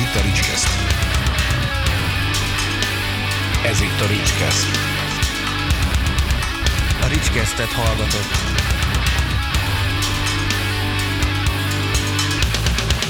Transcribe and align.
itt 0.00 0.14
a 0.14 0.20
Ricskeszt. 0.20 0.68
Ez 3.64 3.80
itt 3.80 4.00
a 4.00 4.06
Ricskeszt. 4.06 4.66
A 7.02 7.06
Ricskesztet 7.06 7.72
hallgatott. 7.72 8.32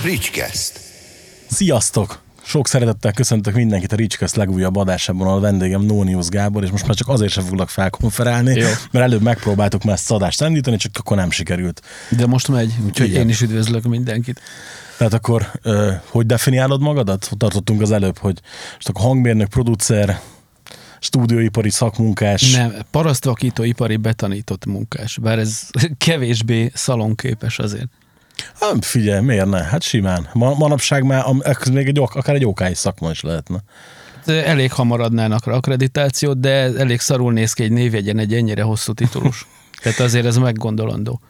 Ricskeszt. 0.02 0.80
Sziasztok! 1.50 2.29
Sok 2.50 2.68
szeretettel 2.68 3.12
köszöntök 3.12 3.54
mindenkit 3.54 3.92
a 3.92 3.96
Ricskeszt 3.96 4.36
legújabb 4.36 4.76
adásában, 4.76 5.28
a 5.28 5.40
vendégem 5.40 5.82
Nóniusz 5.82 6.28
Gábor, 6.28 6.62
és 6.62 6.70
most 6.70 6.86
már 6.86 6.96
csak 6.96 7.08
azért 7.08 7.32
sem 7.32 7.44
foglak 7.44 7.68
felkonferálni, 7.68 8.54
Jó. 8.54 8.66
mert 8.90 9.04
előbb 9.04 9.22
megpróbáltuk 9.22 9.84
már 9.84 9.94
ezt 9.94 10.10
adást 10.10 10.42
indítani, 10.42 10.76
csak 10.76 10.92
akkor 10.98 11.16
nem 11.16 11.30
sikerült. 11.30 11.82
De 12.08 12.26
most 12.26 12.48
megy, 12.48 12.74
úgyhogy 12.86 13.08
Igen. 13.08 13.20
én 13.20 13.28
is 13.28 13.40
üdvözlök 13.40 13.84
mindenkit. 13.84 14.40
Tehát 14.96 15.12
akkor, 15.12 15.50
hogy 16.06 16.26
definiálod 16.26 16.80
magadat? 16.80 17.30
Tartottunk 17.36 17.80
az 17.80 17.90
előbb, 17.90 18.18
hogy 18.18 18.40
most 18.74 18.88
akkor 18.88 19.04
hangmérnök, 19.04 19.48
producer, 19.48 20.20
stúdióipari 21.00 21.70
szakmunkás. 21.70 22.52
Nem, 22.52 22.74
parasztvakító 22.90 23.62
ipari 23.62 23.96
betanított 23.96 24.66
munkás, 24.66 25.18
bár 25.18 25.38
ez 25.38 25.68
kevésbé 26.06 26.70
szalonképes 26.74 27.58
azért. 27.58 27.88
Hát 28.60 28.84
figyelj, 28.84 29.24
miért 29.24 29.46
ne? 29.46 29.62
Hát 29.62 29.82
simán. 29.82 30.28
Ma, 30.32 30.54
manapság 30.54 31.04
már 31.04 31.24
még 31.72 31.86
egy, 31.86 31.98
akár 31.98 32.34
egy 32.34 32.46
okáis 32.46 32.78
szakma 32.78 33.10
is 33.10 33.20
lehetne. 33.20 33.58
De 34.24 34.46
Elég 34.46 34.72
hamar 34.72 35.00
adnának 35.00 35.46
rá 35.46 35.52
akkreditációt, 35.52 36.40
de 36.40 36.50
elég 36.76 37.00
szarul 37.00 37.32
néz 37.32 37.52
ki 37.52 37.62
egy 37.62 37.72
névjegyen 37.72 38.18
egy 38.18 38.34
ennyire 38.34 38.62
hosszú 38.62 38.92
titulus. 38.92 39.46
Tehát 39.82 39.98
azért 39.98 40.26
ez 40.26 40.36
meggondolandó. 40.36 41.20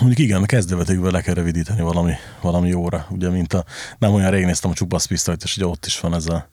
Mondjuk 0.00 0.18
igen, 0.18 0.42
a 0.42 0.46
kezdővetőkből 0.46 1.10
le 1.10 1.20
kell 1.20 1.34
rövidíteni 1.34 1.80
valami, 1.80 2.12
valami 2.40 2.68
jóra. 2.68 3.06
Ugye, 3.10 3.30
mint 3.30 3.52
a, 3.52 3.64
nem 3.98 4.14
olyan 4.14 4.30
rég 4.30 4.44
néztem 4.44 4.70
a 4.70 4.74
csupasz 4.74 5.04
pisztolyt, 5.04 5.42
és 5.42 5.56
ugye 5.56 5.66
ott 5.66 5.86
is 5.86 6.00
van 6.00 6.14
ez 6.14 6.26
a 6.26 6.48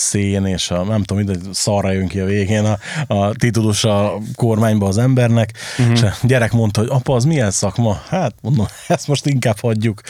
szén, 0.00 0.46
és 0.46 0.70
a, 0.70 0.84
nem 0.84 1.02
tudom, 1.02 1.24
mindegy, 1.24 1.52
szarra 1.52 1.90
jön 1.90 2.08
ki 2.08 2.20
a 2.20 2.24
végén 2.24 2.64
a, 2.64 2.78
a 3.14 3.34
titulus 3.34 3.84
a 3.84 4.18
kormányba 4.34 4.86
az 4.86 4.98
embernek, 4.98 5.52
uh-huh. 5.78 5.94
és 5.94 6.02
a 6.02 6.14
gyerek 6.22 6.52
mondta, 6.52 6.80
hogy 6.80 6.88
apa, 6.92 7.14
az 7.14 7.24
milyen 7.24 7.50
szakma? 7.50 8.00
Hát 8.08 8.34
mondom, 8.42 8.66
ezt 8.88 9.08
most 9.08 9.26
inkább 9.26 9.58
hagyjuk. 9.60 10.00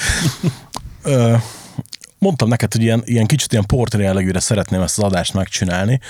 Ö, 1.03 1.35
mondtam 2.19 2.49
neked, 2.49 2.73
hogy 2.73 2.83
ilyen, 2.83 3.03
ilyen 3.05 3.27
kicsit 3.27 3.53
ilyen 3.53 3.67
portré 3.67 4.03
jellegűre 4.03 4.41
szeretném 4.41 4.81
ezt 4.81 4.99
az 4.99 5.05
adást 5.05 5.35
megcsinálni, 5.35 6.01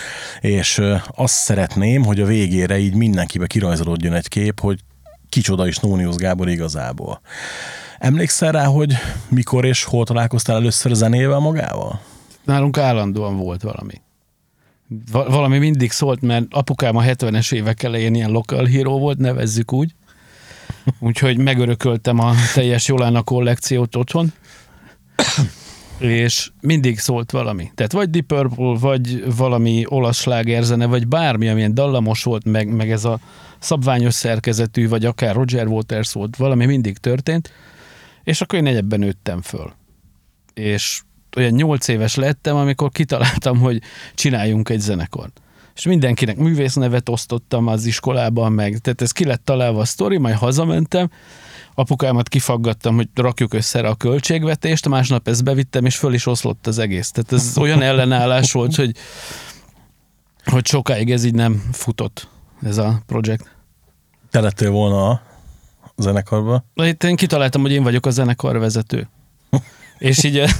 és 0.40 0.82
azt 1.14 1.34
szeretném, 1.34 2.04
hogy 2.04 2.20
a 2.20 2.26
végére 2.26 2.78
így 2.78 2.94
mindenkibe 2.94 3.46
kirajzolódjon 3.46 4.14
egy 4.14 4.28
kép, 4.28 4.60
hogy 4.60 4.78
kicsoda 5.28 5.66
is 5.66 5.78
Nóniusz 5.78 6.16
Gábor 6.16 6.48
igazából. 6.48 7.20
Emlékszel 7.98 8.52
rá, 8.52 8.64
hogy 8.64 8.94
mikor 9.28 9.64
és 9.64 9.84
hol 9.84 10.04
találkoztál 10.04 10.56
először 10.56 10.94
zenével 10.94 11.38
magával? 11.38 12.00
Nálunk 12.50 12.78
állandóan 12.78 13.36
volt 13.36 13.62
valami. 13.62 13.92
Va- 15.12 15.28
valami 15.28 15.58
mindig 15.58 15.90
szólt, 15.90 16.20
mert 16.20 16.46
apukám 16.50 16.96
a 16.96 17.02
70-es 17.02 17.52
évek 17.52 17.82
elején 17.82 18.14
ilyen 18.14 18.30
local 18.30 18.64
hero 18.64 18.98
volt, 18.98 19.18
nevezzük 19.18 19.72
úgy. 19.72 19.94
Úgyhogy 20.98 21.38
megörököltem 21.38 22.18
a 22.18 22.34
teljes 22.54 22.88
Jolána 22.88 23.22
kollekciót 23.22 23.96
otthon. 23.96 24.32
És 25.98 26.50
mindig 26.60 26.98
szólt 26.98 27.30
valami. 27.30 27.70
Tehát 27.74 27.92
vagy 27.92 28.10
Deep 28.10 28.26
Purple, 28.26 28.78
vagy 28.78 29.34
valami 29.36 29.84
olasz 29.86 30.20
slágerzene, 30.20 30.86
vagy 30.86 31.08
bármi, 31.08 31.48
amilyen 31.48 31.74
dallamos 31.74 32.22
volt, 32.22 32.44
meg, 32.44 32.68
meg 32.68 32.90
ez 32.90 33.04
a 33.04 33.18
szabványos 33.58 34.14
szerkezetű, 34.14 34.88
vagy 34.88 35.04
akár 35.04 35.34
Roger 35.34 35.66
Waters 35.66 36.12
volt, 36.12 36.36
valami 36.36 36.66
mindig 36.66 36.98
történt. 36.98 37.52
És 38.24 38.40
akkor 38.40 38.58
én 38.58 38.66
egyebben 38.66 38.98
nőttem 38.98 39.42
föl. 39.42 39.72
És 40.54 41.02
olyan 41.36 41.52
nyolc 41.52 41.88
éves 41.88 42.14
lettem, 42.14 42.56
amikor 42.56 42.90
kitaláltam, 42.90 43.58
hogy 43.58 43.82
csináljunk 44.14 44.68
egy 44.68 44.80
zenekart. 44.80 45.40
És 45.74 45.86
mindenkinek 45.86 46.36
művésznevet 46.36 47.08
osztottam 47.08 47.66
az 47.66 47.84
iskolában, 47.84 48.52
meg, 48.52 48.78
tehát 48.78 49.02
ez 49.02 49.12
ki 49.12 49.24
lett 49.24 49.44
találva 49.44 49.80
a 49.80 49.84
sztori, 49.84 50.18
majd 50.18 50.34
hazamentem, 50.34 51.10
apukámat 51.74 52.28
kifaggattam, 52.28 52.94
hogy 52.94 53.08
rakjuk 53.14 53.54
össze 53.54 53.80
a 53.80 53.94
költségvetést, 53.94 54.88
másnap 54.88 55.28
ezt 55.28 55.44
bevittem, 55.44 55.84
és 55.84 55.96
föl 55.96 56.14
is 56.14 56.26
oszlott 56.26 56.66
az 56.66 56.78
egész. 56.78 57.10
Tehát 57.10 57.32
ez 57.32 57.58
olyan 57.58 57.82
ellenállás 57.82 58.52
volt, 58.52 58.74
hogy, 58.74 58.96
hogy 60.44 60.66
sokáig 60.66 61.10
ez 61.10 61.24
így 61.24 61.34
nem 61.34 61.62
futott, 61.72 62.28
ez 62.62 62.78
a 62.78 63.02
projekt. 63.06 63.56
Te 64.30 64.40
lettél 64.40 64.70
volna 64.70 65.10
a 65.10 65.22
zenekarba. 65.96 66.64
Itt 66.74 67.04
én 67.04 67.16
kitaláltam, 67.16 67.60
hogy 67.60 67.72
én 67.72 67.82
vagyok 67.82 68.06
a 68.06 68.10
zenekar 68.10 68.58
vezető. 68.58 69.08
És 70.00 70.24
így 70.24 70.38
eh, 70.38 70.50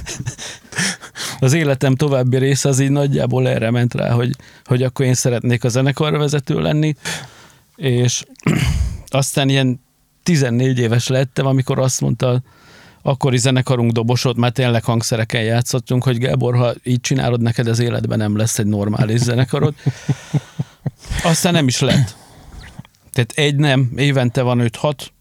az 1.39 1.53
életem 1.53 1.95
további 1.95 2.37
része 2.37 2.69
az 2.69 2.79
így 2.79 2.89
nagyjából 2.89 3.47
erre 3.47 3.71
ment 3.71 3.93
rá, 3.93 4.11
hogy, 4.11 4.35
hogy 4.65 4.83
akkor 4.83 5.05
én 5.05 5.13
szeretnék 5.13 5.63
a 5.63 5.69
zenekar 5.69 6.17
vezető 6.17 6.59
lenni, 6.59 6.95
és 7.75 8.23
aztán 9.07 9.49
ilyen 9.49 9.79
14 10.23 10.79
éves 10.79 11.07
lettem, 11.07 11.45
amikor 11.45 11.79
azt 11.79 12.01
mondta 12.01 12.41
akkori 13.01 13.37
zenekarunk 13.37 13.91
dobosod, 13.91 14.37
már 14.37 14.51
tényleg 14.51 14.83
hangszereken 14.83 15.43
játszottunk, 15.43 16.03
hogy 16.03 16.17
Gábor, 16.17 16.55
ha 16.55 16.73
így 16.83 17.01
csinálod, 17.01 17.41
neked 17.41 17.67
az 17.67 17.79
életben 17.79 18.17
nem 18.17 18.37
lesz 18.37 18.59
egy 18.59 18.65
normális 18.65 19.19
zenekarod. 19.19 19.73
Aztán 21.23 21.53
nem 21.53 21.67
is 21.67 21.79
lett. 21.79 22.15
Tehát 23.11 23.31
egy 23.35 23.55
nem, 23.55 23.91
évente 23.95 24.41
van 24.41 24.61
5-6, 24.61 24.93
Mm, 24.93 25.20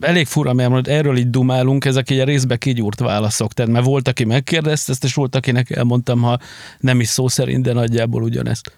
elég 0.00 0.26
fura, 0.26 0.52
mert 0.52 0.70
most 0.70 0.86
erről 0.86 1.16
így 1.16 1.30
dumálunk, 1.30 1.84
ezek 1.84 2.10
így 2.10 2.18
a 2.18 2.24
részbe 2.24 2.56
kigyúrt 2.56 3.00
válaszok. 3.00 3.52
Tehát 3.52 3.72
mert 3.72 3.84
volt, 3.84 4.08
aki 4.08 4.24
megkérdezte 4.24 4.92
ezt, 4.92 5.04
és 5.04 5.14
volt, 5.14 5.34
akinek 5.34 5.70
elmondtam, 5.70 6.20
ha 6.20 6.38
nem 6.78 7.00
is 7.00 7.08
szó 7.08 7.28
szerint, 7.28 7.62
de 7.62 7.72
nagyjából 7.72 8.22
ugyanezt. 8.22 8.72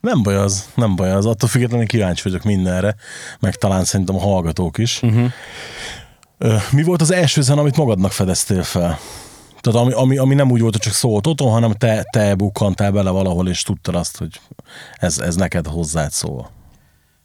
Nem 0.00 0.22
baj 0.22 0.36
az, 0.36 0.68
nem 0.74 0.96
baj 0.96 1.10
az. 1.10 1.26
Attól 1.26 1.48
függetlenül 1.48 1.86
kíváncsi 1.86 2.22
vagyok 2.22 2.42
mindenre, 2.42 2.94
meg 3.40 3.54
talán 3.54 3.84
szerintem 3.84 4.16
a 4.16 4.20
hallgatók 4.20 4.78
is. 4.78 5.02
Uh-huh. 5.02 5.30
Mi 6.70 6.82
volt 6.82 7.00
az 7.00 7.10
első 7.10 7.42
zene, 7.42 7.60
amit 7.60 7.76
magadnak 7.76 8.12
fedeztél 8.12 8.62
fel? 8.62 8.98
Tehát 9.60 9.80
ami, 9.80 9.92
ami, 9.92 10.16
ami 10.16 10.34
nem 10.34 10.50
úgy 10.50 10.60
volt, 10.60 10.72
hogy 10.72 10.82
csak 10.82 10.92
szólt 10.92 11.26
otthon, 11.26 11.50
hanem 11.50 11.72
te, 11.72 12.02
te 12.10 12.34
bukkantál 12.34 12.90
bele 12.90 13.10
valahol, 13.10 13.48
és 13.48 13.62
tudtad 13.62 13.94
azt, 13.94 14.16
hogy 14.16 14.40
ez, 14.94 15.18
ez 15.18 15.34
neked 15.34 15.66
hozzád 15.66 16.10
szól. 16.10 16.50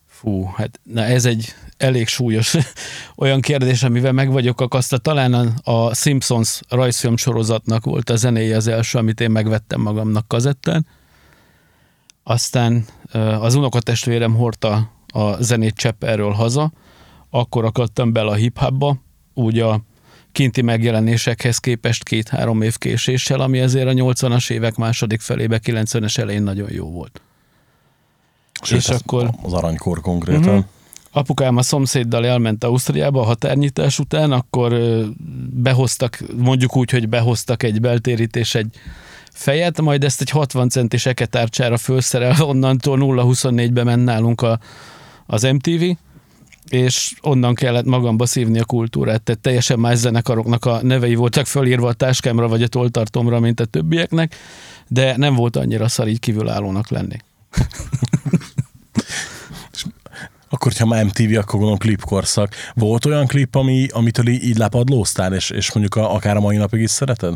Fú, 0.07 0.45
hát 0.55 0.79
na 0.83 1.03
ez 1.03 1.25
egy 1.25 1.53
elég 1.81 2.07
súlyos 2.07 2.55
olyan 3.15 3.41
kérdés, 3.41 3.83
amivel 3.83 4.11
meg 4.11 4.31
vagyok 4.31 4.61
akasztva. 4.61 4.97
Talán 4.97 5.33
a, 5.63 5.93
Simpsons 5.93 6.61
rajzfilm 6.69 7.17
sorozatnak 7.17 7.85
volt 7.85 8.09
a 8.09 8.15
zenéje 8.15 8.55
az 8.55 8.67
első, 8.67 8.97
amit 8.97 9.19
én 9.21 9.31
megvettem 9.31 9.81
magamnak 9.81 10.27
kazettán. 10.27 10.85
Aztán 12.23 12.85
az 13.39 13.55
unokatestvérem 13.55 14.35
hordta 14.35 14.91
a 15.07 15.41
zenét 15.43 15.75
Csepperről 15.75 16.31
haza, 16.31 16.71
akkor 17.29 17.65
akadtam 17.65 18.11
bele 18.13 18.29
a 18.31 18.33
hip-hopba, 18.33 18.97
úgy 19.33 19.59
a 19.59 19.81
kinti 20.31 20.61
megjelenésekhez 20.61 21.57
képest 21.57 22.03
két-három 22.03 22.61
év 22.61 22.77
késéssel, 22.77 23.39
ami 23.39 23.59
azért 23.59 23.87
a 23.87 23.91
80-as 23.91 24.51
évek 24.51 24.75
második 24.75 25.21
felébe, 25.21 25.59
90-es 25.63 26.17
elején 26.17 26.43
nagyon 26.43 26.71
jó 26.71 26.91
volt. 26.91 27.21
Sőt, 28.61 28.79
És 28.79 28.89
akkor- 28.89 29.29
Az 29.43 29.53
aranykor 29.53 30.01
konkrétan. 30.01 30.47
Uh-huh. 30.47 30.65
Apukám 31.11 31.57
a 31.57 31.61
szomszéddal 31.61 32.25
elment 32.25 32.63
Ausztriába 32.63 33.21
a 33.21 33.25
határnyitás 33.25 33.99
után, 33.99 34.31
akkor 34.31 34.73
behoztak, 35.49 36.23
mondjuk 36.37 36.77
úgy, 36.77 36.91
hogy 36.91 37.09
behoztak 37.09 37.63
egy 37.63 37.81
beltérítés, 37.81 38.55
egy 38.55 38.75
fejet, 39.31 39.81
majd 39.81 40.03
ezt 40.03 40.21
egy 40.21 40.29
60 40.29 40.69
centis 40.69 41.05
eketárcsára 41.05 41.77
felszerelve, 41.77 42.43
onnantól 42.43 42.97
0-24-be 43.01 43.83
ment 43.83 44.03
nálunk 44.03 44.41
a, 44.41 44.59
az 45.25 45.43
MTV, 45.43 45.83
és 46.69 47.13
onnan 47.21 47.55
kellett 47.55 47.85
magamba 47.85 48.25
szívni 48.25 48.59
a 48.59 48.65
kultúrát, 48.65 49.21
tehát 49.21 49.41
teljesen 49.41 49.79
más 49.79 49.97
zenekaroknak 49.97 50.65
a 50.65 50.79
nevei 50.83 51.15
voltak 51.15 51.45
fölírva 51.45 51.87
a 51.87 51.93
táskámra 51.93 52.47
vagy 52.47 52.63
a 52.63 52.67
toltartomra, 52.67 53.39
mint 53.39 53.59
a 53.59 53.65
többieknek, 53.65 54.35
de 54.87 55.17
nem 55.17 55.35
volt 55.35 55.55
annyira 55.55 55.87
szar 55.87 56.07
így 56.07 56.19
kívülállónak 56.19 56.89
lenni. 56.89 57.17
Akkor, 60.61 60.73
ha 60.79 60.85
már 60.85 61.03
MTV, 61.03 61.37
akkor 61.37 61.53
gondolom 61.53 61.77
klipkorszak. 61.77 62.55
Volt 62.73 63.05
olyan 63.05 63.27
klip, 63.27 63.55
ami, 63.55 63.87
amitől 63.91 64.27
így, 64.27 64.43
így 64.43 64.57
lápadlóztál, 64.57 65.33
és, 65.33 65.49
és 65.49 65.73
mondjuk 65.73 65.95
a, 65.95 66.13
akár 66.13 66.35
a 66.35 66.39
mai 66.39 66.57
napig 66.57 66.81
is 66.81 66.89
szereted? 66.89 67.35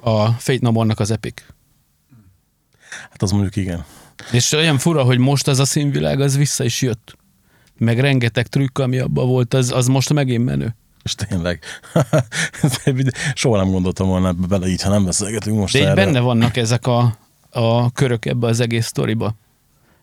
A 0.00 0.26
Fate 0.28 0.58
No 0.60 0.70
More-nak 0.70 1.00
az 1.00 1.10
Epic. 1.10 1.42
Hát 3.10 3.22
az 3.22 3.30
mondjuk 3.30 3.56
igen. 3.56 3.84
És 4.32 4.52
olyan 4.52 4.78
fura, 4.78 5.02
hogy 5.02 5.18
most 5.18 5.48
az 5.48 5.58
a 5.58 5.64
színvilág, 5.64 6.20
az 6.20 6.36
vissza 6.36 6.64
is 6.64 6.82
jött. 6.82 7.16
Meg 7.78 8.00
rengeteg 8.00 8.46
trükk, 8.46 8.78
ami 8.78 8.98
abban 8.98 9.26
volt, 9.26 9.54
az, 9.54 9.72
az 9.72 9.86
most 9.86 10.12
megint 10.12 10.44
menő. 10.44 10.76
És 11.02 11.14
tényleg. 11.14 11.62
Soha 13.34 13.56
nem 13.56 13.70
gondoltam 13.70 14.08
volna 14.08 14.28
ebbe 14.28 14.46
bele 14.46 14.66
így, 14.66 14.82
ha 14.82 14.90
nem 14.90 15.04
beszélgetünk 15.04 15.58
most 15.58 15.72
De 15.72 15.80
erről. 15.80 15.94
benne 15.94 16.20
vannak 16.20 16.56
ezek 16.56 16.86
a, 16.86 17.16
a 17.50 17.92
körök 17.92 18.26
ebbe 18.26 18.46
az 18.46 18.60
egész 18.60 18.86
sztoriba. 18.86 19.34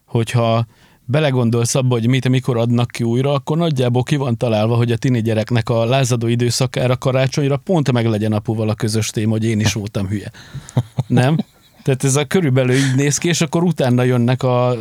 Hogyha 0.05 0.65
belegondolsz 1.05 1.75
abba, 1.75 1.93
hogy 1.93 2.07
mit, 2.07 2.29
mikor 2.29 2.57
adnak 2.57 2.91
ki 2.91 3.03
újra, 3.03 3.33
akkor 3.33 3.57
nagyjából 3.57 4.03
ki 4.03 4.15
van 4.15 4.37
találva, 4.37 4.75
hogy 4.75 4.91
a 4.91 4.97
tini 4.97 5.21
gyereknek 5.21 5.69
a 5.69 5.85
lázadó 5.85 6.27
időszakára 6.27 6.97
karácsonyra 6.97 7.57
pont 7.57 7.91
meg 7.91 8.05
legyen 8.05 8.33
apuval 8.33 8.69
a 8.69 8.73
közös 8.73 9.09
téma, 9.09 9.31
hogy 9.31 9.45
én 9.45 9.59
is 9.59 9.73
voltam 9.73 10.07
hülye. 10.07 10.31
Nem? 11.07 11.37
Tehát 11.83 12.03
ez 12.03 12.15
a 12.15 12.25
körülbelül 12.25 12.75
így 12.75 12.95
néz 12.95 13.17
ki, 13.17 13.27
és 13.27 13.41
akkor 13.41 13.63
utána 13.63 14.03
jönnek 14.03 14.43
a 14.43 14.75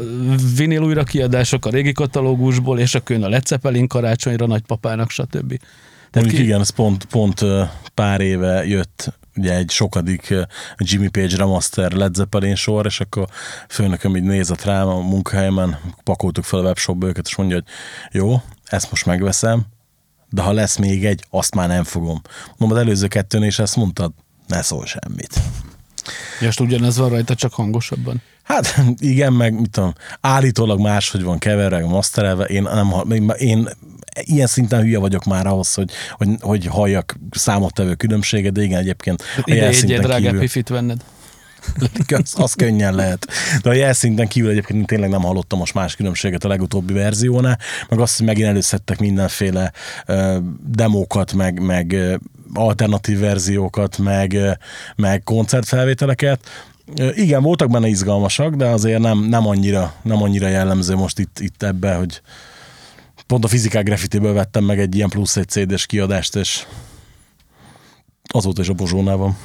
vinil 0.57 0.83
újra 0.83 1.03
kiadások 1.03 1.67
a 1.67 1.71
régi 1.71 1.93
katalógusból, 1.93 2.79
és 2.79 2.95
akkor 2.95 3.17
jön 3.17 3.25
a 3.25 3.29
Led 3.29 3.47
Zeppelin 3.47 3.89
karácsonyra, 3.89 4.47
nagypapának, 4.47 5.11
stb. 5.11 5.61
Mondjuk 6.13 6.37
ki- 6.37 6.43
igen, 6.43 6.61
ez 6.61 6.71
pont, 6.71 7.05
pont 7.05 7.41
pár 7.95 8.21
éve 8.21 8.67
jött 8.67 9.13
ugye 9.37 9.55
egy 9.55 9.71
sokadik 9.71 10.35
Jimmy 10.77 11.09
Page 11.09 11.37
Remaster 11.37 11.93
Led 11.93 12.15
Zeppelin 12.15 12.55
sor, 12.55 12.87
és 12.87 13.01
akkor 13.01 13.29
főnököm 13.69 14.17
így 14.17 14.23
nézett 14.23 14.65
rám 14.65 14.89
a 14.89 15.01
munkahelyemen, 15.01 15.79
pakoltuk 16.03 16.45
fel 16.45 16.59
a 16.59 16.63
webshopba 16.63 17.07
őket, 17.07 17.27
és 17.27 17.37
mondja, 17.37 17.57
hogy 17.57 17.67
jó, 18.13 18.43
ezt 18.65 18.91
most 18.91 19.07
megveszem, 19.07 19.67
de 20.31 20.43
ha 20.43 20.53
lesz 20.53 20.77
még 20.77 21.05
egy, 21.07 21.25
azt 21.31 21.55
már 21.55 21.69
nem 21.69 21.85
fogom. 21.85 22.23
Mondom, 22.57 22.79
az 22.79 22.85
előző 22.85 23.07
kettőnél 23.07 23.49
is 23.49 23.59
ezt 23.59 23.77
mondtad, 23.77 24.13
ne 24.47 24.63
szól 24.63 24.87
semmit. 24.87 25.41
Ja, 26.41 26.49
és 26.49 26.59
ugyanez 26.59 26.97
van 26.97 27.09
rajta, 27.09 27.35
csak 27.35 27.53
hangosabban. 27.53 28.23
Hát 28.43 28.81
igen, 28.99 29.33
meg 29.33 29.61
mit 29.61 29.71
tudom, 29.71 29.93
állítólag 30.21 30.81
máshogy 30.81 31.23
van 31.23 31.39
keverve, 31.39 31.87
masterelve, 31.87 32.45
én, 32.45 32.63
nem, 32.63 32.93
én, 33.11 33.31
én 33.39 33.69
ilyen 34.21 34.47
szinten 34.47 34.81
hülye 34.81 34.99
vagyok 34.99 35.25
már 35.25 35.47
ahhoz, 35.47 35.75
hogy, 35.75 35.91
hogy, 36.11 36.29
hogy 36.41 36.67
halljak 36.67 37.19
számottevő 37.31 37.95
különbséget, 37.95 38.53
de 38.53 38.63
igen, 38.63 38.79
egyébként 38.79 39.23
a 39.37 39.43
Ide 39.45 39.57
egy 39.57 39.63
jelszinten 39.63 40.01
drágább 40.01 40.39
pifit 40.39 40.69
venned. 40.69 41.01
az, 42.23 42.35
az 42.37 42.53
könnyen 42.53 42.95
lehet. 42.95 43.27
De 43.63 43.71
a 43.71 43.73
jelszinten 43.73 44.29
kívül 44.29 44.51
egyébként 44.51 44.79
én 44.79 44.87
tényleg 44.87 45.11
nem 45.11 45.23
hallottam 45.23 45.59
most 45.59 45.75
más 45.75 45.97
különbséget 45.97 46.45
a 46.45 46.49
legutóbbi 46.49 46.93
verziónál, 46.93 47.59
meg 47.89 47.99
azt, 47.99 48.17
hogy 48.17 48.27
megint 48.27 48.49
előszedtek 48.49 48.99
mindenféle 48.99 49.73
ö, 50.07 50.39
demókat, 50.67 51.33
meg, 51.33 51.61
meg 51.61 51.97
alternatív 52.55 53.19
verziókat, 53.19 53.99
meg, 53.99 54.33
ö, 54.33 54.51
meg 54.97 55.23
koncertfelvételeket. 55.23 56.41
Igen, 57.15 57.43
voltak 57.43 57.71
benne 57.71 57.89
izgalmasak, 57.89 58.55
de 58.55 58.67
azért 58.67 59.01
nem, 59.01 59.19
nem, 59.19 59.47
annyira, 59.47 59.95
nem 60.03 60.23
annyira 60.23 60.49
jellemző 60.49 60.95
most 60.95 61.19
itt, 61.19 61.39
itt 61.41 61.63
ebbe, 61.63 61.95
hogy 61.95 62.21
pont 63.27 63.45
a 63.45 63.49
fizikák 63.49 63.85
graffitiből 63.85 64.33
vettem 64.33 64.65
meg 64.65 64.79
egy 64.79 64.95
ilyen 64.95 65.09
plusz 65.09 65.37
egy 65.37 65.49
CD-s 65.49 65.87
kiadást, 65.87 66.37
és 66.37 66.65
azóta 68.27 68.61
is 68.63 68.69
a 68.69 68.73
Bozsónál 68.73 69.17
van. 69.17 69.37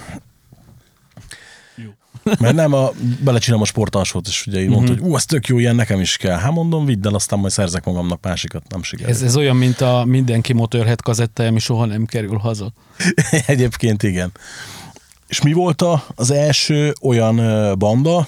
Mert 2.39 2.55
nem, 2.55 2.73
a, 2.73 2.91
belecsinálom 3.23 3.63
a 3.63 3.67
sportalsót, 3.67 4.27
és 4.27 4.47
ugye 4.47 4.59
így 4.59 4.65
Mhm. 4.65 4.73
mondta, 4.75 4.93
hogy 4.93 5.01
ú, 5.01 5.15
ez 5.15 5.25
tök 5.25 5.47
jó, 5.47 5.57
ilyen 5.57 5.75
nekem 5.75 5.99
is 5.99 6.17
kell. 6.17 6.37
Hát 6.37 6.51
mondom, 6.51 6.85
vidd 6.85 7.07
el, 7.07 7.13
aztán 7.15 7.39
majd 7.39 7.51
szerzek 7.51 7.85
magamnak 7.85 8.23
másikat, 8.23 8.63
nem 8.69 8.83
sikerül. 8.83 9.11
Ez, 9.13 9.21
ez 9.21 9.35
olyan, 9.35 9.55
mint 9.55 9.81
a 9.81 10.03
mindenki 10.05 10.53
Motorhead 10.53 11.01
kazettája, 11.01 11.49
ami 11.49 11.59
soha 11.59 11.85
nem 11.85 12.05
kerül 12.05 12.37
haza. 12.37 12.71
Egyébként 13.45 14.03
igen. 14.03 14.31
És 15.27 15.41
mi 15.41 15.53
volt 15.53 15.83
az 16.15 16.31
első 16.31 16.93
olyan 17.01 17.35
banda, 17.79 18.27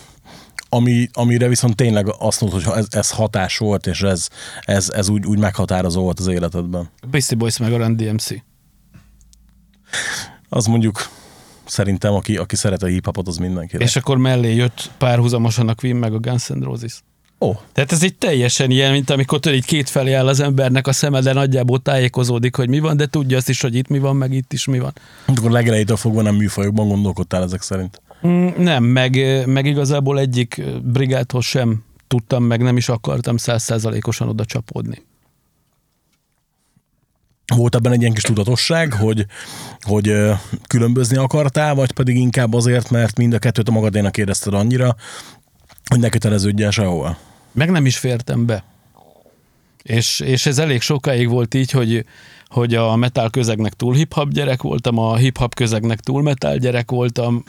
ami, 0.73 1.07
amire 1.13 1.47
viszont 1.47 1.75
tényleg 1.75 2.13
azt 2.19 2.41
mondod, 2.41 2.63
hogy 2.63 2.77
ez, 2.77 2.85
ez 2.89 3.09
hatás 3.09 3.57
volt, 3.57 3.88
és 3.88 4.01
ez, 4.01 4.27
ez, 4.62 4.89
ez 4.89 5.09
úgy, 5.09 5.25
úgy 5.25 5.38
meghatározó 5.38 6.01
volt 6.01 6.19
az 6.19 6.27
életedben? 6.27 6.89
Beastie 7.07 7.38
Boys 7.38 7.57
meg 7.57 7.73
a 7.73 7.77
Run 7.77 7.95
DMC. 7.95 8.27
Az 10.50 10.65
mondjuk 10.65 11.09
szerintem, 11.65 12.13
aki, 12.13 12.38
aki 12.38 12.56
szeret 12.56 12.83
a 12.83 12.85
hip-hopot, 12.85 13.27
az 13.27 13.38
mindenki. 13.38 13.75
És 13.79 13.95
akkor 13.95 14.18
mellé 14.18 14.56
jött 14.56 14.91
párhuzamosan 14.97 15.68
a 15.68 15.75
Queen 15.75 15.95
meg 15.95 16.13
a 16.13 16.19
Guns 16.19 16.47
N' 16.47 16.63
Roses. 16.63 17.03
Ó, 17.39 17.53
Tehát 17.74 17.91
ez 17.91 18.03
egy 18.03 18.15
teljesen 18.15 18.71
ilyen, 18.71 18.91
mint 18.91 19.09
amikor 19.09 19.39
tudod, 19.39 19.57
így 19.57 19.65
két 19.65 19.89
felé 19.89 20.13
áll 20.13 20.27
az 20.27 20.39
embernek 20.39 20.88
a 20.88 20.94
szeme, 20.94 21.21
de 21.21 21.33
nagyjából 21.33 21.81
tájékozódik, 21.81 22.56
hogy 22.56 22.69
mi 22.69 22.79
van, 22.79 22.97
de 22.97 23.06
tudja 23.06 23.38
azt 23.38 23.50
is, 23.50 23.62
hogy 23.62 23.75
itt 23.75 23.88
mi 23.88 24.00
van, 24.00 24.15
meg 24.15 24.33
itt 24.33 24.53
is 24.53 24.65
mi 24.65 24.79
van. 24.79 24.94
akkor 25.25 25.51
legelejétől 25.51 25.97
fogva 25.97 26.21
nem 26.21 26.35
műfajokban 26.35 26.88
gondolkodtál 26.88 27.44
ezek 27.44 27.62
szerint. 27.62 28.00
Mm, 28.27 28.47
Nem, 28.57 28.83
meg, 28.83 29.44
meg 29.45 29.65
igazából 29.65 30.19
egyik 30.19 30.62
brigádhoz 30.83 31.45
sem 31.45 31.83
tudtam, 32.07 32.44
meg 32.44 32.62
nem 32.62 32.77
is 32.77 32.89
akartam 32.89 33.38
százszázalékosan 33.38 34.27
oda 34.27 34.45
csapódni. 34.45 35.01
Volt 37.56 37.75
ebben 37.75 37.91
egy 37.91 38.01
ilyen 38.01 38.13
kis 38.13 38.23
tudatosság, 38.23 38.94
hogy, 38.94 39.25
hogy 39.81 40.13
különbözni 40.68 41.18
akartál, 41.18 41.75
vagy 41.75 41.91
pedig 41.91 42.15
inkább 42.15 42.53
azért, 42.53 42.89
mert 42.89 43.18
mind 43.18 43.33
a 43.33 43.39
kettőt 43.39 43.68
a 43.68 43.71
magadénak 43.71 44.18
érezted 44.18 44.53
annyira, 44.53 44.95
hogy 45.85 46.00
ne 46.00 46.09
köteleződj 46.09 46.63
el 46.63 46.71
sehova? 46.71 47.17
Meg 47.51 47.71
nem 47.71 47.85
is 47.85 47.97
fértem 47.97 48.45
be. 48.45 48.63
És, 49.83 50.19
és 50.19 50.45
ez 50.45 50.57
elég 50.57 50.81
sokáig 50.81 51.29
volt 51.29 51.53
így, 51.53 51.71
hogy, 51.71 52.06
hogy 52.51 52.75
a 52.75 52.95
metal 52.95 53.30
közegnek 53.30 53.74
túl 53.74 53.94
hip-hop 53.94 54.30
gyerek 54.30 54.62
voltam, 54.62 54.98
a 54.98 55.15
hip-hop 55.15 55.56
közegnek 55.56 56.00
túl 56.00 56.21
metal 56.21 56.57
gyerek 56.57 56.92
voltam, 56.92 57.44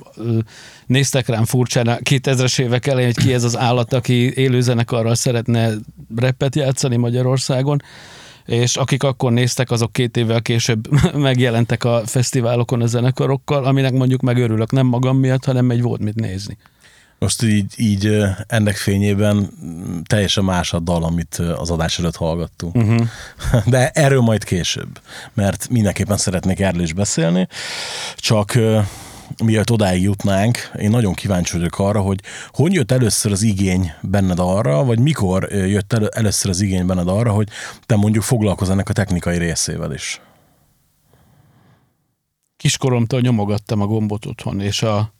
néztek 0.87 1.29
rám 1.29 1.45
furcsán 1.45 1.87
a 1.87 1.97
2000-es 1.97 2.61
évek 2.61 2.87
elején, 2.87 3.13
hogy 3.15 3.25
ki 3.25 3.33
ez 3.33 3.45
az 3.45 3.59
állat, 3.59 3.93
aki 3.93 4.35
élőzenekarral 4.35 5.15
szeretne 5.15 5.71
rappet 6.17 6.55
játszani 6.55 6.97
Magyarországon, 6.97 7.83
és 8.47 8.77
akik 8.77 9.03
akkor 9.03 9.33
néztek, 9.33 9.71
azok 9.71 9.93
két 9.93 10.17
évvel 10.17 10.43
később 10.43 10.89
megjelentek 11.15 11.85
a 11.85 12.03
fesztiválokon 12.07 12.83
a 12.83 12.87
zenekarokkal, 12.87 13.65
aminek 13.65 13.93
mondjuk 13.93 14.21
megörülök 14.21 14.73
nem 14.73 14.87
magam 14.87 15.19
miatt, 15.19 15.45
hanem 15.45 15.71
egy 15.71 15.83
volt 15.83 16.01
mit 16.01 16.21
nézni. 16.21 16.57
Most 17.23 17.43
így, 17.43 17.75
így 17.77 18.19
ennek 18.47 18.77
fényében 18.77 19.51
mm, 19.65 19.99
teljesen 20.03 20.45
más 20.45 20.73
a 20.73 20.79
dal, 20.79 21.05
amit 21.05 21.35
az 21.35 21.71
adás 21.71 21.99
előtt 21.99 22.17
hallgattunk. 22.17 22.75
Uh-huh. 22.75 23.07
De 23.67 23.91
erről 23.91 24.21
majd 24.21 24.45
később, 24.45 25.01
mert 25.35 25.69
mindenképpen 25.69 26.17
szeretnék 26.17 26.61
erről 26.61 26.83
is 26.83 26.93
beszélni, 26.93 27.49
csak 28.17 28.59
mielőtt 29.45 29.71
odáig 29.71 30.03
jutnánk, 30.03 30.71
én 30.79 30.91
nagyon 30.91 31.15
kíváncsi 31.15 31.57
vagyok 31.57 31.79
arra, 31.79 32.01
hogy 32.01 32.21
hogy 32.49 32.73
jött 32.73 32.93
először 32.93 33.33
az 33.33 33.43
igény 33.43 33.93
benned 34.01 34.39
arra, 34.39 34.85
vagy 34.85 34.99
mikor 34.99 35.49
jött 35.53 35.93
elő, 35.93 36.07
először 36.07 36.51
az 36.51 36.61
igény 36.61 36.87
benned 36.87 37.09
arra, 37.09 37.33
hogy 37.33 37.49
te 37.87 37.97
mondjuk 37.97 38.25
foglalkozz 38.25 38.71
ennek 38.71 38.89
a 38.89 38.93
technikai 38.93 39.39
részével 39.39 39.93
is. 39.93 40.21
kiskoromtól 42.57 43.21
nyomogattam 43.21 43.81
a 43.81 43.87
gombot 43.87 44.27
otthon, 44.27 44.61
és 44.61 44.83
a, 44.83 45.13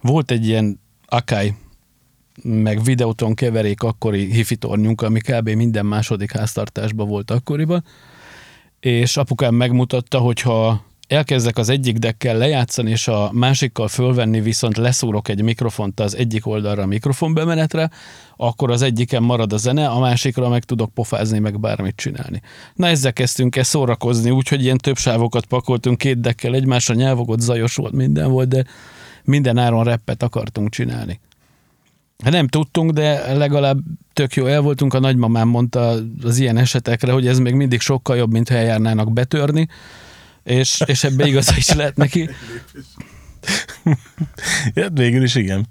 volt 0.00 0.30
egy 0.30 0.46
ilyen 0.46 0.86
Akai, 1.10 1.54
meg 2.42 2.82
videóton 2.82 3.34
keverék 3.34 3.82
akkori 3.82 4.32
hifi 4.32 4.56
tornyunk, 4.56 5.02
ami 5.02 5.20
kb. 5.20 5.48
minden 5.48 5.86
második 5.86 6.32
háztartásban 6.32 7.08
volt 7.08 7.30
akkoriban, 7.30 7.84
és 8.80 9.16
apukám 9.16 9.54
megmutatta, 9.54 10.18
hogy 10.18 10.40
ha 10.40 10.84
elkezdek 11.06 11.56
az 11.58 11.68
egyik 11.68 11.96
dekkel 11.96 12.36
lejátszani, 12.36 12.90
és 12.90 13.08
a 13.08 13.30
másikkal 13.32 13.88
fölvenni, 13.88 14.40
viszont 14.40 14.76
leszúrok 14.76 15.28
egy 15.28 15.42
mikrofont 15.42 16.00
az 16.00 16.16
egyik 16.16 16.46
oldalra 16.46 16.82
a 16.82 16.86
mikrofonbemenetre, 16.86 17.90
akkor 18.36 18.70
az 18.70 18.82
egyiken 18.82 19.22
marad 19.22 19.52
a 19.52 19.56
zene, 19.56 19.88
a 19.88 19.98
másikra 19.98 20.48
meg 20.48 20.64
tudok 20.64 20.94
pofázni, 20.94 21.38
meg 21.38 21.60
bármit 21.60 21.96
csinálni. 21.96 22.42
Na 22.74 22.86
ezzel 22.86 23.12
kezdtünk 23.12 23.56
el 23.56 23.62
szórakozni, 23.62 24.30
úgyhogy 24.30 24.62
ilyen 24.62 24.78
több 24.78 24.96
sávokat 24.96 25.44
pakoltunk 25.44 25.98
két 25.98 26.20
dekkel 26.20 26.54
egymásra, 26.54 26.94
nyelvogott, 26.94 27.40
zajos 27.40 27.74
volt, 27.76 27.92
minden 27.92 28.30
volt, 28.30 28.48
de 28.48 28.64
minden 29.28 29.58
áron 29.58 29.84
reppet 29.84 30.22
akartunk 30.22 30.70
csinálni. 30.70 31.20
Hát 32.24 32.32
nem 32.32 32.48
tudtunk, 32.48 32.90
de 32.90 33.34
legalább 33.34 33.78
tök 34.12 34.34
jó 34.34 34.46
el 34.46 34.60
voltunk. 34.60 34.94
A 34.94 34.98
nagymamám 34.98 35.48
mondta 35.48 35.94
az 36.22 36.38
ilyen 36.38 36.56
esetekre, 36.56 37.12
hogy 37.12 37.26
ez 37.26 37.38
még 37.38 37.54
mindig 37.54 37.80
sokkal 37.80 38.16
jobb, 38.16 38.32
mint 38.32 38.48
ha 38.48 38.54
eljárnának 38.54 39.12
betörni, 39.12 39.68
és, 40.42 40.82
és 40.86 41.04
ebbe 41.04 41.26
igaza 41.26 41.56
is 41.56 41.72
lehet 41.72 41.96
neki. 41.96 42.28
Ja, 44.74 44.88
végül 44.90 45.22
is 45.22 45.34
igen. 45.34 45.66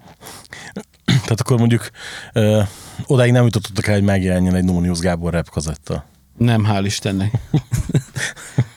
Tehát 1.06 1.40
akkor 1.40 1.58
mondjuk 1.58 1.90
ö, 2.34 2.62
odáig 3.06 3.32
nem 3.32 3.44
jutottak 3.44 3.88
el, 3.88 3.94
hogy 3.94 4.04
megjelenjen 4.04 4.56
egy 4.56 4.64
No 4.64 4.80
News 4.80 5.00
Gábor 5.00 5.34
rap 5.34 5.50
kazetta. 5.50 6.06
Nem, 6.38 6.66
hál' 6.68 6.82
Istennek. 6.86 7.32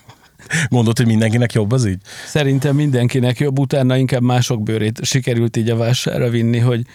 Gondolod, 0.69 0.97
hogy 0.97 1.07
mindenkinek 1.07 1.53
jobb 1.53 1.73
az 1.73 1.87
így? 1.87 2.01
Szerintem 2.27 2.77
mindenkinek 2.77 3.39
jobb, 3.39 3.59
utána 3.59 3.97
inkább 3.97 4.23
mások 4.23 4.63
bőrét 4.63 5.05
sikerült 5.05 5.57
így 5.57 5.71
a 5.71 5.77
vásárra 5.77 6.29
vinni, 6.29 6.59
hogy, 6.59 6.87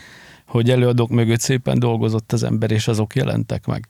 hogy 0.45 0.69
előadók 0.69 1.09
mögött 1.09 1.39
szépen 1.39 1.79
dolgozott 1.79 2.31
az 2.31 2.43
ember, 2.43 2.71
és 2.71 2.87
azok 2.87 3.15
jelentek 3.15 3.65
meg. 3.65 3.87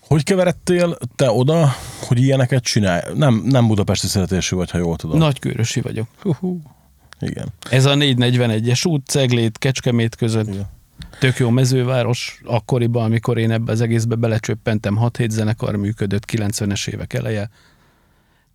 Hogy 0.00 0.22
keveredtél 0.22 0.96
te 1.16 1.30
oda, 1.30 1.74
hogy 2.00 2.22
ilyeneket 2.22 2.62
csinálj? 2.62 3.00
Nem, 3.14 3.42
nem 3.44 3.66
budapesti 3.66 4.06
születésű 4.06 4.56
vagy, 4.56 4.70
ha 4.70 4.78
jól 4.78 4.96
tudom. 4.96 5.18
Nagykőrösi 5.18 5.80
vagyok. 5.80 6.06
Hú, 6.40 6.60
igen. 7.20 7.46
Ez 7.70 7.84
a 7.84 7.94
441-es 7.94 8.88
út, 8.88 9.06
Ceglét, 9.06 9.58
Kecskemét 9.58 10.16
között. 10.16 10.46
Igen. 10.46 10.74
Tök 11.18 11.36
jó 11.36 11.50
mezőváros 11.50 12.40
akkoriban, 12.44 13.04
amikor 13.04 13.38
én 13.38 13.50
ebbe 13.50 13.72
az 13.72 13.80
egészbe 13.80 14.14
belecsöppentem, 14.14 14.98
6-7 15.00 15.28
zenekar 15.28 15.76
működött 15.76 16.24
90-es 16.32 16.88
évek 16.88 17.12
eleje. 17.12 17.50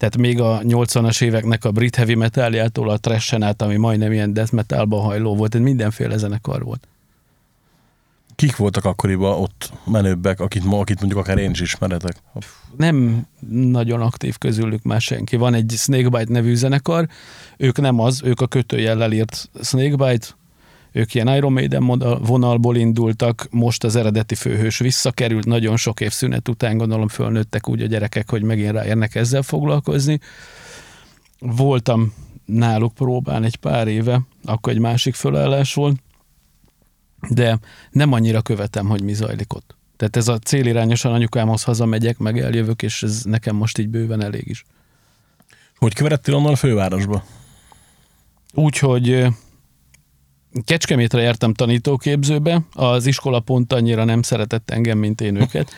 Tehát 0.01 0.17
még 0.17 0.39
a 0.39 0.59
80-as 0.59 1.21
éveknek 1.21 1.65
a 1.65 1.71
brit 1.71 1.95
heavy 1.95 2.15
metaljától 2.15 2.89
a 2.89 2.97
trashen 2.97 3.43
át, 3.43 3.61
ami 3.61 3.75
majdnem 3.75 4.11
ilyen 4.11 4.33
death 4.33 4.53
metalba 4.53 4.99
hajló 4.99 5.35
volt, 5.35 5.51
tehát 5.51 5.67
mindenféle 5.67 6.17
zenekar 6.17 6.63
volt. 6.63 6.87
Kik 8.35 8.55
voltak 8.55 8.85
akkoriban 8.85 9.39
ott 9.39 9.71
menőbbek, 9.85 10.39
akit, 10.39 10.63
ma- 10.63 10.79
akit 10.79 10.99
mondjuk 10.99 11.19
akár 11.19 11.37
én 11.37 11.51
is 11.51 11.61
ismeretek? 11.61 12.15
nem 12.77 13.27
nagyon 13.49 14.01
aktív 14.01 14.37
közülük 14.37 14.83
már 14.83 15.01
senki. 15.01 15.35
Van 15.35 15.53
egy 15.53 15.73
Snakebite 15.77 16.31
nevű 16.31 16.55
zenekar, 16.55 17.07
ők 17.57 17.79
nem 17.79 17.99
az, 17.99 18.21
ők 18.23 18.41
a 18.41 18.47
kötőjellel 18.47 19.11
írt 19.11 19.49
Snakebite, 19.61 20.27
ők 20.91 21.13
ilyen 21.13 21.35
Iron 21.35 21.51
Maiden 21.51 21.85
vonalból 22.21 22.75
indultak, 22.75 23.47
most 23.49 23.83
az 23.83 23.95
eredeti 23.95 24.35
főhős 24.35 24.77
visszakerült, 24.77 25.45
nagyon 25.45 25.77
sok 25.77 25.99
év 25.99 26.11
szünet 26.11 26.47
után 26.47 26.77
gondolom 26.77 27.07
fölnőttek 27.07 27.69
úgy 27.69 27.81
a 27.81 27.85
gyerekek, 27.85 28.29
hogy 28.29 28.43
megint 28.43 28.71
ráérnek 28.71 29.15
ezzel 29.15 29.41
foglalkozni. 29.41 30.19
Voltam 31.39 32.13
náluk 32.45 32.93
próbán 32.93 33.43
egy 33.43 33.55
pár 33.55 33.87
éve, 33.87 34.21
akkor 34.43 34.73
egy 34.73 34.79
másik 34.79 35.15
fölállás 35.15 35.73
volt, 35.73 36.03
de 37.29 37.59
nem 37.91 38.11
annyira 38.13 38.41
követem, 38.41 38.87
hogy 38.87 39.03
mi 39.03 39.13
zajlik 39.13 39.53
ott. 39.53 39.75
Tehát 39.97 40.15
ez 40.15 40.27
a 40.27 40.39
célirányosan 40.39 41.13
anyukámhoz 41.13 41.63
hazamegyek, 41.63 42.17
meg 42.17 42.39
eljövök, 42.39 42.81
és 42.81 43.03
ez 43.03 43.23
nekem 43.23 43.55
most 43.55 43.77
így 43.77 43.89
bőven 43.89 44.23
elég 44.23 44.47
is. 44.47 44.63
Hogy 45.77 45.93
keveredtél 45.93 46.35
onnan 46.35 46.51
a 46.51 46.55
fővárosba? 46.55 47.23
Úgyhogy 48.53 49.09
ö, 49.09 49.27
Kecskemétre 50.65 51.21
jártam 51.21 51.53
tanítóképzőbe, 51.53 52.61
az 52.73 53.05
iskola 53.05 53.39
pont 53.39 53.73
annyira 53.73 54.03
nem 54.03 54.21
szeretett 54.21 54.69
engem, 54.69 54.97
mint 54.97 55.21
én 55.21 55.35
őket, 55.35 55.77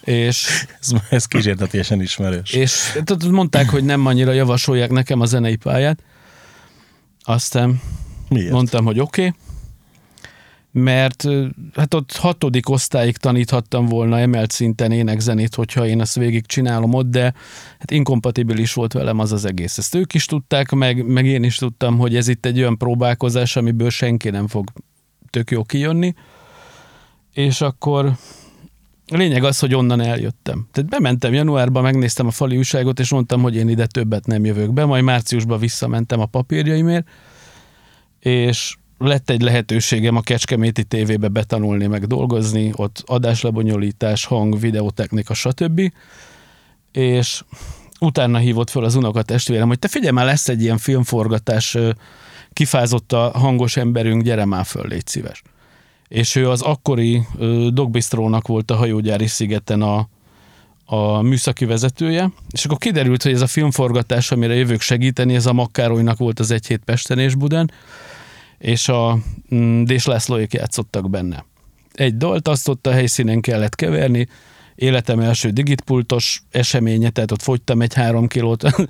és, 0.00 0.46
Ez, 0.80 0.90
ez 1.10 1.26
kísértetésen 1.26 2.00
ismerős. 2.00 2.52
és 2.52 3.00
mondták, 3.30 3.68
hogy 3.68 3.84
nem 3.84 4.06
annyira 4.06 4.32
javasolják 4.32 4.90
nekem 4.90 5.20
a 5.20 5.24
zenei 5.24 5.56
pályát, 5.56 6.02
aztán 7.22 7.80
Miért? 8.28 8.50
Mondtam, 8.50 8.84
hogy 8.84 9.00
oké, 9.00 9.26
okay, 9.26 9.40
mert 10.74 11.24
hát 11.74 11.94
ott 11.94 12.16
hatodik 12.16 12.68
osztályig 12.68 13.16
taníthattam 13.16 13.86
volna 13.86 14.18
emelt 14.18 14.50
szinten 14.50 14.92
énekzenét, 14.92 15.54
hogyha 15.54 15.86
én 15.86 16.00
ezt 16.00 16.14
végig 16.14 16.46
csinálom 16.46 16.94
ott, 16.94 17.10
de 17.10 17.22
hát 17.78 17.90
inkompatibilis 17.90 18.72
volt 18.72 18.92
velem 18.92 19.18
az 19.18 19.32
az 19.32 19.44
egész. 19.44 19.78
Ezt 19.78 19.94
ők 19.94 20.14
is 20.14 20.26
tudták, 20.26 20.70
meg, 20.70 21.06
meg 21.06 21.26
én 21.26 21.42
is 21.42 21.56
tudtam, 21.56 21.98
hogy 21.98 22.16
ez 22.16 22.28
itt 22.28 22.46
egy 22.46 22.58
olyan 22.58 22.78
próbálkozás, 22.78 23.56
amiből 23.56 23.90
senki 23.90 24.30
nem 24.30 24.46
fog 24.46 24.68
tök 25.30 25.50
jó 25.50 25.62
kijönni. 25.62 26.14
És 27.32 27.60
akkor 27.60 28.12
a 29.06 29.16
lényeg 29.16 29.44
az, 29.44 29.58
hogy 29.58 29.74
onnan 29.74 30.00
eljöttem. 30.00 30.68
Tehát 30.72 30.90
bementem 30.90 31.32
januárban, 31.32 31.82
megnéztem 31.82 32.26
a 32.26 32.30
fali 32.30 32.56
újságot, 32.56 33.00
és 33.00 33.10
mondtam, 33.10 33.42
hogy 33.42 33.56
én 33.56 33.68
ide 33.68 33.86
többet 33.86 34.26
nem 34.26 34.44
jövök 34.44 34.72
be, 34.72 34.84
majd 34.84 35.04
márciusban 35.04 35.58
visszamentem 35.58 36.20
a 36.20 36.26
papírjaimért, 36.26 37.08
és 38.18 38.76
lett 38.98 39.30
egy 39.30 39.42
lehetőségem 39.42 40.16
a 40.16 40.20
Kecskeméti 40.20 40.84
tévébe 40.84 41.28
betanulni, 41.28 41.86
meg 41.86 42.06
dolgozni, 42.06 42.72
ott 42.76 43.02
adáslebonyolítás, 43.06 44.24
hang, 44.24 44.60
videotechnika, 44.60 45.34
stb. 45.34 45.92
És 46.92 47.42
utána 48.00 48.38
hívott 48.38 48.70
fel 48.70 48.84
az 48.84 48.94
unokatestvérem, 48.94 49.68
hogy 49.68 49.78
te 49.78 49.88
figyelj 49.88 50.12
már, 50.12 50.24
lesz 50.24 50.48
egy 50.48 50.62
ilyen 50.62 50.78
filmforgatás, 50.78 51.76
kifázott 52.52 53.12
a 53.12 53.30
hangos 53.34 53.76
emberünk, 53.76 54.22
gyere 54.22 54.44
már 54.44 54.64
föl, 54.64 54.88
légy 54.88 55.06
szíves. 55.06 55.42
És 56.08 56.34
ő 56.34 56.50
az 56.50 56.62
akkori 56.62 57.22
Dogbistrónak 57.68 58.46
volt 58.46 58.70
a 58.70 58.76
hajógyári 58.76 59.26
szigeten 59.26 59.82
a, 59.82 60.08
a 60.84 61.22
műszaki 61.22 61.64
vezetője, 61.64 62.32
és 62.50 62.64
akkor 62.64 62.78
kiderült, 62.78 63.22
hogy 63.22 63.32
ez 63.32 63.40
a 63.40 63.46
filmforgatás, 63.46 64.30
amire 64.30 64.54
jövök 64.54 64.80
segíteni, 64.80 65.34
ez 65.34 65.46
a 65.46 65.52
Makkárolynak 65.52 66.18
volt 66.18 66.40
az 66.40 66.50
egy 66.50 66.66
hét 66.66 66.82
Pesten 66.84 67.18
és 67.18 67.34
Budán, 67.34 67.70
és 68.58 68.88
a 68.88 69.18
mm, 69.54 69.82
Dés 69.82 70.06
Lászlóék 70.06 70.52
játszottak 70.52 71.10
benne. 71.10 71.44
Egy 71.92 72.16
dalt 72.16 72.48
azt 72.48 72.68
ott 72.68 72.86
a 72.86 72.92
helyszínen 72.92 73.40
kellett 73.40 73.74
keverni, 73.74 74.28
életem 74.74 75.20
első 75.20 75.50
digitpultos 75.50 76.42
eseménye, 76.50 77.10
tehát 77.10 77.30
ott 77.30 77.42
fogytam 77.42 77.82
egy 77.82 77.94
három 77.94 78.26
kilót, 78.26 78.64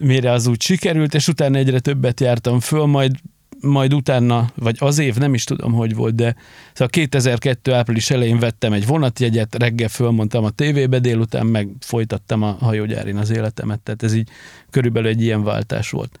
mire 0.00 0.30
az 0.30 0.46
úgy 0.46 0.62
sikerült, 0.62 1.14
és 1.14 1.28
utána 1.28 1.58
egyre 1.58 1.80
többet 1.80 2.20
jártam 2.20 2.60
föl, 2.60 2.86
majd 2.86 3.12
majd 3.60 3.94
utána, 3.94 4.50
vagy 4.54 4.76
az 4.78 4.98
év, 4.98 5.16
nem 5.16 5.34
is 5.34 5.44
tudom, 5.44 5.72
hogy 5.72 5.94
volt, 5.94 6.14
de 6.14 6.36
szóval 6.72 6.88
2002. 6.88 7.72
április 7.72 8.10
elején 8.10 8.38
vettem 8.38 8.72
egy 8.72 8.86
vonatjegyet, 8.86 9.54
reggel 9.54 9.88
fölmondtam 9.88 10.44
a 10.44 10.50
tévébe, 10.50 10.98
délután 10.98 11.46
meg 11.46 11.68
folytattam 11.80 12.42
a 12.42 12.56
hajógyárin 12.60 13.16
az 13.16 13.30
életemet, 13.30 13.80
tehát 13.80 14.02
ez 14.02 14.14
így 14.14 14.28
körülbelül 14.70 15.08
egy 15.08 15.22
ilyen 15.22 15.42
váltás 15.42 15.90
volt. 15.90 16.20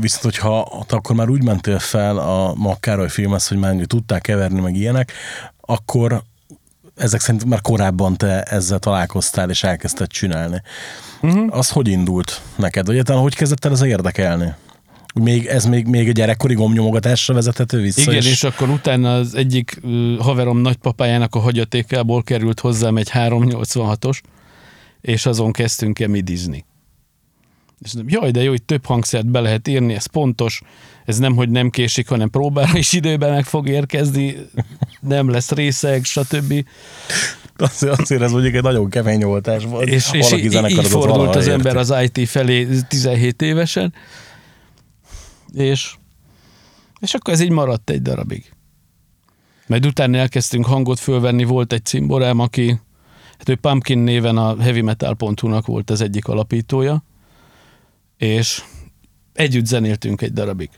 Viszont, 0.00 0.22
hogyha 0.22 0.84
te 0.86 0.96
akkor 0.96 1.16
már 1.16 1.28
úgy 1.28 1.44
mentél 1.44 1.78
fel 1.78 2.18
a 2.18 2.54
Makkároly 2.54 3.08
filmhez, 3.08 3.48
hogy 3.48 3.58
már 3.58 3.74
tudták 3.86 4.20
keverni, 4.20 4.60
meg 4.60 4.76
ilyenek, 4.76 5.12
akkor 5.60 6.22
ezek 6.96 7.20
szerint 7.20 7.44
már 7.44 7.60
korábban 7.60 8.16
te 8.16 8.42
ezzel 8.42 8.78
találkoztál 8.78 9.50
és 9.50 9.62
elkezdted 9.62 10.08
csinálni. 10.08 10.62
Uh-huh. 11.22 11.56
Az 11.56 11.70
hogy 11.70 11.88
indult 11.88 12.40
neked? 12.56 12.84
Vagy 12.84 12.94
egyáltalán 12.94 13.22
hogy 13.22 13.34
kezdett 13.34 13.64
el 13.64 13.72
ez 13.72 13.82
érdekelni? 13.82 14.54
Még, 15.14 15.46
ez 15.46 15.64
még, 15.64 15.86
még 15.86 16.08
a 16.08 16.12
gyerekkori 16.12 16.54
gomnyomogatásra 16.54 17.34
vezethető 17.34 17.80
vissza? 17.80 18.00
Igen, 18.00 18.14
és, 18.14 18.30
és 18.30 18.42
akkor 18.44 18.68
utána 18.68 19.14
az 19.14 19.34
egyik 19.34 19.80
haverom 20.18 20.58
nagypapájának 20.58 21.34
a 21.34 21.38
hagyatékából 21.38 22.22
került 22.22 22.60
hozzám 22.60 22.96
egy 22.96 23.10
386-os, 23.14 24.20
és 25.00 25.26
azon 25.26 25.52
kezdtünk 25.52 26.00
el 26.00 26.08
midizni. 26.08 26.64
És 27.84 27.94
mondom, 27.94 28.20
jaj, 28.20 28.30
de 28.30 28.42
jó, 28.42 28.50
hogy 28.50 28.62
több 28.62 28.84
hangszert 28.84 29.26
be 29.26 29.40
lehet 29.40 29.68
írni, 29.68 29.94
ez 29.94 30.06
pontos, 30.06 30.62
ez 31.04 31.18
nem, 31.18 31.34
hogy 31.36 31.50
nem 31.50 31.70
késik, 31.70 32.08
hanem 32.08 32.30
próbára 32.30 32.78
is 32.78 32.92
időben 32.92 33.32
meg 33.32 33.44
fog 33.44 33.68
érkezni, 33.68 34.36
nem 35.00 35.28
lesz 35.28 35.50
részeg, 35.50 36.04
stb. 36.04 36.64
Azért, 37.56 38.00
azért 38.00 38.22
ez 38.22 38.32
mondjuk 38.32 38.54
egy 38.54 38.62
nagyon 38.62 38.90
kemény 38.90 39.22
oltás 39.22 39.64
volt. 39.64 39.88
És, 39.88 40.12
és 40.12 40.32
így, 40.32 40.86
fordult 40.86 41.34
az 41.34 41.46
érti. 41.46 41.50
ember 41.50 41.76
az 41.76 41.94
IT 42.02 42.28
felé 42.28 42.68
17 42.88 43.42
évesen, 43.42 43.94
és, 45.52 45.94
és 47.00 47.14
akkor 47.14 47.34
ez 47.34 47.40
így 47.40 47.50
maradt 47.50 47.90
egy 47.90 48.02
darabig. 48.02 48.52
Majd 49.66 49.86
utána 49.86 50.18
elkezdtünk 50.18 50.66
hangot 50.66 50.98
fölvenni, 50.98 51.44
volt 51.44 51.72
egy 51.72 51.84
cimborám, 51.84 52.38
aki, 52.38 52.80
hát 53.38 53.48
ő 53.48 53.56
Pumpkin 53.56 53.98
néven 53.98 54.36
a 54.36 54.60
heavymetal.hu-nak 54.60 55.66
volt 55.66 55.90
az 55.90 56.00
egyik 56.00 56.26
alapítója, 56.26 57.02
és 58.20 58.62
együtt 59.32 59.66
zenéltünk 59.66 60.22
egy 60.22 60.32
darabig. 60.32 60.70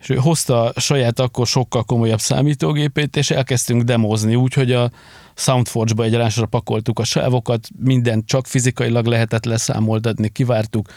És 0.00 0.08
ő 0.08 0.14
hozta 0.14 0.72
saját 0.76 1.20
akkor 1.20 1.46
sokkal 1.46 1.82
komolyabb 1.82 2.18
számítógépét, 2.18 3.16
és 3.16 3.30
elkezdtünk 3.30 3.82
demozni 3.82 4.34
úgy, 4.34 4.52
hogy 4.52 4.72
a 4.72 4.90
Soundforge-ba 5.34 6.04
egy 6.04 6.14
rásra 6.14 6.46
pakoltuk 6.46 6.98
a 6.98 7.04
sávokat, 7.04 7.68
mindent 7.78 8.26
csak 8.26 8.46
fizikailag 8.46 9.06
lehetett 9.06 9.44
leszámoltatni, 9.44 10.28
kivártuk, 10.28 10.88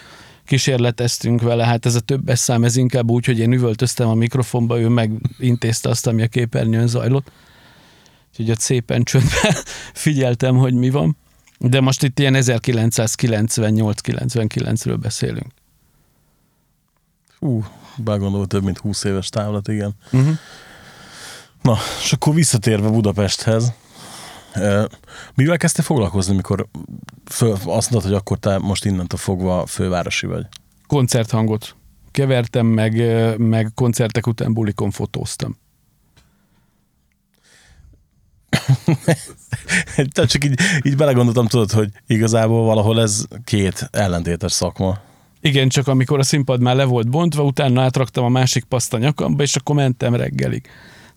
kísérleteztünk 0.45 1.41
vele, 1.41 1.65
hát 1.65 1.85
ez 1.85 1.95
a 1.95 1.99
többes 1.99 2.39
szám, 2.39 2.63
ez 2.63 2.75
inkább 2.75 3.09
úgy, 3.09 3.25
hogy 3.25 3.39
én 3.39 3.53
üvöltöztem 3.53 4.07
a 4.07 4.13
mikrofonba, 4.13 4.79
ő 4.79 4.87
megintézte 4.87 5.89
azt, 5.89 6.07
ami 6.07 6.21
a 6.21 6.27
képernyőn 6.27 6.87
zajlott. 6.87 7.31
Úgyhogy 8.29 8.51
ott 8.51 8.59
szépen 8.59 9.03
csöndben 9.03 9.55
figyeltem, 9.93 10.57
hogy 10.57 10.73
mi 10.73 10.89
van. 10.89 11.17
De 11.59 11.81
most 11.81 12.03
itt 12.03 12.19
ilyen 12.19 12.35
1998-99-ről 12.37 14.97
beszélünk. 15.01 15.58
Hú, 17.39 17.63
belegondolva 17.95 18.45
több 18.45 18.63
mint 18.63 18.77
20 18.77 19.03
éves 19.03 19.29
távlat, 19.29 19.67
igen. 19.67 19.95
Uh-huh. 20.11 20.37
Na, 21.61 21.77
és 22.03 22.13
akkor 22.13 22.33
visszatérve 22.33 22.89
Budapesthez, 22.89 23.73
mivel 25.35 25.57
kezdtél 25.57 25.83
foglalkozni, 25.83 26.35
mikor 26.35 26.67
föl, 27.25 27.51
azt 27.51 27.91
mondod, 27.91 28.09
hogy 28.09 28.19
akkor 28.19 28.37
te 28.37 28.57
most 28.57 28.85
innentől 28.85 29.19
fogva 29.19 29.65
fővárosi 29.65 30.25
vagy? 30.25 30.47
Koncerthangot 30.87 31.75
kevertem, 32.11 32.65
meg, 32.65 32.93
meg 33.37 33.71
koncertek 33.75 34.27
után 34.27 34.53
bulikon 34.53 34.91
fotóztam. 34.91 35.57
Tehát 40.13 40.29
csak 40.29 40.43
így, 40.43 40.59
így 40.83 40.95
belegondoltam, 40.95 41.47
tudod, 41.47 41.71
hogy 41.71 41.91
igazából 42.07 42.65
valahol 42.65 43.01
ez 43.01 43.25
két 43.43 43.89
ellentétes 43.91 44.51
szakma. 44.51 44.99
Igen, 45.41 45.69
csak 45.69 45.87
amikor 45.87 46.19
a 46.19 46.23
színpad 46.23 46.61
már 46.61 46.75
le 46.75 46.83
volt 46.83 47.09
bontva, 47.09 47.43
utána 47.43 47.81
átraktam 47.81 48.23
a 48.23 48.29
másik 48.29 48.63
paszt 48.63 48.93
a 48.93 48.97
nyakamba, 48.97 49.43
és 49.43 49.55
akkor 49.55 49.75
mentem 49.75 50.15
reggelig. 50.15 50.61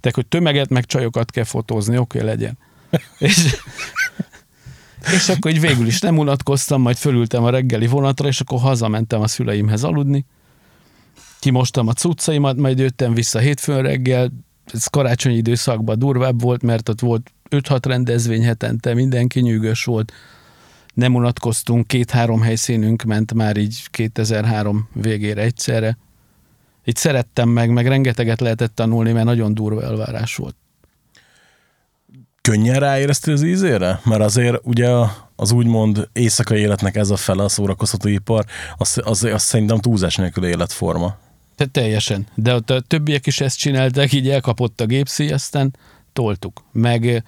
Tehát, 0.01 0.17
hogy 0.17 0.27
tömeget 0.27 0.69
meg 0.69 0.87
csajokat 0.87 1.31
kell 1.31 1.45
fotózni, 1.45 1.99
oké, 1.99 2.19
okay, 2.19 2.31
legyen. 2.31 2.59
és, 3.19 3.57
és 5.13 5.29
akkor 5.29 5.51
így 5.51 5.61
végül 5.61 5.87
is 5.87 6.01
nem 6.01 6.19
unatkoztam, 6.19 6.81
majd 6.81 6.97
fölültem 6.97 7.45
a 7.45 7.51
reggeli 7.51 7.87
vonatra, 7.87 8.29
és 8.29 8.41
akkor 8.41 8.61
hazamentem 8.61 9.21
a 9.21 9.29
szüleimhez 9.29 9.85
aludni. 9.85 10.25
Kimostam 11.41 11.89
a 11.89 11.93
cuccaimat, 11.93 12.57
majd 12.57 12.79
jöttem 12.79 13.15
vissza 13.15 13.39
hétfőn 13.39 13.83
reggel, 13.83 14.33
ez 14.73 14.87
karácsonyi 14.87 15.37
időszakban 15.37 15.99
durvább 15.99 16.41
volt, 16.41 16.63
mert 16.63 16.89
ott 16.89 17.01
volt 17.01 17.33
5-6 17.51 17.81
rendezvény 17.83 18.45
hetente, 18.45 18.95
mindenki 18.95 19.41
nyűgös 19.41 19.85
volt, 19.85 20.13
nem 20.95 21.15
unatkoztunk, 21.15 21.87
két-három 21.87 22.41
helyszínünk 22.41 23.03
ment 23.03 23.35
már 23.35 23.57
így 23.57 23.83
2003 23.91 24.89
végére 24.93 25.43
egyszerre. 25.43 25.99
Itt 26.85 26.97
szerettem 26.97 27.49
meg, 27.49 27.71
meg 27.71 27.87
rengeteget 27.87 28.41
lehetett 28.41 28.75
tanulni, 28.75 29.13
mert 29.13 29.25
nagyon 29.25 29.55
durva 29.55 29.83
elvárás 29.83 30.37
volt. 30.37 30.57
könnyen 32.41 32.79
ráéreztél 32.79 33.35
az 33.35 33.43
ízére? 33.43 34.01
Mert 34.05 34.23
azért 34.23 34.61
ugye 34.63 34.89
az 35.37 35.53
úgymond 35.53 36.09
éjszakai 36.13 36.61
életnek 36.61 36.97
ez 36.97 37.11
a 37.11 37.17
fele 37.17 37.43
a 37.43 37.49
szórakoztatóipar, 37.49 38.45
az, 38.77 39.01
az, 39.05 39.25
az 39.25 39.43
szerintem 39.43 39.79
túlzás 39.79 40.17
nélkül 40.17 40.45
életforma. 40.45 41.17
Te 41.57 41.67
teljesen. 41.67 42.27
De 42.35 42.55
ott 42.55 42.71
a 42.71 42.81
többiek 42.81 43.27
is 43.27 43.41
ezt 43.41 43.59
csinálták, 43.59 44.13
így 44.13 44.29
elkapott 44.29 44.81
a 44.81 44.87
gépszíj, 44.87 45.33
aztán 45.33 45.77
toltuk. 46.13 46.65
Meg, 46.73 47.25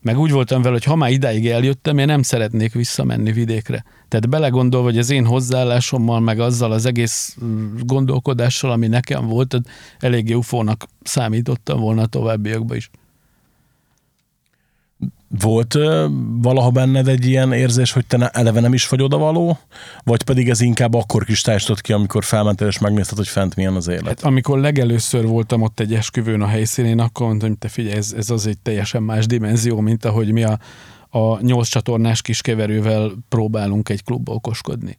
meg 0.00 0.18
úgy 0.18 0.30
voltam 0.30 0.62
vele, 0.62 0.74
hogy 0.74 0.84
ha 0.84 0.96
már 0.96 1.10
idáig 1.10 1.46
eljöttem, 1.46 1.98
én 1.98 2.06
nem 2.06 2.22
szeretnék 2.22 2.72
visszamenni 2.72 3.32
vidékre. 3.32 3.84
Tehát 4.08 4.28
belegondolva, 4.28 4.86
hogy 4.86 4.98
az 4.98 5.10
én 5.10 5.26
hozzáállásommal, 5.26 6.20
meg 6.20 6.40
azzal 6.40 6.72
az 6.72 6.86
egész 6.86 7.36
mm, 7.44 7.76
gondolkodással, 7.80 8.70
ami 8.70 8.86
nekem 8.86 9.26
volt, 9.26 9.60
eléggé 9.98 10.32
ufónak 10.32 10.86
számítottam 11.02 11.80
volna 11.80 12.02
a 12.02 12.06
továbbiakban 12.06 12.76
is. 12.76 12.90
Volt 15.28 15.78
valaha 16.40 16.70
benned 16.70 17.08
egy 17.08 17.26
ilyen 17.26 17.52
érzés, 17.52 17.92
hogy 17.92 18.06
te 18.06 18.28
eleve 18.28 18.60
nem 18.60 18.74
is 18.74 18.88
vagy 18.88 19.02
odavaló, 19.02 19.58
vagy 20.04 20.22
pedig 20.22 20.48
ez 20.48 20.60
inkább 20.60 20.94
akkor 20.94 21.24
kristályosodott 21.24 21.80
ki, 21.80 21.92
amikor 21.92 22.24
felmentél 22.24 22.66
és 22.66 22.78
megnézted, 22.78 23.16
hogy 23.16 23.28
fent 23.28 23.56
milyen 23.56 23.74
az 23.74 23.88
élet? 23.88 24.06
Hát 24.06 24.22
amikor 24.22 24.58
legelőször 24.58 25.26
voltam 25.26 25.62
ott 25.62 25.80
egy 25.80 25.94
esküvőn 25.94 26.42
a 26.42 26.46
helyszínén, 26.46 26.98
akkor 26.98 27.26
mondtam, 27.26 27.48
hogy 27.48 27.58
te 27.58 27.68
figyelj, 27.68 27.96
ez, 27.96 28.12
ez 28.16 28.30
az 28.30 28.46
egy 28.46 28.58
teljesen 28.58 29.02
más 29.02 29.26
dimenzió, 29.26 29.80
mint 29.80 30.04
ahogy 30.04 30.32
mi 30.32 30.44
a, 30.44 30.58
a 31.10 31.40
nyolc 31.40 31.68
csatornás 31.68 32.22
kiskeverővel 32.22 33.12
próbálunk 33.28 33.88
egy 33.88 34.04
klubba 34.04 34.32
okoskodni. 34.32 34.98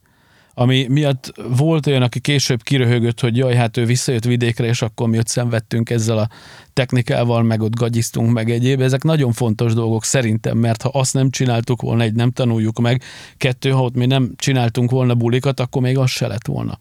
Ami 0.60 0.88
miatt 0.90 1.34
volt 1.58 1.88
olyan, 1.88 2.02
aki 2.02 2.20
később 2.20 2.64
kiröhögött, 2.64 3.20
hogy 3.20 3.38
jaj, 3.38 3.56
hát 3.56 3.78
ő 3.78 3.86
visszajött 3.86 4.24
vidékre, 4.24 4.66
és 4.66 4.82
akkor 4.82 5.10
mi 5.10 5.18
ott 5.18 5.28
szenvedtünk 5.28 5.90
ezzel 5.90 6.18
a 6.18 6.30
technikával, 6.74 7.44
meg 7.44 7.62
ott 7.62 7.76
gagyiztunk, 7.76 8.32
meg 8.32 8.50
egyéb. 8.50 8.82
Ezek 8.82 9.04
nagyon 9.04 9.32
fontos 9.32 9.74
dolgok 9.74 10.04
szerintem, 10.04 10.58
mert 10.58 10.82
ha 10.82 10.90
azt 10.90 11.14
nem 11.14 11.30
csináltuk 11.30 11.82
volna, 11.82 12.04
egy 12.04 12.14
nem 12.14 12.32
tanuljuk 12.32 12.80
meg, 12.80 13.04
kettő, 13.38 13.70
ha 13.70 13.84
ott 13.84 13.96
mi 13.96 14.06
nem 14.06 14.32
csináltunk 14.36 14.92
volna 14.92 15.16
bulikat, 15.16 15.60
akkor 15.60 15.82
még 15.82 15.98
az 15.98 16.10
se 16.10 16.28
lett 16.28 16.48
volna. 16.48 16.80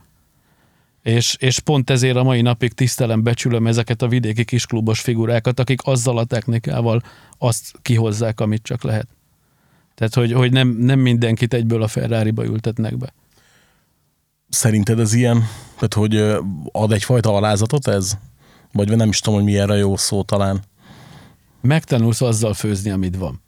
És, 1.03 1.37
és 1.39 1.59
pont 1.59 1.91
ezért 1.91 2.17
a 2.17 2.23
mai 2.23 2.41
napig 2.41 2.73
tisztelem, 2.73 3.23
becsülöm 3.23 3.67
ezeket 3.67 4.03
a 4.03 4.09
vidéki 4.09 4.45
kisklubos 4.45 5.01
figurákat, 5.01 5.61
akik 5.61 5.81
azzal 5.83 6.19
a 6.19 6.25
technikával 6.25 7.03
azt 7.39 7.73
kihozzák, 7.83 8.41
amit 8.41 8.63
csak 8.63 8.83
lehet. 8.83 9.09
Tehát, 9.95 10.15
hogy, 10.15 10.33
hogy 10.33 10.53
nem, 10.53 10.69
nem 10.69 10.99
mindenkit 10.99 11.55
egyből 11.55 11.83
a 11.83 11.89
Ferrari-ba 11.89 12.45
ültetnek 12.45 12.97
be. 12.97 13.13
Szerinted 14.49 14.99
ez 14.99 15.12
ilyen, 15.12 15.49
tehát 15.75 15.95
hogy 15.95 16.17
ad 16.73 16.93
egyfajta 16.93 17.35
alázatot 17.35 17.87
ez? 17.87 18.19
Vagy 18.73 18.97
nem 18.97 19.09
is 19.09 19.21
tudom, 19.21 19.38
hogy 19.38 19.49
mi 19.49 19.59
erre 19.59 19.75
jó 19.76 19.97
szó 19.97 20.23
talán. 20.23 20.64
Megtanulsz 21.61 22.21
azzal 22.21 22.55
főzni, 22.55 22.90
amit 22.90 23.17
van. 23.17 23.43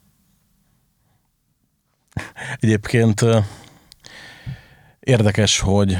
Egyébként 2.60 3.24
érdekes, 5.00 5.58
hogy 5.58 5.98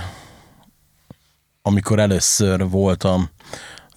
amikor 1.63 1.99
először 1.99 2.69
voltam 2.69 3.31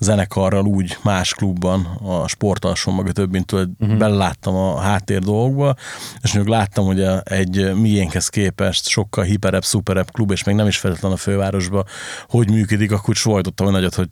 zenekarral 0.03 0.65
úgy 0.65 0.97
más 1.03 1.33
klubban, 1.33 1.85
a 1.85 2.27
sportalson, 2.27 2.95
meg 2.95 3.07
a 3.07 3.11
többintől 3.11 3.69
uh-huh. 3.79 3.97
beleláttam 3.97 4.55
a 4.55 4.79
háttér 4.79 5.19
dolgokba, 5.19 5.75
és 6.21 6.33
még 6.33 6.45
láttam, 6.45 6.85
hogy 6.85 7.05
egy 7.23 7.73
miénkhez 7.75 8.27
képest 8.27 8.87
sokkal 8.87 9.23
hiperebb, 9.23 9.63
szuperebb 9.63 10.11
klub, 10.11 10.31
és 10.31 10.43
még 10.43 10.55
nem 10.55 10.67
is 10.67 10.77
feltétlenül 10.77 11.17
a 11.17 11.19
fővárosba, 11.19 11.85
hogy 12.27 12.49
működik, 12.49 12.91
akkor 12.91 13.15
svajtottam 13.15 13.65
hogy 13.65 13.75
nagyot, 13.75 13.95
hogy 13.95 14.07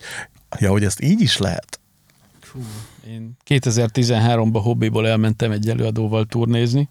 ja, 0.60 0.69
hogy 0.69 0.83
ezt 0.83 1.01
így 1.01 1.21
is 1.21 1.38
lehet. 1.38 1.79
Én 3.07 3.38
2013-ban 3.48 4.60
hobbiból 4.63 5.07
elmentem 5.07 5.51
egy 5.51 5.69
előadóval 5.69 6.25
turnézni. 6.25 6.89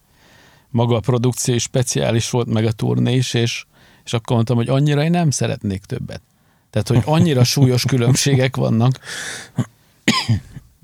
Maga 0.70 0.96
a 0.96 1.00
produkció 1.00 1.54
is 1.54 1.62
speciális 1.62 2.30
volt, 2.30 2.48
meg 2.48 2.64
a 2.64 2.72
turné 2.72 3.14
is, 3.14 3.34
és, 3.34 3.64
és 4.04 4.12
akkor 4.12 4.34
mondtam, 4.34 4.56
hogy 4.56 4.68
annyira 4.68 5.02
én 5.02 5.10
nem 5.10 5.30
szeretnék 5.30 5.84
többet. 5.84 6.22
Tehát, 6.70 6.88
hogy 6.88 7.02
annyira 7.04 7.44
súlyos 7.44 7.84
különbségek 7.84 8.56
vannak, 8.56 8.98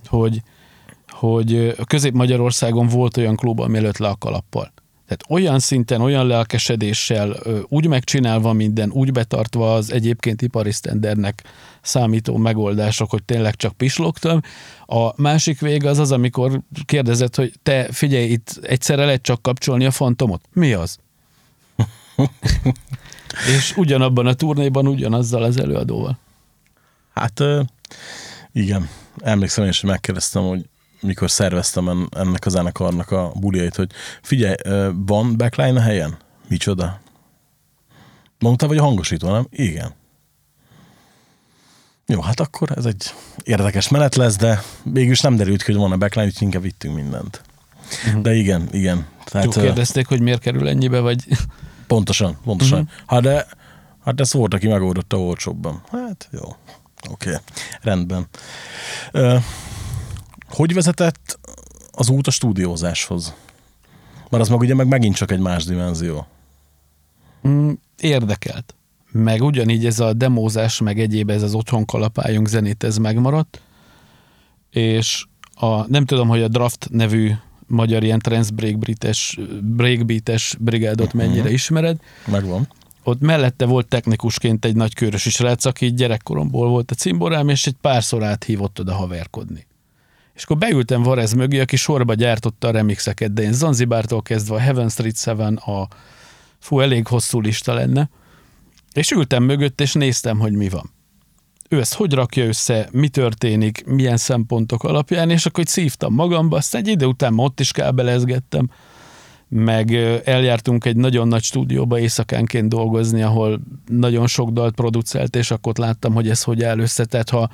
hogy, 0.07 0.43
hogy 1.09 1.75
Közép-Magyarországon 1.87 2.87
volt 2.87 3.17
olyan 3.17 3.37
klub, 3.37 3.61
ami 3.61 3.77
előtt 3.77 3.99
le 3.99 4.09
a 4.09 4.17
kalappal. 4.19 4.73
Tehát 5.07 5.25
olyan 5.29 5.59
szinten, 5.59 6.01
olyan 6.01 6.27
lelkesedéssel, 6.27 7.37
úgy 7.69 7.87
megcsinálva 7.87 8.53
minden, 8.53 8.91
úgy 8.91 9.13
betartva 9.13 9.75
az 9.75 9.93
egyébként 9.93 10.43
ipari 10.43 10.73
sztendernek 10.73 11.43
számító 11.83 12.37
megoldások, 12.37 13.11
hogy 13.11 13.25
tényleg 13.25 13.57
csak 13.57 13.73
pislogtam. 13.73 14.41
A 14.87 15.23
másik 15.23 15.61
vége 15.61 15.89
az 15.89 15.99
az, 15.99 16.13
amikor 16.13 16.61
kérdezett, 16.85 17.37
hogy 17.37 17.53
te 17.63 17.89
figyelj, 17.93 18.25
itt 18.25 18.59
egyszerre 18.63 19.05
lehet 19.05 19.23
csak 19.23 19.43
kapcsolni 19.43 19.85
a 19.85 19.91
fantomot. 19.91 20.41
Mi 20.53 20.73
az? 20.73 20.99
És 23.57 23.77
ugyanabban 23.77 24.27
a 24.27 24.35
turnéban 24.35 24.87
ugyanazzal 24.87 25.43
az 25.43 25.61
előadóval. 25.61 26.19
Hát 27.15 27.43
igen, 28.53 28.89
emlékszem 29.21 29.65
én 29.65 29.71
is, 29.71 29.81
hogy 29.81 29.91
megkérdeztem, 29.91 30.43
hogy 30.43 30.65
mikor 31.01 31.31
szerveztem 31.31 31.89
en- 31.89 32.09
ennek 32.17 32.47
a 32.47 32.49
zenekarnak 32.51 33.11
a 33.11 33.33
buliait, 33.35 33.77
hogy 33.77 33.91
figyelj, 34.23 34.55
van 34.95 35.37
backline 35.37 35.79
a 35.79 35.83
helyen? 35.83 36.17
Micsoda? 36.49 37.01
Mondta, 38.39 38.67
vagy 38.67 38.77
a 38.77 38.83
hangosító, 38.83 39.31
nem? 39.31 39.47
Igen. 39.51 39.93
Jó, 42.07 42.21
hát 42.21 42.41
akkor 42.41 42.73
ez 42.77 42.85
egy 42.85 43.15
érdekes 43.45 43.89
menet 43.89 44.15
lesz, 44.15 44.37
de 44.37 44.62
mégis 44.83 45.21
nem 45.21 45.37
derült 45.37 45.62
ki, 45.62 45.73
hogy 45.73 45.81
van 45.81 45.93
a 45.93 45.97
backline, 45.97 46.27
úgyhogy 46.27 46.43
inkább 46.43 46.62
vittünk 46.62 46.95
mindent. 46.95 47.43
De 48.23 48.35
igen, 48.35 48.69
igen. 48.73 49.07
Tehát, 49.25 49.55
Jó 49.55 49.62
kérdezték, 49.62 50.07
hogy 50.07 50.21
miért 50.21 50.41
kerül 50.41 50.69
ennyibe, 50.69 51.01
vagy 51.01 51.25
Pontosan, 51.87 52.38
pontosan. 52.44 52.81
Uh-huh. 52.81 52.94
Hát 53.07 53.22
de, 53.22 53.46
hát 54.05 54.20
ez 54.20 54.33
volt, 54.33 54.55
aki 54.55 54.66
megoldotta 54.66 55.20
olcsóbban. 55.20 55.83
Hát 55.90 56.29
jó, 56.33 56.57
oké, 57.11 57.29
okay. 57.29 57.40
rendben. 57.81 58.27
Ö, 59.12 59.37
hogy 60.49 60.75
vezetett 60.75 61.38
az 61.90 62.09
út 62.09 62.27
a 62.27 62.31
stúdiózáshoz? 62.31 63.35
Mert 64.31 64.42
az 64.42 64.49
meg 64.49 64.61
ugye 64.61 64.75
meg 64.75 64.87
megint 64.87 65.14
csak 65.16 65.31
egy 65.31 65.40
más 65.40 65.64
dimenzió. 65.64 66.27
mm, 67.49 67.72
érdekelt. 67.99 68.75
Meg 69.11 69.42
ugyanígy 69.42 69.87
ez 69.87 70.01
a 70.01 70.12
demózás, 70.12 70.81
meg 70.81 71.01
egyéb 71.01 71.31
ez 71.31 71.42
az 71.42 71.55
otthon 71.55 71.85
kalapáljunk 71.85 72.49
zenét, 72.49 72.85
ez 72.85 72.96
megmaradt. 72.96 73.61
És 74.70 75.27
a, 75.55 75.90
nem 75.90 76.05
tudom, 76.05 76.29
hogy 76.29 76.42
a 76.42 76.49
Draft 76.49 76.88
nevű 76.90 77.33
magyar 77.67 78.03
ilyen 78.03 78.19
trance 78.19 78.51
breakbeates, 78.55 79.39
breakbeates 79.61 80.57
brigádot 80.59 81.13
mennyire 81.13 81.51
ismered. 81.51 82.01
Megvan. 82.27 82.69
Ott 83.03 83.21
mellette 83.21 83.65
volt 83.65 83.89
technikusként 83.89 84.65
egy 84.65 84.77
nagy 84.77 84.95
körös 84.95 85.23
srác, 85.23 85.65
aki 85.65 85.93
gyerekkoromból 85.93 86.69
volt 86.69 86.91
a 86.91 86.95
cimborám, 86.95 87.49
és 87.49 87.67
egy 87.67 87.77
párszor 87.81 88.23
áthívott 88.23 88.81
oda 88.81 88.95
haverkodni. 88.95 89.67
És 90.35 90.43
akkor 90.43 90.59
beültem 90.59 91.03
Varez 91.03 91.33
mögé, 91.33 91.61
aki 91.61 91.77
sorba 91.77 92.15
gyártotta 92.15 92.69
a 92.69 92.71
remixeket, 92.71 93.33
de 93.33 93.43
én 93.43 93.53
Zanzibártól 93.53 94.23
kezdve 94.23 94.55
a 94.55 94.59
Heaven 94.59 94.89
Street 94.89 95.17
Seven, 95.17 95.57
a 95.57 95.89
fú, 96.59 96.81
elég 96.81 97.07
hosszú 97.07 97.41
lista 97.41 97.75
lenne, 97.75 98.11
és 98.93 99.11
ültem 99.11 99.43
mögött, 99.43 99.81
és 99.81 99.93
néztem, 99.93 100.39
hogy 100.39 100.53
mi 100.53 100.69
van. 100.69 100.91
Ő 101.69 101.81
ezt 101.81 101.95
hogy 101.95 102.13
rakja 102.13 102.45
össze, 102.45 102.89
mi 102.93 103.09
történik, 103.09 103.85
milyen 103.87 104.17
szempontok 104.17 104.85
alapján, 104.85 105.31
és 105.31 105.47
akkor 105.47 105.61
így 105.61 105.67
szívtam 105.67 106.15
magamba, 106.15 106.57
azt 106.57 106.75
egy 106.75 106.89
idő 106.89 107.07
után 107.07 107.39
ott 107.39 107.61
is 107.61 107.73
kábelezgettem, 107.73 108.71
meg 109.49 109.95
eljártunk 110.25 110.85
egy 110.85 110.97
nagyon 110.97 111.29
nagy 111.29 111.43
stúdióba 111.43 111.99
éjszakánként 111.99 112.69
dolgozni, 112.69 113.23
ahol 113.23 113.61
nagyon 113.87 114.27
sok 114.27 114.51
dalt 114.51 114.75
producerált, 114.75 115.37
és 115.37 115.51
akkor 115.51 115.71
ott 115.71 115.79
láttam, 115.79 116.15
hogy 116.15 116.29
ez 116.29 116.43
hogy 116.43 116.63
áll 116.63 116.79
össze. 116.79 117.05
Tehát 117.05 117.31
ha, 117.31 117.51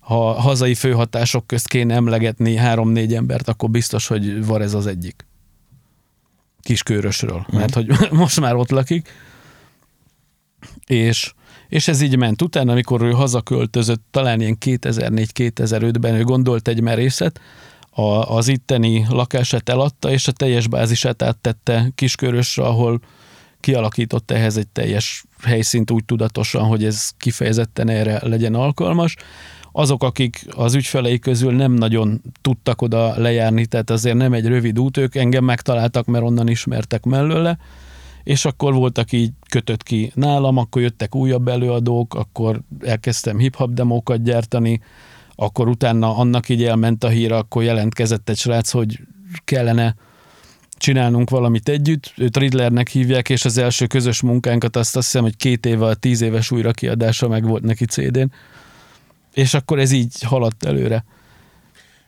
ha 0.00 0.32
hazai 0.40 0.74
főhatások 0.74 1.46
közt 1.46 1.68
kéne 1.68 1.94
emlegetni 1.94 2.56
három-négy 2.56 3.14
embert, 3.14 3.48
akkor 3.48 3.70
biztos, 3.70 4.06
hogy 4.06 4.46
var 4.46 4.62
ez 4.62 4.74
az 4.74 4.86
egyik. 4.86 5.26
Kiskörösről, 6.60 7.46
mert 7.50 7.74
hogy 7.74 7.86
most 8.10 8.40
már 8.40 8.54
ott 8.54 8.70
lakik. 8.70 9.08
És, 10.86 11.34
és 11.72 11.88
ez 11.88 12.00
így 12.00 12.16
ment. 12.16 12.42
Utána, 12.42 12.72
amikor 12.72 13.02
ő 13.02 13.10
hazaköltözött, 13.10 14.02
talán 14.10 14.40
ilyen 14.40 14.56
2004-2005-ben 14.64 16.14
ő 16.14 16.22
gondolt 16.22 16.68
egy 16.68 16.80
merészet, 16.80 17.40
a, 17.90 18.02
az 18.36 18.48
itteni 18.48 19.06
lakását 19.08 19.68
eladta, 19.68 20.10
és 20.10 20.28
a 20.28 20.32
teljes 20.32 20.68
bázisát 20.68 21.22
áttette 21.22 21.90
Kiskörösre, 21.94 22.64
ahol 22.64 23.00
kialakított 23.60 24.30
ehhez 24.30 24.56
egy 24.56 24.68
teljes 24.68 25.24
helyszínt 25.42 25.90
úgy 25.90 26.04
tudatosan, 26.04 26.64
hogy 26.64 26.84
ez 26.84 27.10
kifejezetten 27.18 27.88
erre 27.88 28.20
legyen 28.22 28.54
alkalmas. 28.54 29.16
Azok, 29.72 30.02
akik 30.02 30.44
az 30.50 30.74
ügyfelei 30.74 31.18
közül 31.18 31.52
nem 31.52 31.72
nagyon 31.72 32.22
tudtak 32.40 32.82
oda 32.82 33.18
lejárni, 33.20 33.66
tehát 33.66 33.90
azért 33.90 34.16
nem 34.16 34.32
egy 34.32 34.46
rövid 34.46 34.78
út, 34.78 34.96
ők 34.96 35.14
engem 35.14 35.44
megtaláltak, 35.44 36.06
mert 36.06 36.24
onnan 36.24 36.48
ismertek 36.48 37.04
mellőle, 37.04 37.58
és 38.24 38.44
akkor 38.44 38.74
voltak 38.74 39.12
így 39.12 39.32
kötött 39.48 39.82
ki 39.82 40.12
nálam, 40.14 40.56
akkor 40.56 40.82
jöttek 40.82 41.14
újabb 41.14 41.48
előadók, 41.48 42.14
akkor 42.14 42.60
elkezdtem 42.80 43.38
hip-hop 43.38 43.72
demókat 43.72 44.22
gyártani, 44.22 44.80
akkor 45.34 45.68
utána 45.68 46.16
annak 46.16 46.48
így 46.48 46.64
elment 46.64 47.04
a 47.04 47.08
hír, 47.08 47.32
akkor 47.32 47.62
jelentkezett 47.62 48.28
egy 48.28 48.36
srác, 48.38 48.70
hogy 48.70 49.00
kellene 49.44 49.94
csinálnunk 50.76 51.30
valamit 51.30 51.68
együtt. 51.68 52.12
Őt 52.16 52.36
Riddlernek 52.36 52.88
hívják, 52.88 53.28
és 53.28 53.44
az 53.44 53.58
első 53.58 53.86
közös 53.86 54.20
munkánkat 54.20 54.76
azt 54.76 54.96
azt 54.96 55.06
hiszem, 55.06 55.22
hogy 55.22 55.36
két 55.36 55.66
éve 55.66 55.86
a 55.86 55.94
tíz 55.94 56.20
éves 56.20 56.50
újrakiadása 56.50 57.28
meg 57.28 57.46
volt 57.46 57.62
neki 57.62 57.84
CD-n. 57.84 58.32
És 59.34 59.54
akkor 59.54 59.78
ez 59.78 59.90
így 59.90 60.22
haladt 60.22 60.64
előre. 60.64 61.04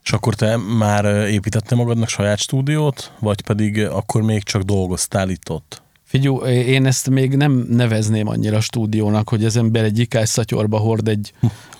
És 0.03 0.13
akkor 0.13 0.35
te 0.35 0.57
már 0.57 1.05
ö, 1.05 1.27
építettél 1.27 1.79
magadnak 1.79 2.09
saját 2.09 2.39
stúdiót, 2.39 3.13
vagy 3.19 3.41
pedig 3.41 3.85
akkor 3.85 4.23
még 4.23 4.43
csak 4.43 4.63
dolgoztál 4.63 5.29
itt 5.29 5.51
ott? 5.51 5.84
Figyú, 6.15 6.37
én 6.47 6.87
ezt 6.87 7.11
még 7.11 7.37
nem 7.37 7.67
nevezném 7.69 8.27
annyira 8.29 8.61
stúdiónak, 8.61 9.29
hogy 9.29 9.45
az 9.45 9.57
ember 9.57 9.85
egy 9.85 9.99
ikás 9.99 10.29
szatyorba 10.29 10.79
hord 10.79 11.09
egy 11.09 11.33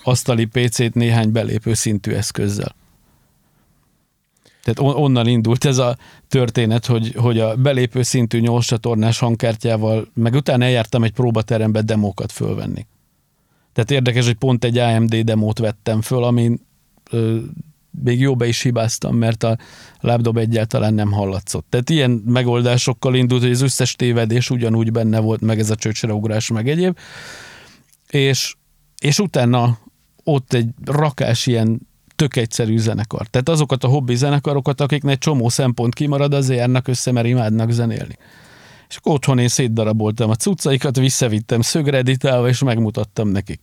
asztali 0.03 0.45
PC-t 0.45 0.93
néhány 0.93 1.31
belépő 1.31 1.73
szintű 1.73 2.11
eszközzel. 2.11 2.75
Tehát 4.63 4.79
on- 4.79 5.03
onnan 5.03 5.27
indult 5.27 5.65
ez 5.65 5.77
a 5.77 5.97
történet, 6.27 6.85
hogy, 6.85 7.13
hogy 7.15 7.39
a 7.39 7.55
belépő 7.55 8.01
szintű 8.01 8.39
8 8.39 8.65
csatornás 8.65 9.19
hangkártyával, 9.19 10.07
meg 10.13 10.33
utána 10.33 10.63
eljártam 10.63 11.03
egy 11.03 11.13
próbaterembe 11.13 11.81
demókat 11.81 12.31
fölvenni. 12.31 12.85
Tehát 13.73 13.91
érdekes, 13.91 14.25
hogy 14.25 14.35
pont 14.35 14.63
egy 14.63 14.77
AMD 14.77 15.15
demót 15.15 15.59
vettem 15.59 16.01
föl, 16.01 16.23
amin 16.23 16.61
még 18.03 18.19
jó 18.19 18.35
be 18.35 18.47
is 18.47 18.61
hibáztam, 18.61 19.15
mert 19.15 19.43
a 19.43 19.57
lábdob 19.99 20.37
egyáltalán 20.37 20.93
nem 20.93 21.11
hallatszott. 21.11 21.65
Tehát 21.69 21.89
ilyen 21.89 22.11
megoldásokkal 22.25 23.15
indult, 23.15 23.41
hogy 23.41 23.51
az 23.51 23.61
összes 23.61 23.95
tévedés 23.95 24.49
ugyanúgy 24.49 24.91
benne 24.91 25.19
volt, 25.19 25.41
meg 25.41 25.59
ez 25.59 25.69
a 25.69 25.75
csöcsreugrás, 25.75 26.49
meg 26.49 26.69
egyéb. 26.69 26.97
És, 28.09 28.55
és 28.99 29.19
utána 29.19 29.77
ott 30.23 30.53
egy 30.53 30.69
rakás 30.85 31.45
ilyen 31.45 31.87
tök 32.15 32.35
egyszerű 32.35 32.77
zenekar. 32.77 33.27
Tehát 33.27 33.49
azokat 33.49 33.83
a 33.83 33.87
hobbi 33.87 34.15
zenekarokat, 34.15 34.81
akiknek 34.81 35.17
csomó 35.17 35.49
szempont 35.49 35.93
kimarad, 35.93 36.33
azért 36.33 36.59
járnak 36.59 36.87
össze, 36.87 37.11
mert 37.11 37.27
imádnak 37.27 37.71
zenélni. 37.71 38.17
És 38.89 38.95
akkor 38.95 39.13
otthon 39.13 39.39
én 39.39 39.47
szétdaraboltam 39.47 40.29
a 40.29 40.35
cuccaikat, 40.35 40.97
visszavittem 40.97 41.61
szögre 41.61 41.97
editálva, 41.97 42.47
és 42.47 42.63
megmutattam 42.63 43.27
nekik. 43.27 43.59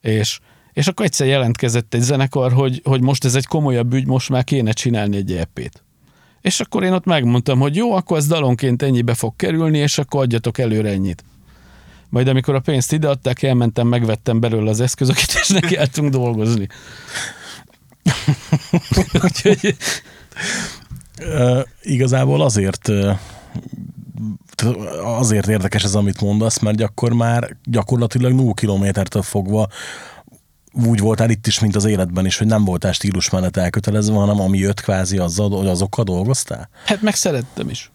És, 0.00 0.40
és 0.76 0.86
akkor 0.86 1.06
egyszer 1.06 1.26
jelentkezett 1.26 1.94
egy 1.94 2.00
zenekar, 2.00 2.52
hogy, 2.52 2.80
hogy 2.84 3.00
most 3.00 3.24
ez 3.24 3.34
egy 3.34 3.46
komolyabb 3.46 3.94
ügy, 3.94 4.06
most 4.06 4.28
már 4.28 4.44
kéne 4.44 4.72
csinálni 4.72 5.16
egy 5.16 5.32
EP-t. 5.32 5.82
És 6.40 6.60
akkor 6.60 6.82
én 6.82 6.92
ott 6.92 7.04
megmondtam, 7.04 7.58
hogy 7.58 7.76
jó, 7.76 7.92
akkor 7.92 8.16
ez 8.16 8.26
dalonként 8.26 8.82
ennyibe 8.82 9.14
fog 9.14 9.36
kerülni, 9.36 9.78
és 9.78 9.98
akkor 9.98 10.22
adjatok 10.22 10.58
előre 10.58 10.90
ennyit. 10.90 11.24
Majd 12.08 12.28
amikor 12.28 12.54
a 12.54 12.60
pénzt 12.60 12.92
ideadták, 12.92 13.42
elmentem, 13.42 13.86
megvettem 13.86 14.40
belőle 14.40 14.70
az 14.70 14.80
eszközöket, 14.80 15.32
és 15.40 15.48
nekiálltunk 15.48 16.10
dolgozni. 16.10 16.68
Úgyhogy 19.24 19.76
igazából 21.82 22.42
azért 22.42 22.90
azért 25.02 25.48
érdekes 25.48 25.84
ez, 25.84 25.94
amit 25.94 26.20
mondasz, 26.20 26.58
mert 26.58 26.80
akkor 26.80 27.12
már 27.12 27.56
gyakorlatilag 27.64 28.32
0 28.32 28.54
kilométertől 28.54 29.22
fogva 29.22 29.68
úgy 30.84 30.98
voltál 30.98 31.30
itt 31.30 31.46
is, 31.46 31.60
mint 31.60 31.76
az 31.76 31.84
életben 31.84 32.26
is, 32.26 32.38
hogy 32.38 32.46
nem 32.46 32.64
voltál 32.64 32.92
stílusmenet 32.92 33.56
elkötelezve, 33.56 34.16
hanem 34.16 34.40
ami 34.40 34.58
jött 34.58 34.80
kvázi 34.80 35.18
azzal, 35.18 35.50
hogy 35.50 35.66
azokkal 35.66 36.04
dolgoztál? 36.04 36.68
Hát 36.84 37.02
meg 37.02 37.14
szerettem 37.14 37.68
is. 37.68 37.90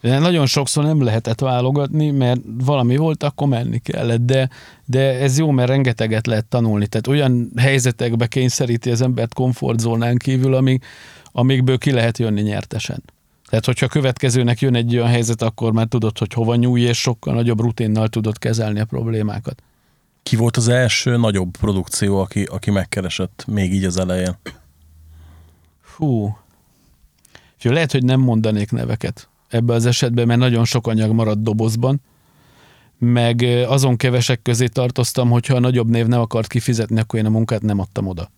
De 0.00 0.18
nagyon 0.18 0.46
sokszor 0.46 0.84
nem 0.84 1.02
lehetett 1.02 1.40
válogatni, 1.40 2.10
mert 2.10 2.40
valami 2.64 2.96
volt, 2.96 3.22
akkor 3.22 3.48
menni 3.48 3.78
kellett, 3.78 4.20
de, 4.20 4.48
de 4.84 5.18
ez 5.18 5.38
jó, 5.38 5.50
mert 5.50 5.68
rengeteget 5.68 6.26
lehet 6.26 6.44
tanulni. 6.44 6.86
Tehát 6.86 7.06
olyan 7.06 7.50
helyzetekbe 7.56 8.26
kényszeríti 8.26 8.90
az 8.90 9.00
embert 9.00 9.34
komfortzónán 9.34 10.16
kívül, 10.16 10.54
amik, 10.54 10.84
amikből 11.32 11.78
ki 11.78 11.90
lehet 11.90 12.18
jönni 12.18 12.40
nyertesen. 12.40 13.02
Tehát, 13.48 13.64
hogyha 13.64 13.86
a 13.86 13.88
következőnek 13.88 14.60
jön 14.60 14.74
egy 14.74 14.96
olyan 14.96 15.08
helyzet, 15.08 15.42
akkor 15.42 15.72
már 15.72 15.86
tudod, 15.86 16.18
hogy 16.18 16.32
hova 16.32 16.54
nyújj, 16.54 16.82
és 16.82 17.00
sokkal 17.00 17.34
nagyobb 17.34 17.60
rutinnal 17.60 18.08
tudod 18.08 18.38
kezelni 18.38 18.80
a 18.80 18.84
problémákat. 18.84 19.62
Ki 20.28 20.36
volt 20.36 20.56
az 20.56 20.68
első 20.68 21.16
nagyobb 21.16 21.56
produkció, 21.56 22.20
aki, 22.20 22.42
aki 22.42 22.70
megkeresett 22.70 23.44
még 23.46 23.74
így 23.74 23.84
az 23.84 23.96
elején? 23.96 24.38
Hú. 25.96 26.36
Fő, 27.58 27.70
lehet, 27.70 27.92
hogy 27.92 28.04
nem 28.04 28.20
mondanék 28.20 28.70
neveket 28.70 29.28
ebbe 29.48 29.74
az 29.74 29.86
esetben, 29.86 30.26
mert 30.26 30.38
nagyon 30.40 30.64
sok 30.64 30.86
anyag 30.86 31.12
maradt 31.12 31.42
dobozban, 31.42 32.00
meg 32.98 33.42
azon 33.68 33.96
kevesek 33.96 34.42
közé 34.42 34.66
tartoztam, 34.66 35.30
hogyha 35.30 35.54
a 35.54 35.60
nagyobb 35.60 35.88
név 35.88 36.06
nem 36.06 36.20
akart 36.20 36.46
kifizetni, 36.46 37.00
akkor 37.00 37.18
én 37.18 37.26
a 37.26 37.30
munkát 37.30 37.62
nem 37.62 37.78
adtam 37.78 38.06
oda. 38.06 38.30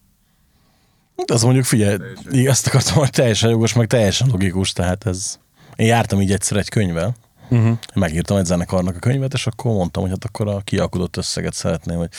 De 1.26 1.34
az 1.34 1.42
mondjuk 1.42 1.64
figyelj, 1.64 1.96
így 2.32 2.46
azt 2.46 2.66
akartam, 2.66 2.96
hogy 2.96 3.10
teljesen 3.10 3.50
jogos, 3.50 3.72
meg 3.72 3.86
teljesen 3.86 4.28
logikus, 4.30 4.72
tehát 4.72 5.06
ez... 5.06 5.38
Én 5.76 5.86
jártam 5.86 6.20
így 6.20 6.32
egyszer 6.32 6.56
egy 6.56 6.68
könyvvel, 6.68 7.14
Uh-huh. 7.50 7.78
megírtam 7.94 8.36
egy 8.36 8.44
zenekarnak 8.44 8.96
a 8.96 8.98
könyvet, 8.98 9.32
és 9.32 9.46
akkor 9.46 9.72
mondtam, 9.72 10.02
hogy 10.02 10.10
hát 10.10 10.24
akkor 10.24 10.48
a 10.48 10.60
kialkudott 10.60 11.16
összeget 11.16 11.54
szeretném, 11.54 11.98
hogy 11.98 12.10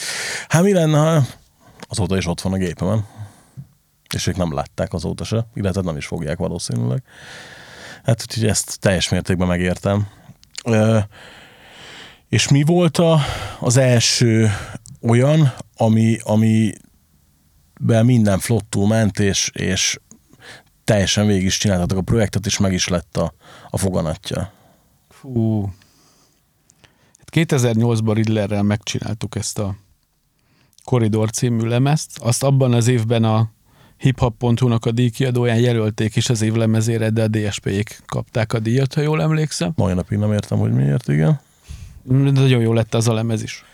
hát 0.48 0.62
mi 0.62 0.72
lenne, 0.72 0.98
ha 0.98 1.22
azóta 1.88 2.16
is 2.16 2.26
ott 2.26 2.40
van 2.40 2.52
a 2.52 2.56
gépemen. 2.56 3.06
És 4.14 4.26
ők 4.26 4.36
nem 4.36 4.54
látták 4.54 4.92
azóta 4.92 5.24
se, 5.24 5.46
illetve 5.54 5.80
nem 5.80 5.96
is 5.96 6.06
fogják 6.06 6.38
valószínűleg. 6.38 7.02
Hát 8.04 8.20
úgyhogy 8.20 8.46
ezt 8.48 8.78
teljes 8.80 9.08
mértékben 9.08 9.48
megértem. 9.48 10.06
Ö, 10.64 10.98
és 12.28 12.48
mi 12.48 12.62
volt 12.62 12.98
a, 12.98 13.20
az 13.60 13.76
első 13.76 14.50
olyan, 15.00 15.52
ami, 15.76 16.18
ami 16.22 16.72
minden 18.02 18.38
flottul 18.38 18.86
ment, 18.86 19.18
és, 19.18 19.50
és 19.54 19.98
teljesen 20.84 21.26
végig 21.26 21.44
is 21.44 21.58
csináltatok 21.58 21.98
a 21.98 22.02
projektet, 22.02 22.46
és 22.46 22.58
meg 22.58 22.72
is 22.72 22.88
lett 22.88 23.16
a, 23.16 23.34
a 23.70 23.78
foganatja. 23.78 24.52
Fú. 25.22 25.72
Hát 27.18 27.48
2008-ban 27.50 28.12
Riddlerrel 28.14 28.62
megcsináltuk 28.62 29.36
ezt 29.36 29.58
a 29.58 29.76
Korridor 30.84 31.30
című 31.30 31.64
lemezt. 31.64 32.18
Azt 32.18 32.42
abban 32.42 32.72
az 32.72 32.88
évben 32.88 33.24
a 33.24 33.50
hiphop.hu-nak 33.96 34.84
a 34.84 34.90
díjkiadóján 34.90 35.58
jelölték 35.58 36.16
is 36.16 36.28
az 36.28 36.42
év 36.42 36.54
lemezére, 36.54 37.10
de 37.10 37.22
a 37.22 37.28
DSP-ék 37.28 38.02
kapták 38.06 38.52
a 38.52 38.58
díjat, 38.58 38.94
ha 38.94 39.00
jól 39.00 39.22
emlékszem. 39.22 39.72
Mai 39.76 39.94
napig 39.94 40.18
nem 40.18 40.32
értem, 40.32 40.58
hogy 40.58 40.72
miért, 40.72 41.08
igen. 41.08 41.40
Nagyon 42.32 42.60
jó 42.60 42.72
lett 42.72 42.94
az 42.94 43.08
a 43.08 43.12
lemez 43.12 43.42
is. 43.42 43.64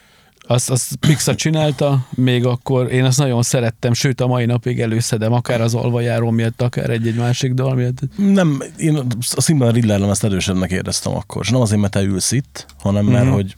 Azt, 0.50 0.70
azt 0.70 0.96
Pixa 0.96 1.34
csinálta, 1.34 2.06
még 2.10 2.44
akkor 2.44 2.92
én 2.92 3.04
azt 3.04 3.18
nagyon 3.18 3.42
szerettem, 3.42 3.92
sőt 3.92 4.20
a 4.20 4.26
mai 4.26 4.44
napig 4.44 4.80
előszedem, 4.80 5.32
akár 5.32 5.60
az 5.60 5.74
alvajáró 5.74 6.30
miatt, 6.30 6.62
akár 6.62 6.90
egy-egy 6.90 7.14
másik 7.16 7.52
dal 7.52 7.74
miatt. 7.74 7.98
Nem, 8.16 8.62
én 8.78 8.96
a 8.96 9.40
színben 9.40 9.68
a 9.68 9.70
Riddler 9.70 10.02
ezt 10.02 10.24
erősebbnek 10.24 10.70
éreztem 10.70 11.14
akkor. 11.14 11.42
És 11.42 11.50
nem 11.50 11.60
azért, 11.60 11.80
mert 11.80 11.92
te 11.92 12.00
ülsz 12.02 12.32
itt, 12.32 12.66
hanem 12.80 13.04
mert, 13.04 13.24
Mhm. 13.24 13.32
hogy 13.34 13.56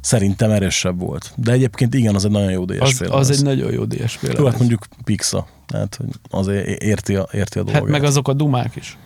szerintem 0.00 0.50
erősebb 0.50 1.00
volt. 1.00 1.32
De 1.36 1.52
egyébként 1.52 1.94
igen, 1.94 2.14
az 2.14 2.24
egy 2.24 2.30
nagyon 2.30 2.50
jó 2.50 2.64
DSP 2.64 3.00
Az, 3.00 3.06
az 3.10 3.30
egy 3.30 3.42
nagyon 3.42 3.72
jó 3.72 3.84
DSP 3.84 4.34
Jó, 4.38 4.46
hát 4.46 4.58
mondjuk 4.58 4.86
Pixa. 5.04 5.46
Tehát, 5.66 5.94
hogy 5.96 6.08
azért 6.30 6.82
érti 6.82 7.14
a, 7.14 7.28
érti 7.32 7.58
a 7.58 7.62
dolgát. 7.62 7.82
Hát 7.82 7.90
meg 7.90 8.04
azok 8.04 8.28
a 8.28 8.32
dumák 8.32 8.76
is. 8.76 8.98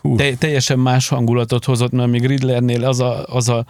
Hú, 0.00 0.16
Te, 0.16 0.34
teljesen 0.34 0.78
más 0.78 1.08
hangulatot 1.08 1.64
hozott, 1.64 1.90
mert 1.90 2.10
még 2.10 2.26
Riddlernél 2.26 2.84
az 2.84 3.00
a, 3.00 3.24
az 3.26 3.48
a, 3.48 3.64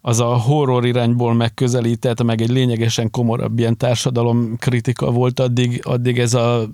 az 0.00 0.20
a 0.20 0.36
horror 0.36 0.86
irányból 0.86 1.34
megközelített, 1.34 2.22
meg 2.22 2.40
egy 2.40 2.50
lényegesen 2.50 3.10
komorabb 3.10 3.58
ilyen 3.58 3.76
társadalom 3.76 4.56
kritika 4.58 5.10
volt, 5.10 5.40
addig, 5.40 5.80
addig 5.84 6.18
ez 6.18 6.34
a 6.34 6.68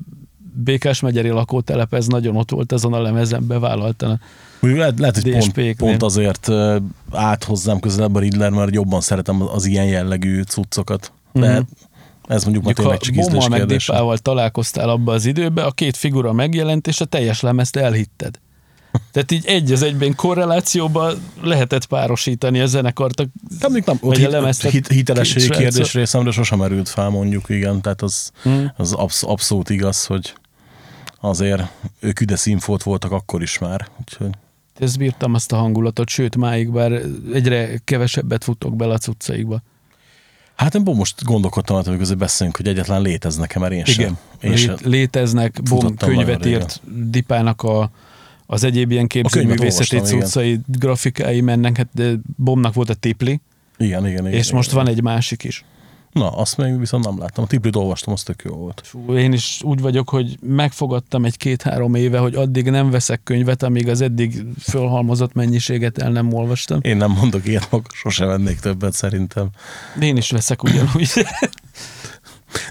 Békás 0.57 1.01
megyeri 1.01 1.29
lakótelep, 1.29 1.95
ez 1.95 2.07
nagyon 2.07 2.37
ott 2.37 2.51
volt 2.51 2.73
azon 2.73 2.93
a 2.93 3.01
lemezen 3.03 3.47
bevállaltan. 3.47 4.21
Lehet, 4.61 4.99
lehet, 4.99 5.19
hogy 5.23 5.53
pont, 5.53 5.77
pont 5.77 6.03
azért 6.03 6.49
állt 7.11 7.45
hozzám 7.45 7.81
közelebb 7.81 8.15
a 8.15 8.19
Riddler, 8.19 8.51
mert 8.51 8.75
jobban 8.75 9.01
szeretem 9.01 9.43
az 9.43 9.67
ilyen 9.67 9.85
jellegű 9.87 10.43
cuccokat. 10.43 11.13
De 11.33 11.53
Mhm. 11.53 11.63
ez 12.29 12.45
mondjuk 12.45 12.65
már 12.65 12.75
Mondjuk, 12.75 12.77
ha 12.77 12.83
tényleg 12.83 12.99
csak 12.99 13.17
ízlés 13.17 13.49
meg. 13.49 13.67
Dipával 13.67 14.19
találkoztál 14.19 14.89
abba 14.89 15.13
az 15.13 15.27
időbe, 15.27 15.65
a 15.65 15.71
két 15.71 15.97
figura 15.97 16.33
megjelent, 16.33 16.87
és 16.87 17.01
a 17.01 17.05
teljes 17.05 17.41
lemezt 17.41 17.77
elhitted. 17.77 18.41
Tehát 19.11 19.31
így 19.31 19.47
egy 19.47 19.73
az 19.73 19.83
egyben 19.83 20.15
korrelációban 20.15 21.19
lehetett 21.43 21.87
párosítani 21.87 22.61
a 22.61 22.67
zenekart. 22.67 23.21
a- 23.21 23.27
Nem, 23.59 23.73
nem, 23.87 23.99
ott 24.01 24.17
hit, 24.17 24.71
hit, 24.71 24.89
hitelességi 24.89 25.49
kérdés 25.49 25.93
részemre 25.95 26.31
sosem 26.31 26.59
merült 26.59 26.89
fel, 26.89 27.09
mondjuk, 27.09 27.49
igen, 27.49 27.81
tehát 27.81 28.03
az, 28.03 28.31
Hmm. 28.43 28.73
az 28.77 28.93
absz, 28.93 29.23
abszolút 29.23 29.71
igaz, 29.71 30.05
hogy 30.05 30.35
azért 31.21 31.63
ők 32.01 32.21
üde 32.21 32.37
színfolt 32.37 32.83
voltak 32.83 33.13
akkor 33.13 33.43
is 33.43 33.59
már, 33.59 33.89
úgyhogy 34.01 34.31
Ezt 34.79 34.99
bírtam 34.99 35.35
azt 35.35 35.53
a 35.53 35.57
hangulatot, 35.57 36.09
sőt 36.09 36.37
máig, 36.37 36.71
bár 36.73 37.01
egyre 37.33 37.81
kevesebbet 37.85 38.45
futok 38.45 38.77
bele 38.77 38.95
a 38.95 38.99
cuccaikba. 38.99 39.63
Hát 40.55 40.75
én 40.75 40.83
most 40.85 41.25
gondolkodtam, 41.25 41.83
hogy 41.85 41.97
közben 41.99 42.19
beszélünk, 42.19 42.57
hogy 42.57 42.69
egyetlen 42.69 43.03
léteznek-e, 43.03 43.59
mert 43.59 43.73
én 43.73 43.85
sem. 43.85 44.19
Én 44.41 44.57
sem. 44.57 44.75
Lét, 44.75 44.85
léteznek, 44.85 45.63
Bom 45.63 45.97
könyvet 45.97 46.47
írt 46.47 46.81
Dipának 47.11 47.63
a, 47.63 47.91
az 48.47 48.65
egyéb 48.65 48.91
ilyen 48.91 49.07
képzőművészeti 49.07 49.97
igen. 49.97 50.07
cuccai, 50.07 50.61
grafikái 50.67 51.41
mennek, 51.41 51.77
hát 51.77 52.19
Bomnak 52.37 52.75
volt 52.75 52.91
a 52.91 52.95
Tipli, 52.95 53.41
Igen, 53.79 54.07
igen, 54.07 54.27
igen. 54.27 54.39
és 54.39 54.53
most 54.53 54.73
igen. 54.73 54.85
van 54.85 54.95
egy 54.95 55.03
másik 55.03 55.45
is. 55.45 55.65
Na, 56.15 56.31
azt 56.31 56.57
még 56.57 56.79
viszont 56.79 57.05
nem 57.05 57.19
láttam. 57.19 57.45
A 57.45 57.47
tiplit 57.47 57.77
olvastam, 57.77 58.13
az 58.13 58.23
tök 58.23 58.43
jó 58.45 58.55
volt. 58.55 58.81
Fú, 58.85 59.17
én 59.17 59.33
is 59.33 59.61
úgy 59.63 59.81
vagyok, 59.81 60.09
hogy 60.09 60.39
megfogadtam 60.41 61.25
egy 61.25 61.37
két-három 61.37 61.95
éve, 61.95 62.19
hogy 62.19 62.35
addig 62.35 62.71
nem 62.71 62.91
veszek 62.91 63.21
könyvet, 63.23 63.63
amíg 63.63 63.89
az 63.89 64.01
eddig 64.01 64.45
fölhalmozott 64.61 65.33
mennyiséget 65.33 65.99
el 65.99 66.11
nem 66.11 66.33
olvastam. 66.33 66.79
Én 66.83 66.97
nem 66.97 67.11
mondok 67.11 67.47
ilyet, 67.47 67.71
maga 67.71 67.89
sose 67.93 68.25
vennék 68.25 68.59
többet 68.59 68.93
szerintem. 68.93 69.49
Én 70.01 70.17
is 70.17 70.31
veszek 70.31 70.63
ugyanúgy. 70.63 71.11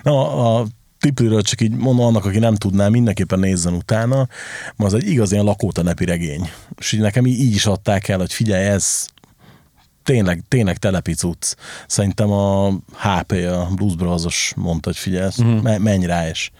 Na, 0.03 0.57
a 0.57 0.65
Tipliről 1.03 1.41
csak 1.41 1.61
így 1.61 1.71
mondom 1.71 2.05
annak, 2.05 2.25
aki 2.25 2.39
nem 2.39 2.55
tudná, 2.55 2.87
mindenképpen 2.87 3.39
nézzen 3.39 3.73
utána, 3.73 4.27
mert 4.75 4.93
az 4.93 4.93
egy 4.93 5.07
igaz 5.07 5.31
ilyen 5.31 5.43
lakótelepi 5.43 6.05
regény. 6.05 6.49
És 6.77 6.91
így 6.91 6.99
nekem 6.99 7.25
így 7.25 7.39
így 7.39 7.53
is 7.53 7.65
adták 7.65 8.07
el, 8.07 8.17
hogy 8.17 8.33
figyelj, 8.33 8.65
ez 8.65 9.05
tényleg, 10.03 10.43
tényleg 10.47 10.77
telepi 10.77 11.13
cucc. 11.13 11.55
Szerintem 11.87 12.31
a 12.31 12.69
HP, 12.95 13.31
a 13.31 13.67
Blues 13.75 13.95
Brothers 13.95 14.53
mondta, 14.55 14.89
hogy 14.89 14.97
figyelj, 14.97 15.29
uh-huh. 15.37 15.77
menj 15.77 16.05
rá, 16.05 16.27
és 16.29 16.51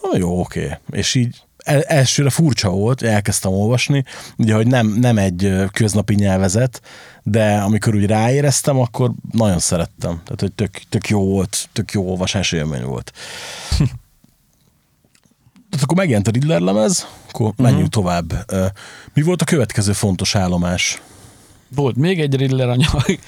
ah, 0.00 0.18
jó, 0.18 0.40
oké. 0.40 0.64
Okay. 0.64 0.76
És 1.00 1.14
így 1.14 1.42
el, 1.64 1.82
elsőre 1.82 2.30
furcsa 2.30 2.70
volt, 2.70 3.02
elkezdtem 3.02 3.52
olvasni, 3.52 4.04
ugye, 4.36 4.54
hogy 4.54 4.66
nem, 4.66 4.86
nem 4.86 5.18
egy 5.18 5.52
köznapi 5.72 6.14
nyelvezet, 6.14 6.82
de 7.22 7.56
amikor 7.56 7.94
úgy 7.94 8.06
ráéreztem, 8.06 8.78
akkor 8.78 9.12
nagyon 9.32 9.58
szerettem. 9.58 10.20
Tehát, 10.24 10.40
hogy 10.40 10.52
tök, 10.52 10.70
tök 10.88 11.08
jó 11.08 11.24
volt, 11.24 11.68
tök 11.72 11.92
jó 11.92 12.08
olvasás 12.10 12.52
élmény 12.52 12.84
volt. 12.84 13.12
Tehát 15.70 15.84
akkor 15.84 15.96
megjelent 15.96 16.28
a 16.28 16.30
Riddler 16.30 16.60
lemez, 16.60 17.06
akkor 17.28 17.52
menjünk 17.56 17.86
uh-huh. 17.86 18.02
tovább. 18.02 18.52
Mi 19.14 19.22
volt 19.22 19.42
a 19.42 19.44
következő 19.44 19.92
fontos 19.92 20.34
állomás? 20.34 21.02
Volt 21.74 21.96
még 21.96 22.20
egy 22.20 22.36
Riddler 22.36 22.68
anyag. 22.68 23.18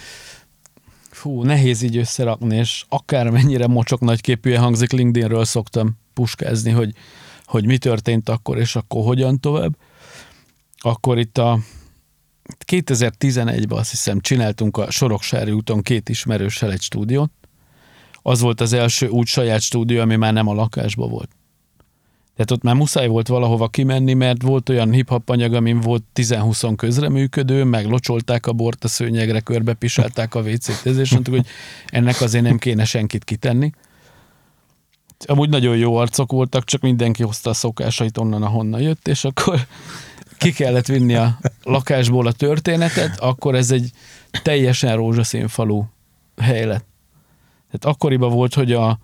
Fú, 1.10 1.42
nehéz 1.42 1.82
így 1.82 1.96
összerakni, 1.96 2.56
és 2.56 2.84
akármennyire 2.88 3.66
mocsok 3.66 4.00
nagyképűen 4.00 4.62
hangzik, 4.62 4.92
LinkedInről 4.92 5.44
szoktam 5.44 5.98
puskázni, 6.14 6.70
hogy, 6.70 6.94
hogy 7.52 7.66
mi 7.66 7.78
történt 7.78 8.28
akkor, 8.28 8.58
és 8.58 8.76
akkor 8.76 9.04
hogyan 9.04 9.40
tovább. 9.40 9.76
Akkor 10.78 11.18
itt 11.18 11.38
a 11.38 11.58
2011-ben 12.66 13.78
azt 13.78 13.90
hiszem 13.90 14.20
csináltunk 14.20 14.76
a 14.76 14.90
Soroksári 14.90 15.50
úton 15.50 15.82
két 15.82 16.08
ismerőssel 16.08 16.72
egy 16.72 16.80
stúdiót. 16.80 17.30
Az 18.22 18.40
volt 18.40 18.60
az 18.60 18.72
első 18.72 19.08
úgy 19.08 19.26
saját 19.26 19.60
stúdió, 19.60 20.00
ami 20.00 20.16
már 20.16 20.32
nem 20.32 20.48
a 20.48 20.54
lakásban 20.54 21.10
volt. 21.10 21.28
Tehát 22.34 22.50
ott 22.50 22.62
már 22.62 22.74
muszáj 22.74 23.06
volt 23.06 23.28
valahova 23.28 23.68
kimenni, 23.68 24.14
mert 24.14 24.42
volt 24.42 24.68
olyan 24.68 24.92
hip-hop 24.92 25.28
anyag, 25.28 25.54
amin 25.54 25.80
volt 25.80 26.02
10-20 26.14 26.72
közreműködő, 26.76 27.64
meg 27.64 27.86
locsolták 27.86 28.46
a 28.46 28.52
bort 28.52 28.84
a 28.84 28.88
szőnyegre, 28.88 29.40
körbe 29.40 29.76
a 30.30 30.38
WC-t, 30.38 30.86
és 30.86 31.10
mondtuk, 31.10 31.34
hogy 31.34 31.46
ennek 31.86 32.20
azért 32.20 32.44
nem 32.44 32.58
kéne 32.58 32.84
senkit 32.84 33.24
kitenni. 33.24 33.72
Amúgy 35.26 35.48
nagyon 35.48 35.76
jó 35.76 35.96
arcok 35.96 36.32
voltak, 36.32 36.64
csak 36.64 36.80
mindenki 36.80 37.22
hozta 37.22 37.50
a 37.50 37.54
szokásait 37.54 38.18
onnan, 38.18 38.42
ahonnan 38.42 38.80
jött, 38.80 39.08
és 39.08 39.24
akkor 39.24 39.66
ki 40.38 40.52
kellett 40.52 40.86
vinni 40.86 41.14
a 41.14 41.38
lakásból 41.62 42.26
a 42.26 42.32
történetet, 42.32 43.20
akkor 43.20 43.54
ez 43.54 43.70
egy 43.70 43.90
teljesen 44.42 44.96
rózsaszín 44.96 45.48
falu 45.48 45.84
hely 46.36 46.64
lett. 46.64 46.86
Tehát 47.66 47.96
akkoriban 47.96 48.30
volt, 48.30 48.54
hogy 48.54 48.72
a 48.72 48.98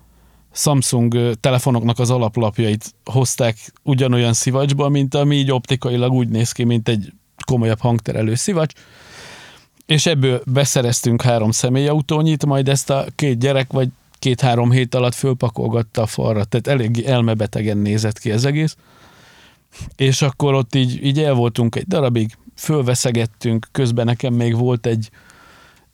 Samsung 0.51 1.39
telefonoknak 1.39 1.99
az 1.99 2.09
alaplapjait 2.09 2.93
hozták 3.05 3.73
ugyanolyan 3.83 4.33
szivacsba, 4.33 4.89
mint 4.89 5.15
ami 5.15 5.35
így 5.35 5.51
optikailag 5.51 6.11
úgy 6.11 6.29
néz 6.29 6.51
ki, 6.51 6.63
mint 6.63 6.87
egy 6.87 7.13
komolyabb 7.45 7.79
hangterelő 7.79 8.35
szivacs, 8.35 8.73
és 9.85 10.05
ebből 10.05 10.41
beszereztünk 10.45 11.21
három 11.21 11.51
személyautónyit, 11.51 12.45
majd 12.45 12.67
ezt 12.69 12.89
a 12.89 13.05
két 13.15 13.39
gyerek 13.39 13.71
vagy 13.71 13.89
két-három 14.19 14.71
hét 14.71 14.95
alatt 14.95 15.13
fölpakolgatta 15.13 16.01
a 16.01 16.05
falra, 16.05 16.43
tehát 16.43 16.67
elég 16.67 17.03
elmebetegen 17.03 17.77
nézett 17.77 18.19
ki 18.19 18.31
ez 18.31 18.45
egész. 18.45 18.75
És 19.95 20.21
akkor 20.21 20.53
ott 20.53 20.75
így, 20.75 21.05
így 21.05 21.19
el 21.19 21.33
voltunk 21.33 21.75
egy 21.75 21.87
darabig, 21.87 22.37
fölveszegettünk, 22.55 23.67
közben 23.71 24.05
nekem 24.05 24.33
még 24.33 24.57
volt 24.57 24.85
egy, 24.85 25.09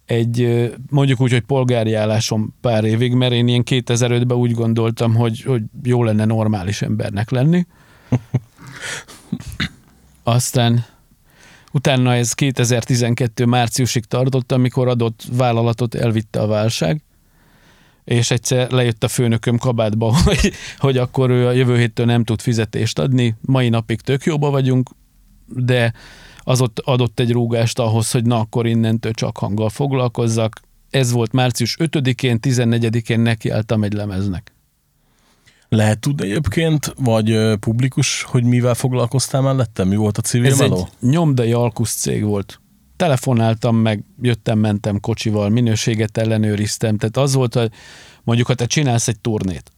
egy 0.05 0.69
mondjuk 0.89 1.21
úgy, 1.21 1.31
hogy 1.31 1.41
polgári 1.41 1.93
állásom 1.93 2.55
pár 2.61 2.83
évig, 2.83 3.13
mert 3.13 3.33
én 3.33 3.47
ilyen 3.47 3.63
2005-ben 3.65 4.37
úgy 4.37 4.51
gondoltam, 4.51 5.15
hogy, 5.15 5.41
hogy 5.41 5.61
jó 5.83 6.03
lenne 6.03 6.25
normális 6.25 6.81
embernek 6.81 7.29
lenni. 7.29 7.65
Aztán 10.23 10.85
utána 11.71 12.13
ez 12.13 12.33
2012 12.33 13.45
márciusig 13.45 14.05
tartott, 14.05 14.51
amikor 14.51 14.87
adott 14.87 15.23
vállalatot 15.31 15.95
elvitte 15.95 16.41
a 16.41 16.47
válság, 16.47 17.01
és 18.05 18.31
egyszer 18.31 18.71
lejött 18.71 19.03
a 19.03 19.07
főnököm 19.07 19.57
kabátba, 19.57 20.15
hogy, 20.25 20.51
hogy 20.77 20.97
akkor 20.97 21.29
ő 21.29 21.47
a 21.47 21.51
jövő 21.51 21.77
héttől 21.77 22.05
nem 22.05 22.23
tud 22.23 22.41
fizetést 22.41 22.99
adni. 22.99 23.35
Mai 23.41 23.69
napig 23.69 24.01
tök 24.01 24.23
jóba 24.23 24.49
vagyunk, 24.49 24.89
de 25.45 25.93
az 26.37 26.61
ott 26.61 26.79
adott 26.79 27.19
egy 27.19 27.31
rúgást 27.31 27.79
ahhoz, 27.79 28.11
hogy 28.11 28.25
na 28.25 28.39
akkor 28.39 28.65
innentől 28.65 29.13
csak 29.13 29.37
hanggal 29.37 29.69
foglalkozzak. 29.69 30.61
Ez 30.89 31.11
volt 31.11 31.31
március 31.31 31.77
5-én, 31.79 32.39
14-én 32.41 33.19
nekiálltam 33.19 33.83
egy 33.83 33.93
lemeznek. 33.93 34.53
Lehet 35.69 35.99
tudni 35.99 36.29
egyébként, 36.29 36.93
vagy 36.97 37.55
publikus, 37.59 38.23
hogy 38.23 38.43
mivel 38.43 38.73
foglalkoztál 38.73 39.41
mellette? 39.41 39.83
Mi 39.83 39.95
volt 39.95 40.17
a 40.17 40.21
civil 40.21 40.51
Ez 40.51 40.59
meló? 40.59 40.77
egy 40.77 41.09
nyomdai 41.09 41.53
alkusz 41.53 41.95
cég 41.95 42.23
volt 42.23 42.59
telefonáltam, 42.95 43.75
meg 43.75 44.03
jöttem, 44.21 44.59
mentem 44.59 44.99
kocsival, 44.99 45.49
minőséget 45.49 46.17
ellenőriztem, 46.17 46.97
tehát 46.97 47.17
az 47.17 47.33
volt, 47.33 47.53
hogy 47.53 47.71
mondjuk, 48.23 48.47
ha 48.47 48.53
te 48.53 48.65
csinálsz 48.65 49.07
egy 49.07 49.19
turnét, 49.19 49.71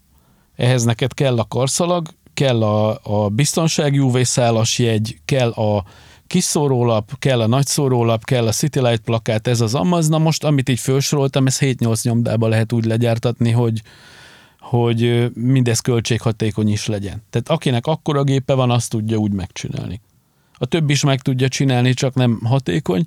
ehhez 0.56 0.84
neked 0.84 1.14
kell 1.14 1.40
a 1.40 1.46
karszalag, 1.48 2.08
kell 2.34 2.64
a, 2.64 3.00
a 3.04 3.30
biztonsági 3.30 4.00
UV-szálas 4.00 4.80
jegy, 4.80 5.18
kell 5.26 5.50
a 5.50 5.84
kiszórólap, 6.28 7.20
kell 7.20 7.42
a 7.42 7.48
nagyszórólap, 7.48 8.24
kell 8.24 8.48
a 8.48 8.52
City 8.52 8.80
Light 8.80 9.02
plakát, 9.02 9.48
ez 9.48 9.62
az 9.62 9.76
amaz. 9.76 10.08
Na 10.08 10.18
most, 10.18 10.44
amit 10.44 10.70
így 10.70 10.80
felsoroltam, 10.80 11.48
ez 11.48 11.58
7-8 11.60 12.04
nyomdába 12.04 12.48
lehet 12.48 12.74
úgy 12.74 12.86
legyártatni, 12.86 13.52
hogy, 13.52 13.82
hogy 14.60 15.32
mindez 15.34 15.80
költséghatékony 15.80 16.70
is 16.70 16.86
legyen. 16.86 17.24
Tehát 17.30 17.50
akinek 17.50 17.86
akkora 17.86 18.24
gépe 18.24 18.54
van, 18.54 18.72
azt 18.72 18.90
tudja 18.90 19.18
úgy 19.18 19.32
megcsinálni. 19.32 20.02
A 20.58 20.66
több 20.66 20.90
is 20.90 21.04
meg 21.04 21.22
tudja 21.22 21.48
csinálni, 21.48 21.94
csak 21.94 22.14
nem 22.14 22.40
hatékony, 22.44 23.06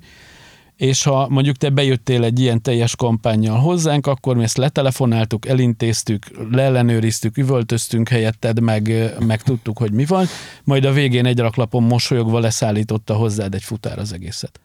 és 0.81 1.03
ha 1.03 1.29
mondjuk 1.29 1.55
te 1.55 1.69
bejöttél 1.69 2.23
egy 2.23 2.39
ilyen 2.39 2.61
teljes 2.61 2.95
kampányjal 2.95 3.59
hozzánk, 3.59 4.07
akkor 4.07 4.35
mi 4.35 4.43
ezt 4.43 4.57
letelefonáltuk, 4.57 5.47
elintéztük, 5.47 6.25
leellenőriztük, 6.51 7.37
üvöltöztünk 7.37 8.09
helyetted, 8.09 8.59
meg, 8.59 9.13
meg 9.19 9.41
tudtuk, 9.41 9.77
hogy 9.77 9.91
mi 9.91 10.05
van, 10.05 10.25
majd 10.63 10.85
a 10.85 10.91
végén 10.91 11.25
egy 11.25 11.39
raklapon 11.39 11.83
mosolyogva 11.83 12.39
leszállította 12.39 13.13
hozzád 13.13 13.53
egy 13.53 13.63
futár 13.63 13.99
az 13.99 14.13
egészet. 14.13 14.59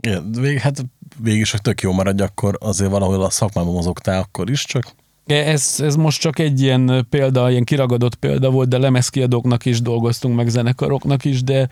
Igen, 0.00 0.32
vég, 0.32 0.58
hát 0.58 0.84
végig 1.18 1.40
is, 1.40 1.50
hogy 1.50 1.60
tök 1.60 1.80
jó 1.80 1.92
maradj, 1.92 2.22
akkor 2.22 2.58
azért 2.60 2.90
valahol 2.90 3.22
a 3.22 3.30
szakmában 3.30 3.72
mozogtál 3.72 4.20
akkor 4.20 4.50
is, 4.50 4.64
csak 4.64 4.94
ez, 5.26 5.74
ez 5.78 5.96
most 5.96 6.20
csak 6.20 6.38
egy 6.38 6.60
ilyen 6.60 7.06
példa, 7.10 7.50
ilyen 7.50 7.64
kiragadott 7.64 8.14
példa 8.14 8.50
volt, 8.50 8.68
de 8.68 8.78
lemezkiadóknak 8.78 9.64
is 9.64 9.80
dolgoztunk, 9.80 10.36
meg 10.36 10.48
zenekaroknak 10.48 11.24
is, 11.24 11.42
de, 11.42 11.68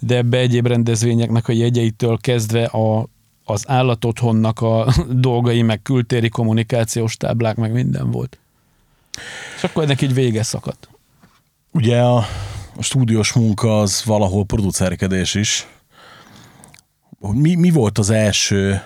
de 0.00 0.16
ebbe 0.16 0.38
egyéb 0.38 0.66
rendezvényeknek 0.66 1.48
a 1.48 1.52
jegyeitől 1.52 2.18
kezdve 2.20 2.64
a, 2.64 3.06
az 3.44 3.64
állatotthonnak 3.66 4.60
a 4.60 4.94
dolgai, 5.08 5.62
meg 5.62 5.82
kültéri 5.82 6.28
kommunikációs 6.28 7.16
táblák, 7.16 7.56
meg 7.56 7.72
minden 7.72 8.10
volt. 8.10 8.38
És 9.56 9.64
akkor 9.64 9.82
ennek 9.82 10.02
így 10.02 10.14
vége 10.14 10.42
szakadt. 10.42 10.88
Ugye 11.72 12.00
a, 12.00 12.16
a 12.76 12.82
stúdiós 12.82 13.32
munka 13.32 13.80
az 13.80 14.02
valahol 14.04 14.44
producerkedés 14.44 15.34
is. 15.34 15.66
Mi, 17.18 17.54
mi 17.54 17.70
volt 17.70 17.98
az 17.98 18.10
első 18.10 18.82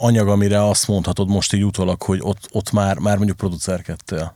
anyag, 0.00 0.28
amire 0.28 0.68
azt 0.68 0.88
mondhatod 0.88 1.28
most 1.28 1.52
így 1.52 1.64
utólag, 1.64 2.02
hogy 2.02 2.18
ott, 2.22 2.48
ott 2.52 2.72
már, 2.72 2.98
már 2.98 3.16
mondjuk 3.16 3.36
producerkedtél? 3.36 4.32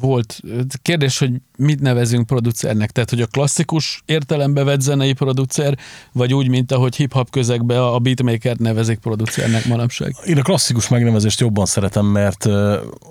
Volt. 0.00 0.40
Kérdés, 0.82 1.18
hogy 1.18 1.32
mit 1.56 1.80
nevezünk 1.80 2.26
producernek? 2.26 2.90
Tehát, 2.90 3.10
hogy 3.10 3.20
a 3.20 3.26
klasszikus 3.26 4.02
értelembe 4.06 4.64
vett 4.64 4.80
zenei 4.80 5.12
producer, 5.12 5.78
vagy 6.12 6.34
úgy, 6.34 6.48
mint 6.48 6.72
ahogy 6.72 6.96
hip-hop 6.96 7.30
közegbe 7.30 7.86
a 7.86 7.98
beatmaker 7.98 8.56
nevezik 8.56 8.98
producernek 8.98 9.66
manapság? 9.66 10.16
Én 10.26 10.38
a 10.38 10.42
klasszikus 10.42 10.88
megnevezést 10.88 11.40
jobban 11.40 11.66
szeretem, 11.66 12.06
mert 12.06 12.44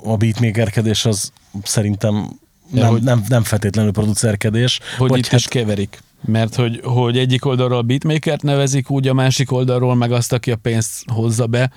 a 0.04 0.18
beatmakerkedés 0.18 1.06
az 1.06 1.32
szerintem 1.64 2.40
nem, 2.72 2.88
hogy, 2.88 3.02
nem, 3.02 3.24
nem 3.28 3.44
feltétlenül 3.44 3.92
producerkedés. 3.92 4.80
Hogy 4.98 5.10
vagy 5.10 5.20
itt 5.20 5.28
hát, 5.28 5.40
is 5.40 5.48
keverik. 5.48 6.04
Mert 6.26 6.56
hogy, 6.56 6.82
hogy 6.84 7.18
egyik 7.18 7.46
oldalról 7.46 7.78
a 7.78 7.82
beatmakert 7.82 8.44
nevezik, 8.44 8.90
úgy 8.90 9.08
a 9.08 9.14
másik 9.14 9.52
oldalról 9.52 9.96
meg 9.96 10.12
azt, 10.12 10.34
aki 10.34 10.52
a 10.52 10.56
pénzt 10.56 11.10
hozza 11.10 11.48
be. 11.48 11.72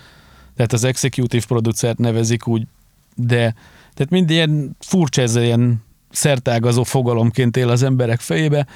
Tehát 0.56 0.72
az 0.72 0.84
executive 0.84 1.44
producert 1.46 1.98
nevezik 1.98 2.46
úgy, 2.46 2.66
de 3.14 3.54
tehát 3.94 4.10
mind 4.10 4.30
ilyen 4.30 4.76
furcsa 4.78 5.22
ez 5.22 5.36
ilyen 5.36 5.84
szertágazó 6.10 6.82
fogalomként 6.82 7.56
él 7.56 7.68
az 7.68 7.82
emberek 7.82 8.20
fejébe. 8.20 8.66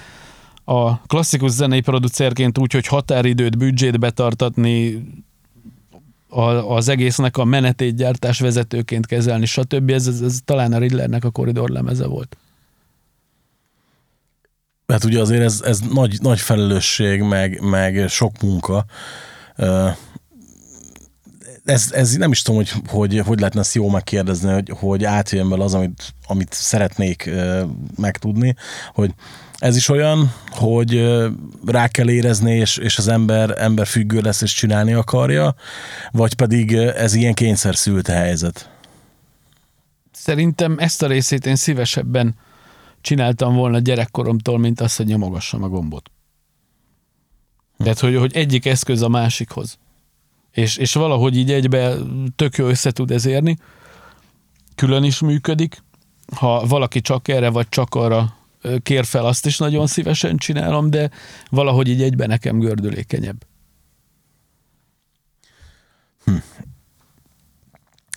A 0.64 1.00
klasszikus 1.00 1.50
zenei 1.50 1.80
producerként 1.80 2.58
úgy, 2.58 2.72
hogy 2.72 2.86
határidőt, 2.86 3.58
büdzsét 3.58 3.98
betartatni, 3.98 5.02
a, 6.28 6.74
az 6.74 6.88
egésznek 6.88 7.36
a 7.36 7.44
menetét 7.44 7.96
gyártás 7.96 8.40
vezetőként 8.40 9.06
kezelni, 9.06 9.46
stb. 9.46 9.90
Ez, 9.90 10.06
ez, 10.06 10.20
ez 10.20 10.38
talán 10.44 10.72
a 10.72 10.78
Riddlernek 10.78 11.24
a 11.24 11.30
koridor 11.30 11.68
lemeze 11.68 12.06
volt. 12.06 12.36
Hát 14.86 15.04
ugye 15.04 15.20
azért 15.20 15.42
ez, 15.42 15.60
ez 15.64 15.80
nagy, 15.80 16.18
nagy 16.20 16.40
felelősség, 16.40 17.20
meg, 17.20 17.60
meg 17.60 18.08
sok 18.08 18.42
munka. 18.42 18.84
Ez, 21.64 21.92
ez 21.92 22.16
nem 22.16 22.30
is 22.30 22.42
tudom, 22.42 22.60
hogy, 22.60 22.72
hogy 22.88 23.18
hogy 23.18 23.38
lehetne 23.38 23.60
ezt 23.60 23.74
jól 23.74 23.90
megkérdezni, 23.90 24.52
hogy, 24.52 24.72
hogy 24.78 25.04
átjön 25.04 25.48
belőle 25.48 25.64
az, 25.64 25.74
amit, 25.74 26.14
amit 26.26 26.52
szeretnék 26.52 27.30
megtudni, 27.96 28.54
hogy 28.94 29.14
ez 29.58 29.76
is 29.76 29.88
olyan, 29.88 30.32
hogy 30.50 31.18
rá 31.66 31.88
kell 31.88 32.10
érezni, 32.10 32.56
és, 32.56 32.76
és 32.76 32.98
az 32.98 33.08
ember, 33.08 33.54
ember 33.58 33.86
függő 33.86 34.20
lesz, 34.20 34.40
és 34.40 34.52
csinálni 34.52 34.92
akarja, 34.92 35.54
vagy 36.12 36.34
pedig 36.34 36.72
ez 36.74 37.14
ilyen 37.14 37.34
kényszer 37.34 37.76
szült 37.76 38.06
helyzet. 38.06 38.70
Szerintem 40.12 40.76
ezt 40.78 41.02
a 41.02 41.06
részét 41.06 41.46
én 41.46 41.56
szívesebben 41.56 42.34
csináltam 43.04 43.54
volna 43.54 43.78
gyerekkoromtól, 43.78 44.58
mint 44.58 44.80
azt, 44.80 44.96
hogy 44.96 45.06
nyomogassam 45.06 45.62
a 45.62 45.68
gombot. 45.68 46.10
Tehát, 47.76 47.98
hogy, 47.98 48.16
hogy 48.16 48.36
egyik 48.36 48.66
eszköz 48.66 49.02
a 49.02 49.08
másikhoz. 49.08 49.78
És, 50.50 50.76
és 50.76 50.92
valahogy 50.92 51.36
így 51.36 51.52
egybe 51.52 51.96
tök 52.36 52.56
jó 52.56 52.66
össze 52.66 52.90
tud 52.90 53.10
ez 53.10 53.26
érni. 53.26 53.58
Külön 54.74 55.04
is 55.04 55.20
működik. 55.20 55.82
Ha 56.36 56.66
valaki 56.66 57.00
csak 57.00 57.28
erre 57.28 57.50
vagy 57.50 57.68
csak 57.68 57.94
arra 57.94 58.36
kér 58.82 59.04
fel, 59.04 59.26
azt 59.26 59.46
is 59.46 59.58
nagyon 59.58 59.86
szívesen 59.86 60.36
csinálom, 60.36 60.90
de 60.90 61.10
valahogy 61.50 61.88
így 61.88 62.02
egybe 62.02 62.26
nekem 62.26 62.58
gördülékenyebb. 62.58 63.46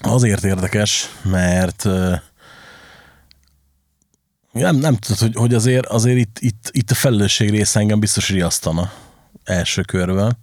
Azért 0.02 0.44
érdekes, 0.44 1.08
mert 1.24 1.88
nem, 4.60 4.76
nem 4.76 4.96
tudod, 4.96 5.18
hogy, 5.18 5.36
hogy 5.36 5.54
azért, 5.54 5.86
azért 5.86 6.18
itt, 6.18 6.38
itt, 6.40 6.70
itt 6.72 6.92
a 6.92 6.96
felelősség 6.96 7.50
része 7.50 7.80
engem 7.80 8.00
biztos 8.00 8.30
riasztana 8.30 8.92
első 9.44 9.82
körben, 9.82 10.38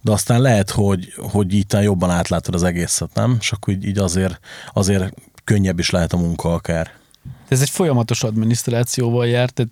de 0.00 0.12
aztán 0.12 0.40
lehet, 0.40 0.70
hogy, 0.70 1.12
hogy 1.16 1.54
itt 1.54 1.72
jobban 1.72 2.10
átlátod 2.10 2.54
az 2.54 2.62
egészet, 2.62 3.14
nem? 3.14 3.36
És 3.40 3.52
akkor 3.52 3.74
így, 3.74 3.84
így 3.84 3.98
azért, 3.98 4.40
azért 4.72 5.14
könnyebb 5.44 5.78
is 5.78 5.90
lehet 5.90 6.12
a 6.12 6.16
munka 6.16 6.54
akár. 6.54 6.90
Ez 7.48 7.60
egy 7.60 7.70
folyamatos 7.70 8.22
adminisztrációval 8.22 9.26
jár, 9.26 9.50
tehát 9.50 9.70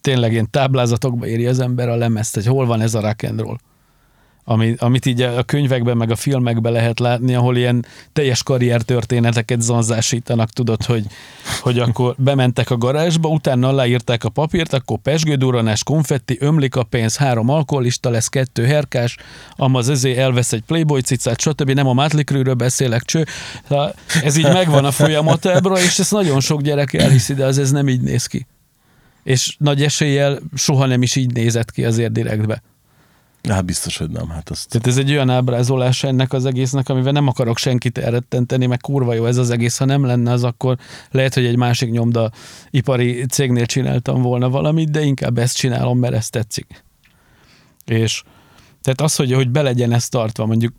tényleg 0.00 0.32
ilyen 0.32 0.50
táblázatokba 0.50 1.26
éri 1.26 1.46
az 1.46 1.60
ember 1.60 1.88
a 1.88 1.96
lemezt, 1.96 2.34
hogy 2.34 2.46
hol 2.46 2.66
van 2.66 2.80
ez 2.80 2.94
a 2.94 3.00
rock 3.00 3.22
and 3.22 3.40
roll. 3.40 3.56
Ami, 4.50 4.74
amit 4.78 5.06
így 5.06 5.22
a 5.22 5.42
könyvekben, 5.42 5.96
meg 5.96 6.10
a 6.10 6.16
filmekben 6.16 6.72
lehet 6.72 6.98
látni, 6.98 7.34
ahol 7.34 7.56
ilyen 7.56 7.86
teljes 8.12 8.42
karriertörténeteket 8.42 9.60
zanzásítanak, 9.60 10.50
tudod, 10.50 10.84
hogy, 10.84 11.06
hogy 11.60 11.78
akkor 11.78 12.14
bementek 12.18 12.70
a 12.70 12.76
garázsba, 12.76 13.28
utána 13.28 13.68
aláírták 13.68 14.24
a 14.24 14.28
papírt, 14.28 14.72
akkor 14.72 14.98
pesgőduranás, 14.98 15.82
konfetti, 15.84 16.36
ömlik 16.40 16.76
a 16.76 16.82
pénz, 16.82 17.16
három 17.16 17.48
alkoholista 17.48 18.10
lesz, 18.10 18.28
kettő 18.28 18.64
herkás, 18.64 19.16
amaz 19.56 19.88
ezé 19.88 20.16
elvesz 20.16 20.52
egy 20.52 20.62
playboy 20.66 21.00
cicát, 21.00 21.40
stb. 21.40 21.70
Nem 21.70 21.86
a 21.86 21.92
Mötley 21.92 22.54
beszélek, 22.54 23.02
cső. 23.02 23.24
Ez 24.22 24.36
így 24.36 24.52
megvan 24.52 24.84
a 24.84 24.90
folyamatábra, 24.90 25.78
és 25.78 25.98
ezt 25.98 26.12
nagyon 26.12 26.40
sok 26.40 26.62
gyerek 26.62 26.92
elhiszi, 26.92 27.34
de 27.34 27.44
az 27.44 27.58
ez 27.58 27.70
nem 27.70 27.88
így 27.88 28.00
néz 28.00 28.26
ki. 28.26 28.46
És 29.22 29.56
nagy 29.58 29.82
eséllyel 29.82 30.38
soha 30.54 30.86
nem 30.86 31.02
is 31.02 31.16
így 31.16 31.32
nézett 31.32 31.70
ki 31.70 31.84
azért 31.84 32.12
direktbe. 32.12 32.62
Hát 33.54 33.64
biztos, 33.64 33.96
hogy 33.96 34.10
nem. 34.10 34.28
Hát 34.28 34.50
azt... 34.50 34.68
Tehát 34.68 34.86
ez 34.86 34.96
egy 34.96 35.10
olyan 35.10 35.30
ábrázolás 35.30 36.04
ennek 36.04 36.32
az 36.32 36.44
egésznek, 36.44 36.88
amivel 36.88 37.12
nem 37.12 37.26
akarok 37.26 37.58
senkit 37.58 37.98
elrettenteni, 37.98 38.66
meg 38.66 38.78
kurva 38.78 39.14
jó 39.14 39.26
ez 39.26 39.36
az 39.36 39.50
egész. 39.50 39.78
Ha 39.78 39.84
nem 39.84 40.04
lenne 40.04 40.32
az, 40.32 40.44
akkor 40.44 40.76
lehet, 41.10 41.34
hogy 41.34 41.46
egy 41.46 41.56
másik 41.56 41.90
nyomda 41.90 42.30
ipari 42.70 43.26
cégnél 43.26 43.66
csináltam 43.66 44.22
volna 44.22 44.50
valamit, 44.50 44.90
de 44.90 45.02
inkább 45.02 45.38
ezt 45.38 45.56
csinálom, 45.56 45.98
mert 45.98 46.14
ez 46.14 46.28
tetszik. 46.28 46.84
És 47.84 48.22
tehát 48.82 49.00
az, 49.00 49.16
hogy, 49.16 49.32
hogy 49.32 49.50
be 49.50 49.70
ez 49.70 50.08
tartva, 50.08 50.46
mondjuk 50.46 50.74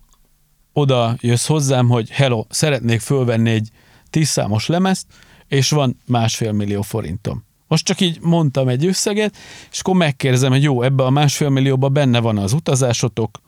oda 0.73 1.15
jössz 1.19 1.47
hozzám, 1.47 1.87
hogy 1.87 2.09
hello, 2.09 2.45
szeretnék 2.49 2.99
fölvenni 2.99 3.49
egy 3.49 3.69
tíz 4.09 4.27
számos 4.27 4.67
lemezt, 4.67 5.05
és 5.47 5.69
van 5.69 5.97
másfél 6.05 6.51
millió 6.51 6.81
forintom. 6.81 7.47
Most 7.69 7.85
csak 7.85 7.99
így 7.99 8.17
mondtam 8.21 8.67
egy 8.67 8.85
összeget, 8.85 9.37
és 9.71 9.79
akkor 9.79 9.95
megkérdezem, 9.95 10.51
hogy 10.51 10.63
jó, 10.63 10.81
ebbe 10.81 11.03
a 11.03 11.09
másfél 11.09 11.49
millióba 11.49 11.89
benne 11.89 12.19
van 12.19 12.37
az 12.37 12.53
utazásotok, 12.53 13.41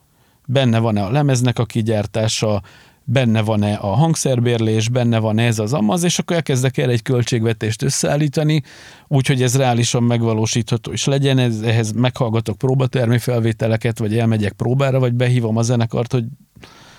benne 0.47 0.79
van-e 0.79 1.03
a 1.03 1.11
lemeznek 1.11 1.59
a 1.59 1.65
kigyártása, 1.65 2.61
benne 3.03 3.41
van-e 3.41 3.73
a 3.73 3.87
hangszerbérlés, 3.87 4.89
benne 4.89 5.19
van 5.19 5.39
ez 5.39 5.59
az 5.59 5.73
amaz, 5.73 6.03
és 6.03 6.19
akkor 6.19 6.35
elkezdek 6.35 6.77
el 6.77 6.89
egy 6.89 7.01
költségvetést 7.01 7.81
összeállítani, 7.81 8.63
úgyhogy 9.07 9.41
ez 9.41 9.57
reálisan 9.57 10.03
megvalósítható 10.03 10.91
is 10.91 11.05
legyen, 11.05 11.37
ez, 11.37 11.61
ehhez 11.61 11.91
meghallgatok 11.91 12.57
próbatermi 12.57 13.17
felvételeket, 13.17 13.97
vagy 13.97 14.17
elmegyek 14.17 14.51
próbára, 14.51 14.99
vagy 14.99 15.13
behívom 15.13 15.57
a 15.57 15.61
zenekart, 15.61 16.11
hogy 16.11 16.25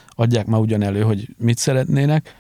adják 0.09 0.47
már 0.47 0.61
ugyan 0.61 0.83
elő, 0.83 1.03
hogy 1.03 1.29
mit 1.39 1.59
szeretnének 1.59 2.35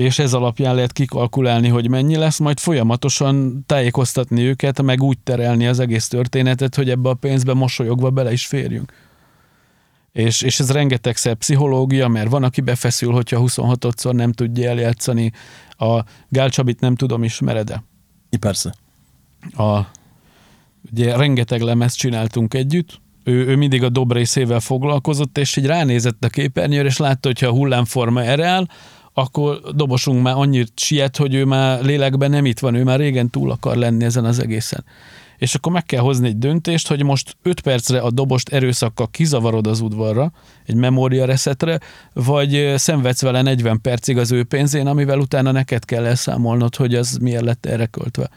és 0.00 0.18
ez 0.18 0.32
alapján 0.32 0.74
lehet 0.74 0.92
kikalkulálni, 0.92 1.68
hogy 1.68 1.88
mennyi 1.88 2.16
lesz, 2.16 2.38
majd 2.38 2.58
folyamatosan 2.58 3.64
tájékoztatni 3.66 4.42
őket, 4.42 4.82
meg 4.82 5.02
úgy 5.02 5.18
terelni 5.18 5.66
az 5.66 5.80
egész 5.80 6.08
történetet, 6.08 6.74
hogy 6.74 6.90
ebbe 6.90 7.08
a 7.08 7.14
pénzbe 7.14 7.54
mosolyogva 7.54 8.10
bele 8.10 8.32
is 8.32 8.46
férjünk. 8.46 8.92
És, 10.12 10.42
és 10.42 10.60
ez 10.60 10.70
rengetegszer 10.70 11.34
pszichológia, 11.34 12.08
mert 12.08 12.30
van, 12.30 12.42
aki 12.42 12.60
befeszül, 12.60 13.12
hogyha 13.12 13.42
26-szor 13.46 14.12
nem 14.12 14.32
tudja 14.32 14.68
eljátszani. 14.68 15.32
A 15.70 16.04
Gál 16.28 16.50
Csabit 16.50 16.80
nem 16.80 16.94
tudom, 16.96 17.24
ismered-e? 17.24 17.84
Persze. 18.40 18.74
A, 19.56 19.80
ugye 20.92 21.16
rengeteg 21.16 21.60
lemezt 21.60 21.96
csináltunk 21.96 22.54
együtt, 22.54 23.00
ő, 23.24 23.46
ő 23.46 23.56
mindig 23.56 23.82
a 23.82 23.88
dob 23.88 24.12
részével 24.12 24.60
foglalkozott, 24.60 25.38
és 25.38 25.56
így 25.56 25.66
ránézett 25.66 26.24
a 26.24 26.28
képernyőre, 26.28 26.88
és 26.88 26.96
látta, 26.96 27.28
hogyha 27.28 27.46
a 27.46 27.52
hullámforma 27.52 28.22
erre 28.22 28.46
áll, 28.46 28.66
akkor 29.14 29.60
dobosunk 29.74 30.22
már 30.22 30.34
annyit 30.36 30.72
siet, 30.74 31.16
hogy 31.16 31.34
ő 31.34 31.44
már 31.44 31.82
lélekben 31.84 32.30
nem 32.30 32.44
itt 32.44 32.58
van, 32.58 32.74
ő 32.74 32.84
már 32.84 32.98
régen 32.98 33.30
túl 33.30 33.50
akar 33.50 33.76
lenni 33.76 34.04
ezen 34.04 34.24
az 34.24 34.38
egészen. 34.38 34.84
És 35.38 35.54
akkor 35.54 35.72
meg 35.72 35.84
kell 35.84 36.00
hozni 36.00 36.28
egy 36.28 36.38
döntést, 36.38 36.88
hogy 36.88 37.02
most 37.02 37.36
5 37.42 37.60
percre 37.60 38.00
a 38.00 38.10
dobost 38.10 38.48
erőszakkal 38.48 39.08
kizavarod 39.10 39.66
az 39.66 39.80
udvarra, 39.80 40.32
egy 40.66 40.74
memória 40.74 41.24
reszetre, 41.24 41.80
vagy 42.12 42.72
szenvedsz 42.76 43.22
vele 43.22 43.42
40 43.42 43.80
percig 43.80 44.18
az 44.18 44.32
ő 44.32 44.44
pénzén, 44.44 44.86
amivel 44.86 45.18
utána 45.18 45.52
neked 45.52 45.84
kell 45.84 46.06
elszámolnod, 46.06 46.76
hogy 46.76 46.94
az 46.94 47.16
miért 47.16 47.44
lett 47.44 47.66
erre 47.66 47.86
költve. 47.86 48.30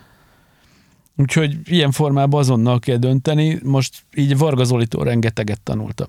Úgyhogy 1.17 1.57
ilyen 1.63 1.91
formában 1.91 2.39
azonnal 2.39 2.79
kell 2.79 2.97
dönteni. 2.97 3.59
Most 3.63 4.03
így 4.15 4.38
Varga 4.38 4.63
Zolitól 4.63 5.03
rengeteget 5.03 5.62
tanultam. 5.62 6.07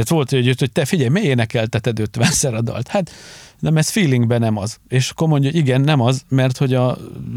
Tehát 0.00 0.14
volt, 0.14 0.30
hogy, 0.30 0.58
hogy 0.58 0.72
te 0.72 0.84
figyelj, 0.84 1.08
miért 1.08 1.26
énekelteted 1.28 2.00
50-szer 2.12 2.54
a 2.56 2.60
dalt? 2.60 2.88
Hát 2.88 3.10
nem, 3.58 3.76
ez 3.76 3.88
feelingben 3.88 4.40
nem 4.40 4.56
az. 4.56 4.78
És 4.88 5.10
akkor 5.10 5.28
mondja, 5.28 5.50
hogy 5.50 5.58
igen, 5.58 5.80
nem 5.80 6.00
az, 6.00 6.24
mert 6.28 6.56
hogy 6.56 6.74
a 6.74 6.96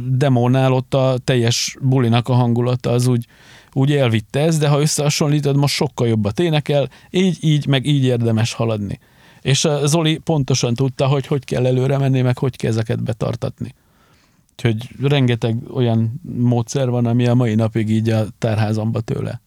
demónál 0.09 0.73
ott 0.73 0.93
a 0.93 1.17
teljes 1.23 1.77
bulinak 1.81 2.29
a 2.29 2.33
hangulata 2.33 2.89
az 2.89 3.07
úgy, 3.07 3.25
úgy 3.73 3.91
elvitte 3.91 4.39
ez, 4.39 4.57
de 4.57 4.67
ha 4.67 4.81
összehasonlítod, 4.81 5.55
most 5.55 5.73
sokkal 5.73 6.07
jobbat 6.07 6.39
énekel, 6.39 6.89
így, 7.09 7.37
így, 7.41 7.67
meg 7.67 7.85
így 7.85 8.03
érdemes 8.03 8.53
haladni. 8.53 8.99
És 9.41 9.65
a 9.65 9.85
Zoli 9.87 10.17
pontosan 10.17 10.73
tudta, 10.73 11.07
hogy 11.07 11.27
hogy 11.27 11.45
kell 11.45 11.65
előre 11.65 11.97
menni, 11.97 12.21
meg 12.21 12.37
hogy 12.37 12.55
kell 12.55 12.71
ezeket 12.71 13.03
betartatni. 13.03 13.73
Úgyhogy 14.51 14.89
rengeteg 15.01 15.57
olyan 15.73 16.21
módszer 16.37 16.89
van, 16.89 17.05
ami 17.05 17.27
a 17.27 17.33
mai 17.33 17.55
napig 17.55 17.89
így 17.89 18.09
a 18.09 18.25
tárházamba 18.37 19.01
tőle. 19.01 19.41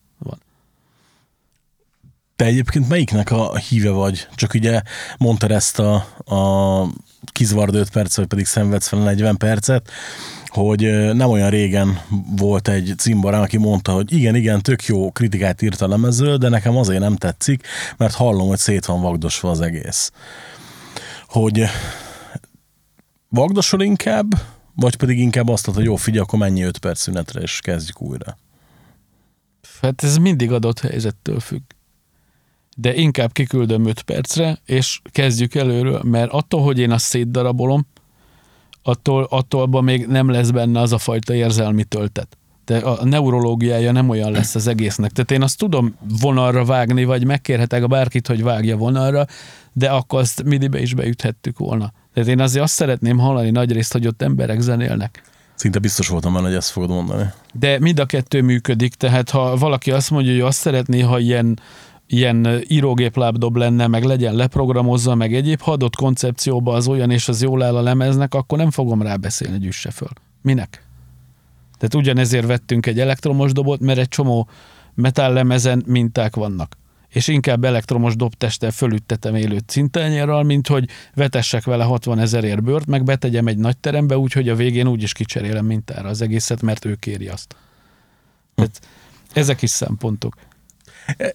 Te 2.36 2.44
egyébként 2.44 2.88
melyiknek 2.88 3.30
a 3.30 3.56
híve 3.56 3.90
vagy? 3.90 4.28
Csak 4.34 4.54
ugye 4.54 4.82
mondtad 5.18 5.50
ezt 5.50 5.78
a, 5.78 5.94
a 6.34 6.88
kizvard 7.32 7.74
5 7.74 7.90
perc, 7.90 8.16
vagy 8.16 8.26
pedig 8.26 8.46
szenvedsz 8.46 8.88
fel 8.88 8.98
40 8.98 9.36
percet, 9.36 9.90
hogy 10.46 10.80
nem 11.14 11.30
olyan 11.30 11.50
régen 11.50 12.00
volt 12.36 12.68
egy 12.68 12.94
cimborám, 12.96 13.42
aki 13.42 13.56
mondta, 13.56 13.92
hogy 13.92 14.12
igen, 14.12 14.34
igen, 14.34 14.62
tök 14.62 14.84
jó 14.84 15.10
kritikát 15.12 15.62
írt 15.62 15.80
a 15.80 15.88
lemezről, 15.88 16.36
de 16.36 16.48
nekem 16.48 16.76
azért 16.76 17.00
nem 17.00 17.16
tetszik, 17.16 17.66
mert 17.96 18.14
hallom, 18.14 18.48
hogy 18.48 18.58
szét 18.58 18.84
van 18.84 19.00
vagdosva 19.00 19.50
az 19.50 19.60
egész. 19.60 20.12
Hogy 21.26 21.64
vagdosol 23.28 23.82
inkább, 23.82 24.26
vagy 24.74 24.96
pedig 24.96 25.18
inkább 25.18 25.48
azt 25.48 25.70
hogy 25.70 25.84
jó, 25.84 25.96
figyelj, 25.96 26.22
akkor 26.22 26.38
mennyi 26.38 26.62
5 26.62 26.78
perc 26.78 27.00
szünetre, 27.00 27.40
és 27.40 27.60
kezdjük 27.62 28.02
újra. 28.02 28.38
Hát 29.82 30.02
ez 30.02 30.16
mindig 30.16 30.52
adott 30.52 30.80
helyzettől 30.80 31.40
függ. 31.40 31.62
De 32.78 32.94
inkább 32.94 33.32
kiküldöm 33.32 33.86
5 33.86 34.02
percre, 34.02 34.58
és 34.66 35.00
kezdjük 35.04 35.54
előről, 35.54 36.02
mert 36.02 36.32
attól, 36.32 36.62
hogy 36.62 36.78
én 36.78 36.90
azt 36.90 37.04
szétdarabolom, 37.04 37.86
attól, 38.82 39.26
attól 39.30 39.62
abban 39.62 39.84
még 39.84 40.06
nem 40.06 40.30
lesz 40.30 40.50
benne 40.50 40.80
az 40.80 40.92
a 40.92 40.98
fajta 40.98 41.34
érzelmi 41.34 41.84
töltet. 41.84 42.36
de 42.64 42.78
a 42.78 43.04
neurológiája 43.04 43.92
nem 43.92 44.08
olyan 44.08 44.32
lesz 44.32 44.54
az 44.54 44.66
egésznek. 44.66 45.10
Tehát 45.10 45.30
én 45.30 45.42
azt 45.42 45.58
tudom 45.58 45.94
vonalra 46.20 46.64
vágni, 46.64 47.04
vagy 47.04 47.24
megkérhetek 47.24 47.82
a 47.82 47.86
bárkit, 47.86 48.26
hogy 48.26 48.42
vágja 48.42 48.76
vonalra, 48.76 49.26
de 49.72 49.90
akkor 49.90 50.20
azt 50.20 50.42
midibe 50.42 50.80
is 50.80 50.94
beüthettük 50.94 51.58
volna. 51.58 51.92
Tehát 52.14 52.28
én 52.28 52.40
azért 52.40 52.64
azt 52.64 52.74
szeretném 52.74 53.18
hallani 53.18 53.50
nagyrészt, 53.50 53.92
hogy 53.92 54.06
ott 54.06 54.22
emberek 54.22 54.60
zenélnek. 54.60 55.22
Szinte 55.54 55.78
biztos 55.78 56.08
voltam 56.08 56.32
benne, 56.32 56.46
hogy 56.46 56.54
ezt 56.54 56.70
fogod 56.70 56.88
mondani. 56.88 57.24
De 57.52 57.78
mind 57.78 57.98
a 57.98 58.06
kettő 58.06 58.42
működik, 58.42 58.94
tehát 58.94 59.30
ha 59.30 59.56
valaki 59.56 59.90
azt 59.90 60.10
mondja, 60.10 60.32
hogy 60.32 60.40
azt 60.40 60.58
szeretné, 60.58 61.00
ha 61.00 61.18
ilyen, 61.18 61.60
ilyen 62.06 62.62
írógéplábdob 62.68 63.56
lenne, 63.56 63.86
meg 63.86 64.04
legyen 64.04 64.34
leprogramozva, 64.34 65.14
meg 65.14 65.34
egyéb, 65.34 65.60
ha 65.60 65.72
adott 65.72 65.96
koncepcióba 65.96 66.74
az 66.74 66.88
olyan, 66.88 67.10
és 67.10 67.28
az 67.28 67.42
jól 67.42 67.62
áll 67.62 67.76
a 67.76 67.82
lemeznek, 67.82 68.34
akkor 68.34 68.58
nem 68.58 68.70
fogom 68.70 69.02
rábeszélni, 69.02 69.56
hogy 69.56 69.66
üsse 69.66 69.90
föl. 69.90 70.08
Minek? 70.42 70.84
Tehát 71.78 71.94
ugyanezért 71.94 72.46
vettünk 72.46 72.86
egy 72.86 73.00
elektromos 73.00 73.52
dobot, 73.52 73.80
mert 73.80 73.98
egy 73.98 74.08
csomó 74.08 74.48
metal 74.94 75.32
lemezen 75.32 75.82
minták 75.86 76.36
vannak. 76.36 76.76
És 77.08 77.28
inkább 77.28 77.64
elektromos 77.64 78.16
dobtesttel 78.16 78.70
fölüttetem 78.70 79.34
élő 79.34 79.58
cintányérral, 79.66 80.42
mint 80.42 80.66
hogy 80.66 80.88
vetessek 81.14 81.64
vele 81.64 81.84
60 81.84 82.18
ezerért 82.18 82.62
bört, 82.62 82.86
meg 82.86 83.04
betegyem 83.04 83.46
egy 83.46 83.58
nagy 83.58 83.76
terembe, 83.78 84.18
úgyhogy 84.18 84.48
a 84.48 84.54
végén 84.54 84.86
úgyis 84.86 85.12
kicserélem 85.12 85.66
mintára 85.66 86.08
az 86.08 86.22
egészet, 86.22 86.62
mert 86.62 86.84
ő 86.84 86.94
kéri 86.94 87.28
azt. 87.28 87.56
Tehát 88.54 88.80
ezek 89.32 89.62
is 89.62 89.70
szempontok. 89.70 90.34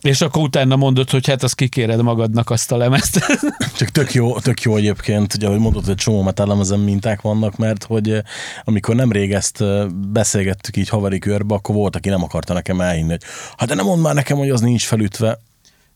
És 0.02 0.22
akkor 0.22 0.42
utána 0.42 0.76
mondod, 0.76 1.10
hogy 1.10 1.28
hát 1.28 1.44
azt 1.44 1.56
kikéred 1.56 2.02
magadnak 2.02 2.50
azt 2.50 2.72
a 2.72 2.78
lemezt. 2.78 3.20
Csak 3.78 3.90
tök 3.90 4.14
jó, 4.14 4.40
tök 4.40 4.62
jó 4.62 4.76
egyébként, 4.76 5.34
ugye, 5.34 5.48
ahogy 5.48 5.60
mondod, 5.60 5.86
hogy 5.86 5.96
csomó 5.96 6.22
metallemezen 6.22 6.80
minták 6.80 7.22
vannak, 7.22 7.58
mert 7.58 7.84
hogy 7.84 8.10
eh, 8.10 8.22
amikor 8.64 8.96
nemrég 8.96 9.34
ezt 9.34 9.62
eh, 9.62 9.88
beszélgettük 9.90 10.78
így 10.78 10.90
haveri 10.90 11.20
körbe, 11.20 11.54
akkor 11.54 11.76
volt, 11.76 11.96
aki 11.96 12.10
nem 12.10 12.24
akarta 12.24 12.54
nekem 12.54 12.82
elhinni, 12.82 13.10
hogy 13.10 13.24
hát 13.58 13.68
de 13.68 13.76
nem 13.76 13.86
mondd 13.86 14.02
már 14.02 14.14
nekem, 14.14 14.38
hogy 14.38 14.50
az 14.50 14.62
nincs 14.62 14.86
felütve. 14.86 15.40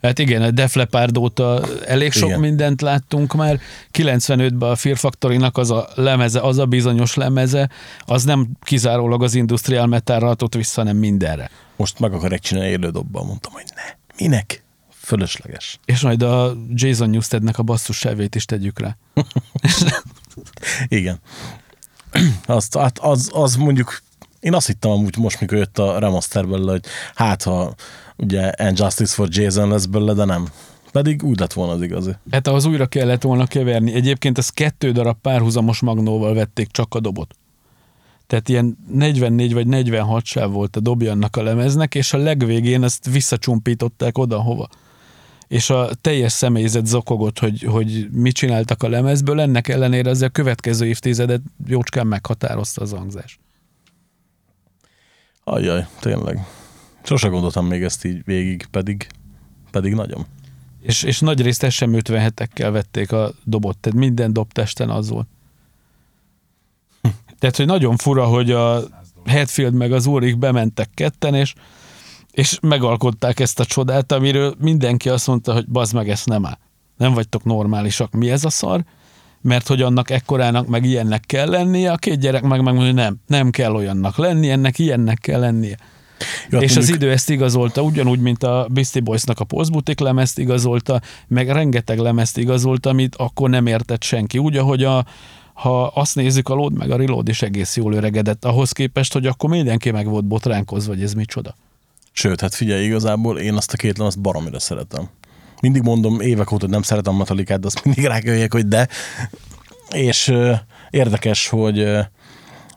Hát 0.05 0.19
igen, 0.19 0.41
a 0.41 0.51
Def 0.51 0.75
Leppard 0.75 1.17
óta 1.17 1.63
elég 1.85 2.11
sok 2.11 2.27
Igen. 2.27 2.39
mindent 2.39 2.81
láttunk 2.81 3.33
már. 3.33 3.59
95-ben 3.93 4.69
a 4.69 4.75
Fear 4.75 4.97
Factory-nak 4.97 5.57
az 5.57 5.71
a 5.71 5.87
lemeze, 5.95 6.39
az 6.39 6.57
a 6.57 6.65
bizonyos 6.65 7.15
lemeze, 7.15 7.69
az 8.05 8.23
nem 8.23 8.47
kizárólag 8.61 9.23
az 9.23 9.35
industrial 9.35 9.85
metalra 9.85 10.29
adott 10.29 10.55
vissza, 10.55 10.81
hanem 10.81 10.97
mindenre. 10.97 11.49
Most 11.75 11.99
meg 11.99 12.13
akarják 12.13 12.39
csinálni 12.39 12.69
élődobbal, 12.69 13.23
mondtam, 13.23 13.51
hogy 13.51 13.63
ne. 13.75 14.15
Minek? 14.17 14.63
Fölösleges. 14.89 15.79
És 15.85 16.01
majd 16.01 16.21
a 16.21 16.55
Jason 16.69 17.09
Newstednek 17.09 17.57
a 17.57 17.63
basszussávét 17.63 18.35
is 18.35 18.45
tegyük 18.45 18.79
rá. 18.79 18.97
Igen. 20.87 21.19
Azt, 22.45 22.77
hát 22.77 22.99
az, 22.99 23.29
az 23.33 23.55
mondjuk, 23.55 24.01
én 24.39 24.53
azt 24.53 24.67
hittem 24.67 24.91
amúgy 24.91 25.17
most, 25.17 25.39
mikor 25.39 25.57
jött 25.57 25.77
a 25.77 25.99
remaster 25.99 26.47
belőle, 26.47 26.71
hogy 26.71 26.85
hát 27.15 27.43
ha 27.43 27.75
ugye 28.17 28.49
And 28.49 28.79
Justice 28.79 29.13
for 29.13 29.27
Jason 29.31 29.69
lesz 29.69 29.85
belőle, 29.85 30.13
de 30.13 30.25
nem. 30.25 30.47
Pedig 30.91 31.23
úgy 31.23 31.39
lett 31.39 31.53
volna 31.53 31.71
az 31.71 31.81
igazi. 31.81 32.11
Hát 32.31 32.47
ahhoz 32.47 32.65
újra 32.65 32.85
kellett 32.85 33.21
volna 33.21 33.47
keverni. 33.47 33.93
Egyébként 33.93 34.37
ez 34.37 34.49
kettő 34.49 34.91
darab 34.91 35.17
párhuzamos 35.21 35.79
magnóval 35.79 36.33
vették 36.33 36.67
csak 36.71 36.93
a 36.95 36.99
dobot. 36.99 37.35
Tehát 38.27 38.49
ilyen 38.49 38.77
44 38.91 39.53
vagy 39.53 39.67
46 39.67 40.25
sáv 40.25 40.51
volt 40.51 40.75
a 40.75 40.79
dobja 40.79 41.11
annak 41.11 41.35
a 41.35 41.43
lemeznek, 41.43 41.95
és 41.95 42.13
a 42.13 42.17
legvégén 42.17 42.83
ezt 42.83 43.09
visszacsumpították 43.11 44.17
oda-hova. 44.17 44.69
És 45.47 45.69
a 45.69 45.89
teljes 46.01 46.31
személyzet 46.31 46.85
zokogott, 46.85 47.39
hogy, 47.39 47.61
hogy 47.61 48.07
mit 48.11 48.33
csináltak 48.33 48.83
a 48.83 48.89
lemezből, 48.89 49.39
ennek 49.39 49.67
ellenére 49.67 50.09
az 50.09 50.21
a 50.21 50.29
következő 50.29 50.85
évtizedet 50.85 51.41
jócskán 51.67 52.07
meghatározta 52.07 52.81
az 52.81 52.91
hangzás. 52.91 53.39
Ajjaj, 55.43 55.85
tényleg. 55.99 56.47
Sose 57.05 57.27
gondoltam 57.27 57.65
még 57.65 57.83
ezt 57.83 58.05
így 58.05 58.21
végig, 58.25 58.67
pedig, 58.71 59.07
pedig 59.71 59.93
nagyon. 59.93 60.25
És, 60.81 61.03
és 61.03 61.19
nagy 61.19 61.41
részt 61.41 61.69
sem 61.69 61.91
57-ekkel 61.93 62.69
vették 62.71 63.11
a 63.11 63.31
dobot, 63.43 63.77
tehát 63.77 63.99
minden 63.99 64.33
dobtesten 64.33 64.89
az 64.89 65.09
volt. 65.09 65.27
Tehát, 67.39 67.55
hogy 67.55 67.65
nagyon 67.65 67.97
fura, 67.97 68.25
hogy 68.25 68.51
a 68.51 68.81
Hetfield 69.25 69.73
meg 69.73 69.91
az 69.91 70.05
Úrik 70.05 70.37
bementek 70.37 70.89
ketten, 70.93 71.33
és, 71.33 71.53
és 72.31 72.59
megalkották 72.61 73.39
ezt 73.39 73.59
a 73.59 73.65
csodát, 73.65 74.11
amiről 74.11 74.55
mindenki 74.59 75.09
azt 75.09 75.27
mondta, 75.27 75.53
hogy 75.53 75.67
bazd 75.67 75.93
meg, 75.93 76.09
ezt 76.09 76.25
nem 76.25 76.45
áll. 76.45 76.57
Nem 76.97 77.13
vagytok 77.13 77.43
normálisak. 77.43 78.11
Mi 78.11 78.31
ez 78.31 78.45
a 78.45 78.49
szar? 78.49 78.83
Mert 79.41 79.67
hogy 79.67 79.81
annak 79.81 80.09
ekkorának 80.09 80.67
meg 80.67 80.85
ilyennek 80.85 81.23
kell 81.25 81.49
lennie, 81.49 81.91
a 81.91 81.95
két 81.95 82.19
gyerek 82.19 82.41
meg 82.41 82.61
megmondja, 82.61 82.85
hogy 82.85 82.93
nem, 82.93 83.15
nem 83.27 83.49
kell 83.49 83.73
olyannak 83.73 84.17
lenni, 84.17 84.49
ennek 84.49 84.79
ilyennek 84.79 85.17
kell 85.19 85.39
lennie. 85.39 85.77
Hát 86.51 86.61
és 86.61 86.75
az 86.75 86.89
idő 86.89 87.11
ezt 87.11 87.29
igazolta, 87.29 87.81
ugyanúgy, 87.81 88.19
mint 88.19 88.43
a 88.43 88.67
Beastie 88.69 89.01
Boysnak 89.01 89.39
a 89.39 89.43
Postbutik 89.43 89.99
lemezt 89.99 90.39
igazolta, 90.39 91.01
meg 91.27 91.49
rengeteg 91.49 91.99
lemezt 91.99 92.37
igazolta, 92.37 92.89
amit 92.89 93.15
akkor 93.15 93.49
nem 93.49 93.67
értett 93.67 94.03
senki. 94.03 94.37
Úgy, 94.37 94.57
ahogy 94.57 94.83
a, 94.83 95.05
ha 95.53 95.83
azt 95.87 96.15
nézzük, 96.15 96.49
a 96.49 96.53
Load 96.53 96.73
meg 96.73 96.91
a 96.91 96.97
Reload 96.97 97.27
is 97.27 97.41
egész 97.41 97.75
jól 97.75 97.93
öregedett, 97.93 98.45
ahhoz 98.45 98.71
képest, 98.71 99.13
hogy 99.13 99.25
akkor 99.25 99.49
mindenki 99.49 99.91
meg 99.91 100.07
volt 100.07 100.25
botránkozva, 100.25 100.93
hogy 100.93 101.03
ez 101.03 101.13
micsoda. 101.13 101.55
Sőt, 102.11 102.41
hát 102.41 102.55
figyelj, 102.55 102.85
igazából 102.85 103.39
én 103.39 103.53
azt 103.53 103.73
a 103.73 103.77
két 103.77 103.97
lemezt 103.97 104.19
baromira 104.19 104.59
szeretem. 104.59 105.09
Mindig 105.61 105.81
mondom 105.81 106.19
évek 106.21 106.51
óta, 106.51 106.61
hogy 106.61 106.73
nem 106.73 106.81
szeretem 106.81 107.21
a 107.21 107.33
de 107.33 107.57
azt 107.61 107.83
mindig 107.83 108.05
ráköljek, 108.05 108.53
hogy 108.53 108.67
de. 108.67 108.87
És 109.91 110.33
érdekes, 110.89 111.47
hogy 111.47 111.85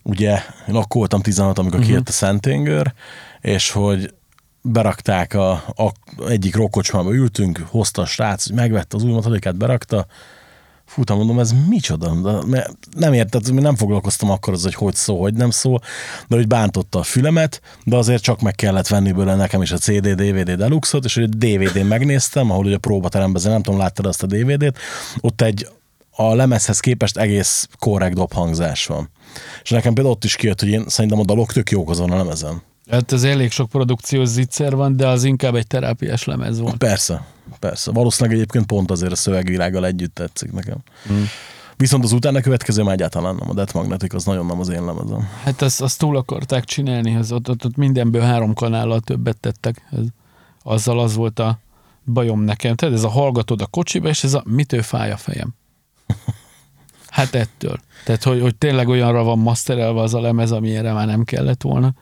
ugye 0.03 0.41
én 0.68 0.74
akkor 0.74 0.97
voltam 0.97 1.20
16, 1.20 1.59
amikor 1.59 1.78
uh-huh. 1.78 1.91
kijött 1.91 2.09
a 2.09 2.12
Szentengör, 2.12 2.93
és 3.41 3.70
hogy 3.70 4.14
berakták 4.62 5.34
a, 5.34 5.51
a 5.53 5.93
egyik 6.28 6.55
rokkocsmába 6.55 7.14
ültünk, 7.14 7.66
hozta 7.70 8.03
a 8.03 8.07
srác, 8.07 8.51
megvette 8.51 8.97
az 8.97 9.03
új 9.03 9.12
Metallicát, 9.12 9.57
berakta, 9.57 10.07
Fúta, 10.89 11.14
mondom, 11.14 11.39
ez 11.39 11.55
micsoda? 11.68 12.43
De, 12.51 12.70
nem 12.97 13.12
érted, 13.12 13.55
nem 13.55 13.76
foglalkoztam 13.76 14.30
akkor 14.30 14.53
az, 14.53 14.62
hogy 14.62 14.74
hogy 14.74 14.95
szó, 14.95 15.20
hogy 15.20 15.34
nem 15.34 15.51
szó, 15.51 15.78
de 16.28 16.36
hogy 16.36 16.47
bántotta 16.47 16.99
a 16.99 17.03
fülemet, 17.03 17.61
de 17.84 17.97
azért 17.97 18.22
csak 18.22 18.41
meg 18.41 18.55
kellett 18.55 18.89
venni 18.89 19.12
belőle 19.12 19.34
nekem 19.34 19.62
is 19.62 19.72
a 19.72 19.78
CD, 19.78 20.14
DVD 20.14 20.51
deluxe-ot, 20.51 21.05
és 21.05 21.14
hogy 21.14 21.22
a 21.22 21.26
DVD-n 21.26 21.86
megnéztem, 21.86 22.51
ahol 22.51 22.64
ugye 22.64 22.74
a 22.74 22.78
próbateremben, 22.78 23.43
nem 23.45 23.62
tudom, 23.62 23.78
láttad 23.78 24.07
azt 24.07 24.22
a 24.22 24.26
DVD-t, 24.26 24.78
ott 25.20 25.41
egy 25.41 25.68
a 26.11 26.34
lemezhez 26.34 26.80
képest 26.80 27.16
egész 27.16 27.68
korrekt 27.78 28.14
dobhangzás 28.14 28.86
van. 28.86 29.11
És 29.62 29.70
nekem 29.70 29.95
például 29.95 30.14
ott 30.14 30.24
is 30.24 30.36
kijött, 30.36 30.61
hogy 30.61 30.68
én 30.68 30.84
szerintem 30.86 31.18
a 31.18 31.24
dalok 31.24 31.53
tök 31.53 31.70
jók 31.70 31.91
azon 31.91 32.11
a 32.11 32.16
lemezen. 32.16 32.62
Hát 32.91 33.12
ez 33.12 33.24
elég 33.24 33.51
sok 33.51 33.68
produkciós 33.68 34.28
zicser 34.28 34.76
van, 34.76 34.97
de 34.97 35.07
az 35.07 35.24
inkább 35.24 35.55
egy 35.55 35.66
terápiás 35.66 36.24
lemez 36.24 36.59
volt. 36.59 36.76
Persze, 36.76 37.26
persze. 37.59 37.91
Valószínűleg 37.91 38.39
egyébként 38.39 38.66
pont 38.66 38.91
azért 38.91 39.12
a 39.12 39.16
szövegvilággal 39.16 39.86
együtt 39.86 40.14
tetszik 40.14 40.53
nekem. 40.53 40.76
Mm. 41.12 41.22
Viszont 41.76 42.05
az 42.05 42.12
utána 42.12 42.41
következő 42.41 42.82
már 42.82 42.95
egyáltalán 42.95 43.34
nem. 43.34 43.51
A 43.51 43.55
Death 43.55 43.74
Magnetic 43.74 44.14
az 44.14 44.24
nagyon 44.24 44.47
nem 44.47 44.61
az 44.61 44.68
én 44.68 44.84
lemezem. 44.84 45.28
Hát 45.43 45.62
azt, 45.62 45.80
azt 45.80 45.99
túl 45.99 46.16
akarták 46.16 46.64
csinálni, 46.64 47.16
az, 47.16 47.32
ott, 47.32 47.49
ott, 47.49 47.64
ott 47.64 47.76
mindenből 47.76 48.22
három 48.22 48.55
kanállal 48.55 49.01
többet 49.01 49.36
tettek. 49.36 49.86
Ez, 49.91 50.05
azzal 50.62 51.01
az 51.01 51.14
volt 51.14 51.39
a 51.39 51.59
bajom 52.05 52.41
nekem. 52.41 52.74
Tehát 52.74 52.95
ez 52.95 53.05
a 53.05 53.09
hallgatod 53.09 53.61
a 53.61 53.66
kocsiba, 53.66 54.09
és 54.09 54.24
ez 54.24 54.34
a 54.34 54.43
mitől 54.47 54.82
fáj 54.82 55.11
a 55.11 55.16
fejem. 55.16 55.55
Hát 57.09 57.34
ettől. 57.34 57.78
Tehát, 58.05 58.22
hogy, 58.22 58.41
hogy 58.41 58.57
tényleg 58.57 58.89
olyanra 58.89 59.22
van 59.22 59.39
masterelve 59.39 60.01
az 60.01 60.14
a 60.14 60.20
lemez, 60.20 60.53
amilyenre 60.53 60.93
már 60.93 61.07
nem 61.07 61.24
kellett 61.24 61.62
volna. 61.62 61.95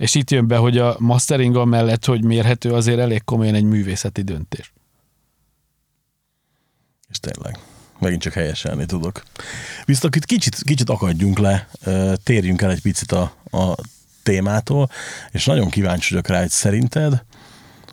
És 0.00 0.14
itt 0.14 0.30
jön 0.30 0.46
be, 0.46 0.56
hogy 0.56 0.78
a 0.78 0.96
mastering 0.98 1.64
mellett, 1.64 2.04
hogy 2.04 2.24
mérhető, 2.24 2.72
azért 2.72 2.98
elég 2.98 3.24
komolyan 3.24 3.54
egy 3.54 3.64
művészeti 3.64 4.22
döntés. 4.22 4.72
És 7.08 7.18
tényleg. 7.18 7.58
Megint 7.98 8.22
csak 8.22 8.32
helyeselni 8.32 8.86
tudok. 8.86 9.22
Viszont 9.84 10.16
itt 10.16 10.24
kicsit, 10.24 10.62
kicsit 10.62 10.90
akadjunk 10.90 11.38
le, 11.38 11.68
térjünk 12.22 12.62
el 12.62 12.70
egy 12.70 12.80
picit 12.82 13.12
a, 13.12 13.34
a 13.50 13.74
témától, 14.22 14.90
és 15.30 15.44
nagyon 15.44 15.70
kíváncsi 15.70 16.14
vagyok 16.14 16.28
rá, 16.28 16.40
hogy 16.40 16.50
szerinted, 16.50 17.24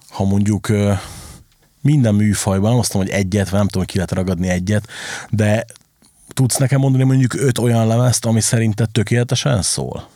ha 0.10 0.24
mondjuk 0.24 0.72
minden 1.82 2.16
műfajban, 2.16 2.70
nem 2.70 2.80
azt 2.80 2.94
mondom, 2.94 3.14
hogy 3.14 3.22
egyet, 3.22 3.52
nem 3.52 3.68
tudom, 3.68 3.82
hogy 3.84 3.92
ki 3.92 3.96
lehet 3.96 4.12
ragadni 4.12 4.48
egyet, 4.48 4.88
de 5.30 5.66
tudsz 6.34 6.58
nekem 6.58 6.80
mondani 6.80 7.04
mondjuk 7.04 7.34
öt 7.34 7.58
olyan 7.58 7.88
lemezt, 7.88 8.26
ami 8.26 8.42
szerinted 8.42 8.90
tökéletesen 8.90 9.62
szól? 9.62 10.16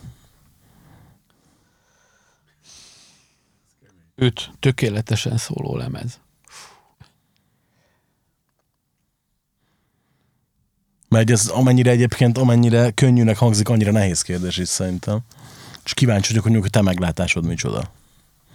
Öt 4.21 4.51
tökéletesen 4.59 5.37
szóló 5.37 5.75
lemez. 5.75 6.19
Mert 11.07 11.29
ez 11.29 11.47
amennyire 11.47 11.91
egyébként, 11.91 12.37
amennyire 12.37 12.91
könnyűnek 12.91 13.37
hangzik, 13.37 13.69
annyira 13.69 13.91
nehéz 13.91 14.21
kérdés 14.21 14.57
is 14.57 14.67
szerintem. 14.67 15.19
És 15.83 15.93
kíváncsi 15.93 16.33
vagyok, 16.33 16.43
hogy 16.43 16.65
a 16.65 16.69
te 16.69 16.81
meglátásod 16.81 17.45
micsoda. 17.45 17.91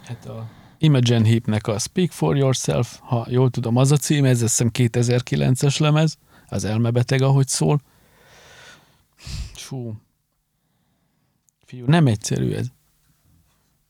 Hát 0.05 0.27
a 0.27 0.49
Imogen 0.79 1.25
Heapnek 1.25 1.67
a 1.67 1.79
Speak 1.79 2.11
for 2.11 2.37
Yourself, 2.37 2.99
ha 3.01 3.27
jól 3.29 3.51
tudom, 3.51 3.77
az 3.77 3.93
a 3.93 3.97
cím, 3.97 4.25
ez 4.25 4.43
azt 4.43 4.57
hiszem 4.57 4.71
2009-es 4.73 5.81
lemez, 5.81 6.19
az 6.49 6.65
elmebeteg, 6.65 7.23
ahogy 7.23 7.49
szól. 7.49 7.81
Fú. 9.55 9.95
Fiú, 11.65 11.87
nem 11.87 12.07
egyszerű 12.07 12.53
ez. 12.53 12.67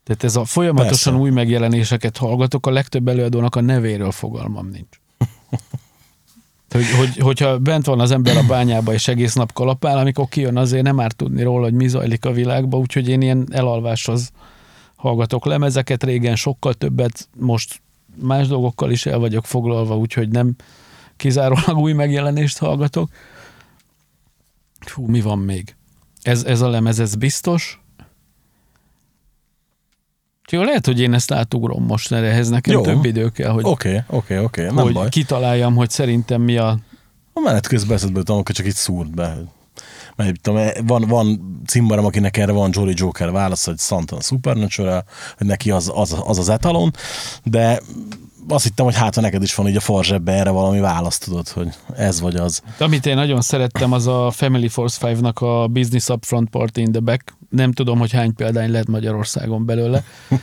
Tehát 0.06 0.24
ez 0.24 0.36
a 0.36 0.44
folyamatosan 0.44 1.12
Persze. 1.12 1.28
új 1.28 1.30
megjelenéseket 1.30 2.16
hallgatok, 2.16 2.66
a 2.66 2.70
legtöbb 2.70 3.08
előadónak 3.08 3.54
a 3.54 3.60
nevéről 3.60 4.10
fogalmam 4.10 4.68
nincs. 4.68 5.00
Hogy, 6.70 6.90
hogy, 6.98 7.16
hogyha 7.16 7.58
bent 7.58 7.86
van 7.86 8.00
az 8.00 8.10
ember 8.10 8.36
a 8.36 8.46
bányába 8.46 8.92
és 8.92 9.08
egész 9.08 9.34
nap 9.34 9.52
kalapál, 9.52 9.98
amikor 9.98 10.28
kijön, 10.28 10.56
azért 10.56 10.82
nem 10.82 11.00
árt 11.00 11.16
tudni 11.16 11.42
róla, 11.42 11.64
hogy 11.64 11.72
mi 11.72 11.88
zajlik 11.88 12.24
a 12.24 12.32
világban, 12.32 12.80
úgyhogy 12.80 13.08
én 13.08 13.20
ilyen 13.20 13.48
elalváshoz 13.50 14.32
hallgatok 14.96 15.44
lemezeket, 15.44 16.04
régen 16.04 16.36
sokkal 16.36 16.74
többet, 16.74 17.28
most 17.36 17.80
más 18.22 18.46
dolgokkal 18.46 18.90
is 18.90 19.06
el 19.06 19.18
vagyok 19.18 19.44
foglalva, 19.44 19.96
úgyhogy 19.96 20.28
nem 20.28 20.54
kizárólag 21.16 21.76
új 21.76 21.92
megjelenést 21.92 22.58
hallgatok. 22.58 23.10
Fú, 24.80 25.06
mi 25.06 25.20
van 25.20 25.38
még? 25.38 25.74
Ez, 26.22 26.44
ez 26.44 26.60
a 26.60 26.68
lemez, 26.68 27.00
ez 27.00 27.14
biztos. 27.14 27.80
Jó, 30.50 30.62
lehet, 30.62 30.86
hogy 30.86 31.00
én 31.00 31.14
ezt 31.14 31.32
átugrom 31.32 31.84
most, 31.84 32.10
mert 32.10 32.24
ehhez 32.24 32.48
nekem 32.48 32.74
Jó. 32.74 32.80
több 32.82 33.04
idő 33.04 33.28
kell, 33.28 33.50
hogy, 33.50 33.64
Oké, 33.64 34.02
oké, 34.06 34.38
oké, 34.38 34.64
nem 34.64 34.74
hogy 34.74 34.92
baj. 34.92 35.08
kitaláljam, 35.08 35.74
hogy 35.74 35.90
szerintem 35.90 36.42
mi 36.42 36.56
a... 36.56 36.78
A 37.32 37.40
menet 37.40 37.66
közben 37.66 37.96
eszedbe 37.96 38.18
jutom, 38.18 38.38
akkor 38.38 38.54
csak 38.54 38.66
itt 38.66 38.74
szúrt 38.74 39.14
be. 39.14 39.36
Mert 40.16 40.40
tudom, 40.40 40.66
van, 40.86 41.04
van 41.08 41.58
cimbarem, 41.66 42.04
akinek 42.04 42.36
erre 42.36 42.52
van 42.52 42.70
Jolly 42.72 42.92
Joker 42.96 43.30
válasz, 43.30 43.64
hogy 43.64 43.78
Santana 43.78 44.20
Supernatural, 44.20 45.04
hogy 45.38 45.46
neki 45.46 45.70
az 45.70 45.92
az, 45.94 46.16
az, 46.26 46.38
az 46.38 46.48
etalon, 46.48 46.94
de 47.44 47.80
azt 48.48 48.64
hittem, 48.64 48.84
hogy 48.84 48.96
hát 48.96 49.14
ha 49.14 49.20
neked 49.20 49.42
is 49.42 49.54
van 49.54 49.68
így 49.68 49.76
a 49.76 49.80
farzsebbe 49.80 50.32
erre 50.32 50.50
valami 50.50 50.80
választ 50.80 51.24
tudod, 51.24 51.48
hogy 51.48 51.68
ez 51.96 52.20
vagy 52.20 52.36
az. 52.36 52.62
Amit 52.78 53.06
én 53.06 53.14
nagyon 53.14 53.40
szerettem, 53.40 53.92
az 53.92 54.06
a 54.06 54.30
Family 54.30 54.68
Force 54.68 54.98
5-nak 55.02 55.34
a 55.34 55.66
Business 55.66 56.08
Upfront 56.08 56.50
Party 56.50 56.78
in 56.80 56.92
the 56.92 57.00
Back. 57.00 57.36
Nem 57.50 57.72
tudom, 57.72 57.98
hogy 57.98 58.12
hány 58.12 58.34
példány 58.34 58.70
lehet 58.70 58.86
Magyarországon 58.86 59.66
belőle. 59.66 60.04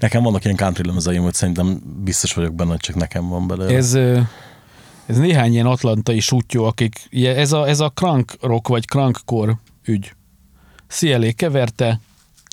Nekem 0.00 0.22
vannak 0.22 0.44
ilyen 0.44 0.56
country 0.56 0.86
lemezeim, 0.86 1.22
hogy 1.22 1.34
szerintem 1.34 1.82
biztos 2.04 2.34
vagyok 2.34 2.54
benne, 2.54 2.70
hogy 2.70 2.80
csak 2.80 2.96
nekem 2.96 3.28
van 3.28 3.46
belőle. 3.46 3.76
Ez, 3.76 3.94
ez 5.06 5.16
néhány 5.16 5.52
ilyen 5.52 5.66
atlantai 5.66 6.20
sutyó, 6.20 6.64
akik, 6.64 7.08
ez 7.22 7.52
a, 7.52 7.68
ez 7.68 7.80
a 7.80 7.90
crank 7.90 8.32
rock 8.40 8.68
vagy 8.68 8.84
crankcore 8.84 9.60
ügy. 9.84 10.12
CLA 10.88 11.32
keverte, 11.36 12.00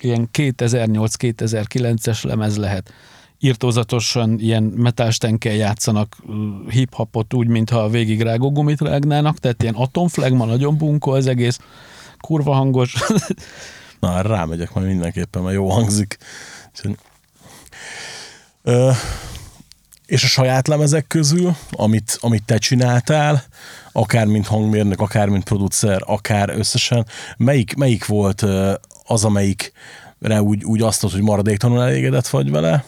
ilyen 0.02 0.28
2008-2009-es 0.32 2.24
lemez 2.24 2.56
lehet. 2.56 2.92
Írtózatosan 3.40 4.38
ilyen 4.40 4.62
metálstenkel 4.62 5.52
játszanak 5.52 6.16
hip-hopot 6.70 7.34
úgy, 7.34 7.46
mintha 7.46 7.88
végig 7.88 8.22
rágógumit 8.22 8.80
rágnának, 8.80 9.38
tehát 9.38 9.62
ilyen 9.62 9.74
atomflegma, 9.74 10.44
nagyon 10.44 10.76
bunkó 10.76 11.10
az 11.10 11.26
egész, 11.26 11.58
kurva 12.20 12.52
hangos. 12.52 12.94
Na, 14.00 14.20
rámegyek 14.20 14.74
majd 14.74 14.86
mindenképpen, 14.86 15.42
mert 15.42 15.54
jó 15.54 15.68
hangzik. 15.70 16.18
És 20.06 20.24
a 20.24 20.26
saját 20.26 20.68
lemezek 20.68 21.06
közül, 21.06 21.56
amit, 21.70 22.18
amit 22.20 22.44
te 22.44 22.58
csináltál, 22.58 23.42
akár 23.92 24.26
mint 24.26 24.46
hangmérnök, 24.46 25.00
akár 25.00 25.28
mint 25.28 25.44
producer, 25.44 26.02
akár 26.06 26.48
összesen, 26.48 27.06
melyik, 27.36 27.74
melyik 27.74 28.06
volt 28.06 28.44
az, 29.04 29.24
amelyikre 29.24 30.42
úgy, 30.42 30.64
úgy 30.64 30.82
azt 30.82 31.02
mondod, 31.02 31.20
hogy 31.20 31.28
maradéktalanul 31.28 31.82
elégedett 31.82 32.28
vagy 32.28 32.50
vele, 32.50 32.84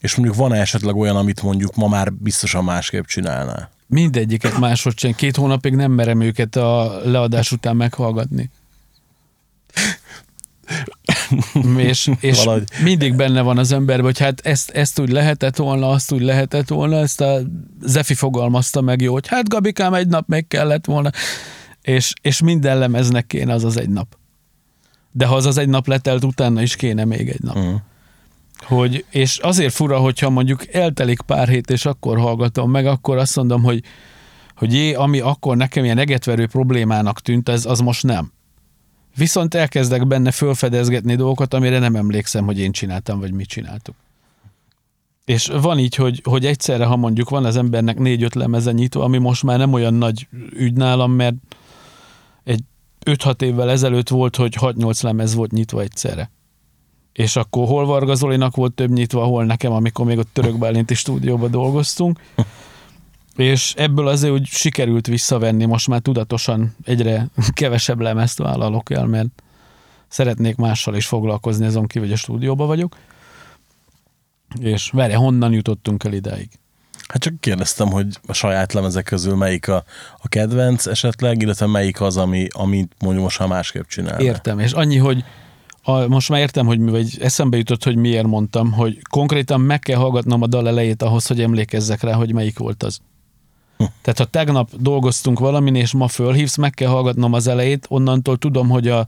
és 0.00 0.14
mondjuk 0.14 0.38
van-e 0.38 0.60
esetleg 0.60 0.96
olyan, 0.96 1.16
amit 1.16 1.42
mondjuk 1.42 1.74
ma 1.74 1.88
már 1.88 2.12
biztosan 2.12 2.64
másképp 2.64 3.04
csinálnál? 3.04 3.70
Mindegyiket 3.86 4.58
máshogy 4.58 4.98
sem. 4.98 5.14
Két 5.14 5.36
hónapig 5.36 5.74
nem 5.74 5.92
merem 5.92 6.20
őket 6.20 6.56
a 6.56 7.00
leadás 7.04 7.52
után 7.52 7.76
meghallgatni. 7.76 8.50
és, 11.76 12.10
és 12.20 12.38
Valahogy. 12.38 12.64
mindig 12.82 13.16
benne 13.16 13.40
van 13.40 13.58
az 13.58 13.72
emberben, 13.72 14.04
hogy 14.04 14.18
hát 14.18 14.40
ezt, 14.40 14.70
ezt 14.70 14.98
úgy 14.98 15.10
lehetett 15.10 15.56
volna, 15.56 15.90
azt 15.90 16.12
úgy 16.12 16.22
lehetett 16.22 16.68
volna, 16.68 16.96
ezt 16.96 17.20
a 17.20 17.38
Zefi 17.82 18.14
fogalmazta 18.14 18.80
meg 18.80 19.00
jó, 19.00 19.12
hogy 19.12 19.28
hát 19.28 19.48
Gabikám 19.48 19.94
egy 19.94 20.08
nap 20.08 20.28
meg 20.28 20.46
kellett 20.46 20.84
volna, 20.84 21.10
és, 21.82 22.12
és 22.22 22.40
minden 22.40 22.78
lemeznek 22.78 23.26
kéne 23.26 23.52
az 23.52 23.64
az 23.64 23.76
egy 23.76 23.88
nap. 23.88 24.16
De 25.12 25.26
ha 25.26 25.34
az 25.34 25.46
az 25.46 25.58
egy 25.58 25.68
nap 25.68 25.86
letelt, 25.86 26.24
utána 26.24 26.62
is 26.62 26.76
kéne 26.76 27.04
még 27.04 27.28
egy 27.28 27.42
nap. 27.42 27.56
Uh. 27.56 27.74
Hogy, 28.64 29.04
és 29.10 29.38
azért 29.38 29.74
fura, 29.74 29.98
hogyha 29.98 30.30
mondjuk 30.30 30.74
eltelik 30.74 31.20
pár 31.20 31.48
hét, 31.48 31.70
és 31.70 31.84
akkor 31.84 32.18
hallgatom 32.18 32.70
meg, 32.70 32.86
akkor 32.86 33.16
azt 33.16 33.36
mondom, 33.36 33.62
hogy, 33.62 33.82
hogy 34.56 34.72
jé, 34.72 34.94
ami 34.94 35.20
akkor 35.20 35.56
nekem 35.56 35.84
ilyen 35.84 35.98
egetverő 35.98 36.46
problémának 36.46 37.20
tűnt, 37.20 37.48
ez 37.48 37.64
az 37.64 37.80
most 37.80 38.02
nem. 38.02 38.32
Viszont 39.16 39.54
elkezdek 39.54 40.06
benne 40.06 40.30
fölfedezgetni 40.30 41.14
dolgokat, 41.14 41.54
amire 41.54 41.78
nem 41.78 41.96
emlékszem, 41.96 42.44
hogy 42.44 42.58
én 42.58 42.72
csináltam, 42.72 43.20
vagy 43.20 43.32
mit 43.32 43.48
csináltuk. 43.48 43.94
És 45.24 45.46
van 45.46 45.78
így, 45.78 45.94
hogy, 45.94 46.20
hogy 46.24 46.46
egyszerre, 46.46 46.84
ha 46.84 46.96
mondjuk 46.96 47.28
van 47.28 47.44
az 47.44 47.56
embernek 47.56 47.98
négy-öt 47.98 48.34
lemeze 48.34 48.72
nyitva, 48.72 49.04
ami 49.04 49.18
most 49.18 49.42
már 49.42 49.58
nem 49.58 49.72
olyan 49.72 49.94
nagy 49.94 50.28
ügy 50.50 50.72
nálam, 50.72 51.12
mert 51.12 51.34
egy 52.44 52.60
5-6 53.04 53.42
évvel 53.42 53.70
ezelőtt 53.70 54.08
volt, 54.08 54.36
hogy 54.36 54.56
6-8 54.60 55.02
lemez 55.02 55.34
volt 55.34 55.50
nyitva 55.50 55.80
egyszerre. 55.80 56.30
És 57.16 57.36
akkor 57.36 57.66
hol 57.66 57.86
Varga 57.86 58.14
Zolinak 58.14 58.56
volt 58.56 58.72
több 58.72 58.90
nyitva, 58.90 59.24
hol 59.24 59.44
nekem, 59.44 59.72
amikor 59.72 60.06
még 60.06 60.18
ott 60.18 60.28
Török 60.32 60.58
Bálinti 60.58 60.94
stúdióban 60.94 61.50
dolgoztunk. 61.50 62.20
És 63.36 63.74
ebből 63.76 64.08
azért 64.08 64.32
úgy 64.32 64.46
sikerült 64.46 65.06
visszavenni, 65.06 65.64
most 65.64 65.88
már 65.88 66.00
tudatosan 66.00 66.76
egyre 66.84 67.28
kevesebb 67.52 68.00
lemezt 68.00 68.38
vállalok 68.38 68.90
el, 68.90 69.06
mert 69.06 69.42
szeretnék 70.08 70.56
mással 70.56 70.94
is 70.94 71.06
foglalkozni, 71.06 71.66
azon 71.66 71.86
kívül, 71.86 72.08
hogy 72.08 72.16
a 72.16 72.20
stúdióban 72.20 72.66
vagyok. 72.66 72.96
És 74.60 74.90
várj, 74.90 75.12
honnan 75.12 75.52
jutottunk 75.52 76.04
el 76.04 76.12
idáig? 76.12 76.48
Hát 77.08 77.22
csak 77.22 77.40
kérdeztem, 77.40 77.88
hogy 77.88 78.06
a 78.26 78.32
saját 78.32 78.72
lemezek 78.72 79.04
közül 79.04 79.34
melyik 79.36 79.68
a, 79.68 79.84
a 80.16 80.28
kedvenc 80.28 80.86
esetleg, 80.86 81.42
illetve 81.42 81.66
melyik 81.66 82.00
az, 82.00 82.16
ami, 82.16 82.46
amit 82.52 82.94
mondjuk 82.98 83.24
most 83.24 83.38
már 83.38 83.48
másképp 83.48 83.86
csinál. 83.86 84.20
Értem, 84.20 84.58
és 84.58 84.72
annyi, 84.72 84.96
hogy 84.96 85.24
a, 85.88 86.06
most 86.06 86.28
már 86.28 86.40
értem, 86.40 86.66
hogy 86.66 86.78
mi, 86.78 86.90
vagy 86.90 87.16
eszembe 87.20 87.56
jutott, 87.56 87.84
hogy 87.84 87.96
miért 87.96 88.26
mondtam, 88.26 88.72
hogy 88.72 89.02
konkrétan 89.10 89.60
meg 89.60 89.78
kell 89.78 89.96
hallgatnom 89.96 90.42
a 90.42 90.46
dal 90.46 90.68
elejét 90.68 91.02
ahhoz, 91.02 91.26
hogy 91.26 91.40
emlékezzek 91.40 92.02
rá, 92.02 92.12
hogy 92.12 92.32
melyik 92.32 92.58
volt 92.58 92.82
az. 92.82 93.00
Tehát 93.76 94.18
ha 94.18 94.24
tegnap 94.24 94.70
dolgoztunk 94.76 95.38
valamin, 95.38 95.74
és 95.74 95.92
ma 95.92 96.08
fölhívsz, 96.08 96.56
meg 96.56 96.70
kell 96.70 96.88
hallgatnom 96.88 97.32
az 97.32 97.46
elejét, 97.46 97.86
onnantól 97.88 98.36
tudom, 98.36 98.68
hogy 98.68 98.88
a 98.88 99.06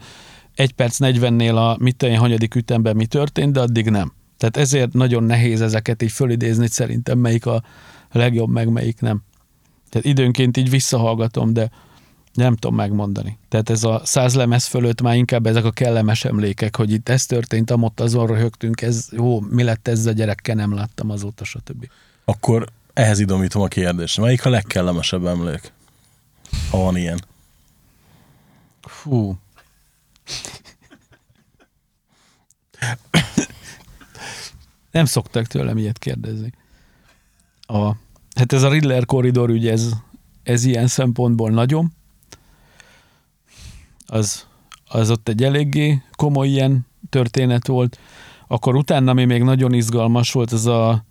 1 0.55 0.73
perc 0.73 0.97
40-nél 1.01 1.55
a 1.55 1.77
mit 1.83 2.17
hanyadik 2.17 2.55
ütemben 2.55 2.97
mi 2.97 3.07
történt, 3.07 3.53
de 3.53 3.61
addig 3.61 3.91
nem. 3.91 4.13
Tehát 4.37 4.57
ezért 4.57 4.93
nagyon 4.93 5.25
nehéz 5.25 5.61
ezeket 5.61 6.03
így 6.03 6.13
fölidézni, 6.13 6.69
szerintem 6.69 7.19
melyik 7.19 7.47
a 7.47 7.63
legjobb, 8.13 8.51
meg 8.51 8.69
melyik 8.69 9.01
nem. 9.01 9.23
Tehát 9.89 10.07
időnként 10.07 10.57
így 10.57 10.71
visszahallgatom, 10.71 11.53
de 11.53 11.71
nem 12.39 12.57
tudom 12.57 12.77
megmondani. 12.77 13.39
Tehát 13.49 13.71
ez 13.71 13.85
a 13.85 14.01
száz 14.05 14.35
lemez 14.35 14.67
fölött 14.67 15.01
már 15.01 15.17
inkább 15.17 15.47
ezek 15.47 15.65
a 15.65 15.71
kellemes 15.71 16.25
emlékek, 16.25 16.77
hogy 16.77 16.93
itt 16.93 17.09
ez 17.09 17.27
történt, 17.27 17.71
amott 17.71 18.01
azon 18.01 18.27
röhögtünk, 18.27 18.81
ez 18.81 19.09
jó, 19.11 19.41
mi 19.41 19.63
lett 19.63 19.89
ez 19.89 20.07
a 20.07 20.13
gyerekkel, 20.13 20.55
nem 20.55 20.75
láttam 20.75 21.11
azóta, 21.11 21.45
stb. 21.45 21.89
Akkor 22.25 22.69
ehhez 22.93 23.19
idomítom 23.19 23.63
a 23.63 23.67
kérdést. 23.67 24.21
Melyik 24.21 24.45
a 24.45 24.51
legkellemesebb 24.51 25.27
emlék? 25.27 25.73
Ha 26.71 26.79
van 26.79 26.97
ilyen. 26.97 27.21
Fú. 28.81 29.39
Nem 34.91 35.05
szoktak 35.05 35.47
tőlem 35.47 35.77
ilyet 35.77 35.99
kérdezni. 35.99 36.53
A, 37.61 37.93
hát 38.35 38.53
ez 38.53 38.63
a 38.63 38.69
Riddler 38.69 39.07
korridor 39.07 39.51
ügy, 39.51 39.69
ez, 39.69 39.93
ez 40.43 40.65
ilyen 40.65 40.87
szempontból 40.87 41.51
nagyon. 41.51 41.97
Az, 44.11 44.47
az 44.89 45.11
ott 45.11 45.29
egy 45.29 45.43
eléggé 45.43 46.03
komoly 46.17 46.49
ilyen 46.49 46.87
történet 47.11 47.67
volt. 47.67 47.99
Akkor 48.47 48.77
utána, 48.77 49.11
ami 49.11 49.25
még 49.25 49.43
nagyon 49.43 49.73
izgalmas 49.73 50.33
volt, 50.33 50.53
ez 50.53 50.67
a, 50.67 51.05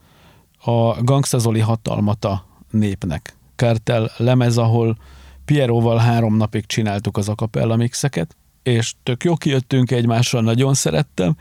a 0.59 1.03
Gangsta 1.03 1.37
Zoli 1.37 1.59
hatalmata 1.59 2.45
népnek. 2.71 3.35
Kártel 3.55 4.11
lemez, 4.17 4.57
ahol 4.57 4.97
Pieróval 5.45 5.97
három 5.97 6.35
napig 6.35 6.65
csináltuk 6.65 7.17
az 7.17 7.29
akapella 7.29 7.75
mixeket, 7.75 8.35
és 8.63 8.93
tök 9.03 9.23
jó 9.23 9.35
kijöttünk 9.35 9.91
egymásra, 9.91 10.41
nagyon 10.41 10.73
szerettem, 10.73 11.35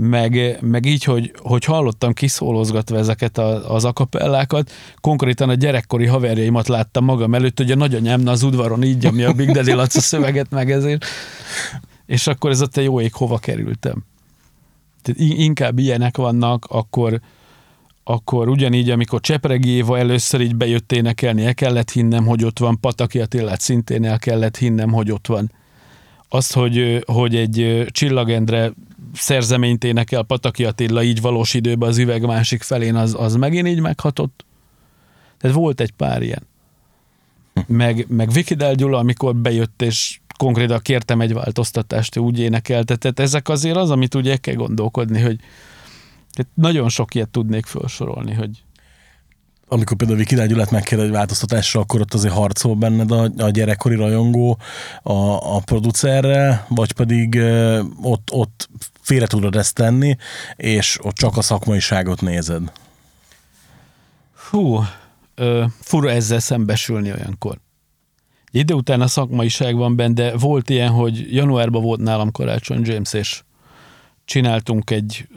meg, 0.00 0.58
meg 0.60 0.86
így, 0.86 1.04
hogy, 1.04 1.32
hogy 1.42 1.64
hallottam 1.64 2.12
kiszólozgatva 2.12 2.96
ezeket 2.96 3.38
a, 3.38 3.74
az 3.74 3.84
akapellákat, 3.84 4.70
konkrétan 5.00 5.48
a 5.48 5.54
gyerekkori 5.54 6.06
haverjaimat 6.06 6.68
láttam 6.68 7.04
magam 7.04 7.34
előtt, 7.34 7.58
hogy 7.58 7.70
a 7.70 7.76
nagyanyám 7.76 8.26
az 8.26 8.42
udvaron 8.42 8.82
így 8.82 9.02
nyomja 9.02 9.28
a 9.28 9.32
Big 9.32 9.50
Daddy 9.50 9.72
Laca 9.72 10.00
szöveget 10.00 10.50
meg 10.50 10.70
ezért, 10.70 11.04
és 12.06 12.26
akkor 12.26 12.50
ez 12.50 12.62
ott 12.62 12.76
egy 12.76 12.84
jó 12.84 13.00
ég 13.00 13.12
hova 13.12 13.38
kerültem. 13.38 14.04
Tehát 15.02 15.20
in- 15.20 15.38
inkább 15.38 15.78
ilyenek 15.78 16.16
vannak, 16.16 16.64
akkor, 16.68 17.20
akkor 18.04 18.48
ugyanígy, 18.48 18.90
amikor 18.90 19.20
Csepregi 19.20 19.68
Éva 19.68 19.98
először 19.98 20.40
így 20.40 20.56
bejött 20.56 20.92
énekelni, 20.92 21.44
el 21.44 21.54
kellett 21.54 21.90
hinnem, 21.90 22.26
hogy 22.26 22.44
ott 22.44 22.58
van, 22.58 22.80
Pataki 22.80 23.20
Attilát 23.20 23.60
szintén 23.60 24.04
el 24.04 24.18
kellett 24.18 24.56
hinnem, 24.56 24.92
hogy 24.92 25.10
ott 25.10 25.26
van. 25.26 25.52
Azt, 26.28 26.52
hogy, 26.54 27.04
hogy 27.06 27.36
egy 27.36 27.86
Csillagendre 27.90 28.72
szerzeményt 29.12 29.84
énekel 29.84 30.22
Pataki 30.22 30.64
Attila 30.64 31.02
így 31.02 31.20
valós 31.20 31.54
időben 31.54 31.88
az 31.88 31.98
üveg 31.98 32.26
másik 32.26 32.62
felén, 32.62 32.94
az, 32.94 33.14
az 33.18 33.34
megint 33.34 33.68
így 33.68 33.80
meghatott. 33.80 34.44
Tehát 35.38 35.56
volt 35.56 35.80
egy 35.80 35.92
pár 35.92 36.22
ilyen. 36.22 36.46
Meg, 37.66 38.06
meg 38.08 38.32
Vikidel 38.32 38.74
Gyula, 38.74 38.98
amikor 38.98 39.36
bejött, 39.36 39.82
és 39.82 40.20
konkrétan 40.36 40.80
kértem 40.82 41.20
egy 41.20 41.32
változtatást, 41.32 42.16
ő 42.16 42.20
úgy 42.20 42.38
énekelte. 42.38 42.96
Tehát 42.96 43.20
ezek 43.20 43.48
azért 43.48 43.76
az, 43.76 43.90
amit 43.90 44.14
ugye 44.14 44.36
kell 44.36 44.54
gondolkodni, 44.54 45.20
hogy 45.20 45.38
tehát 46.32 46.52
nagyon 46.54 46.88
sok 46.88 47.14
ilyet 47.14 47.28
tudnék 47.28 47.66
felsorolni, 47.66 48.32
hogy 48.32 48.62
amikor 49.68 49.96
például 49.96 50.24
Király 50.24 50.46
Gyulát 50.46 50.70
megkérdez 50.70 51.06
egy 51.06 51.12
változtatásra, 51.12 51.80
akkor 51.80 52.00
ott 52.00 52.14
azért 52.14 52.34
harcol 52.34 52.74
benned 52.74 53.10
a, 53.10 53.30
a 53.36 53.50
gyerekkori 53.50 53.94
rajongó 53.94 54.58
a, 55.02 55.12
a 55.56 55.60
producerrel, 55.64 56.66
vagy 56.68 56.92
pedig 56.92 57.40
ott, 58.02 58.28
ott 58.32 58.68
félre 59.08 59.26
tudod 59.26 59.56
ezt 59.56 59.74
tenni, 59.74 60.16
és 60.56 60.98
ott 61.02 61.14
csak 61.14 61.36
a 61.36 61.42
szakmaiságot 61.42 62.20
nézed. 62.20 62.72
Hú, 64.50 64.84
ö, 65.34 65.64
fura 65.80 66.10
ezzel 66.10 66.38
szembesülni 66.38 67.12
olyankor. 67.12 67.58
Idő 68.50 68.74
után 68.74 69.00
a 69.00 69.06
szakmaiság 69.06 69.76
van 69.76 69.96
benne, 69.96 70.12
de 70.12 70.36
volt 70.36 70.70
ilyen, 70.70 70.90
hogy 70.90 71.34
januárban 71.34 71.82
volt 71.82 72.00
nálam 72.00 72.30
Karácsony 72.30 72.84
James, 72.84 73.12
és 73.12 73.42
csináltunk 74.24 74.90
egy, 74.90 75.28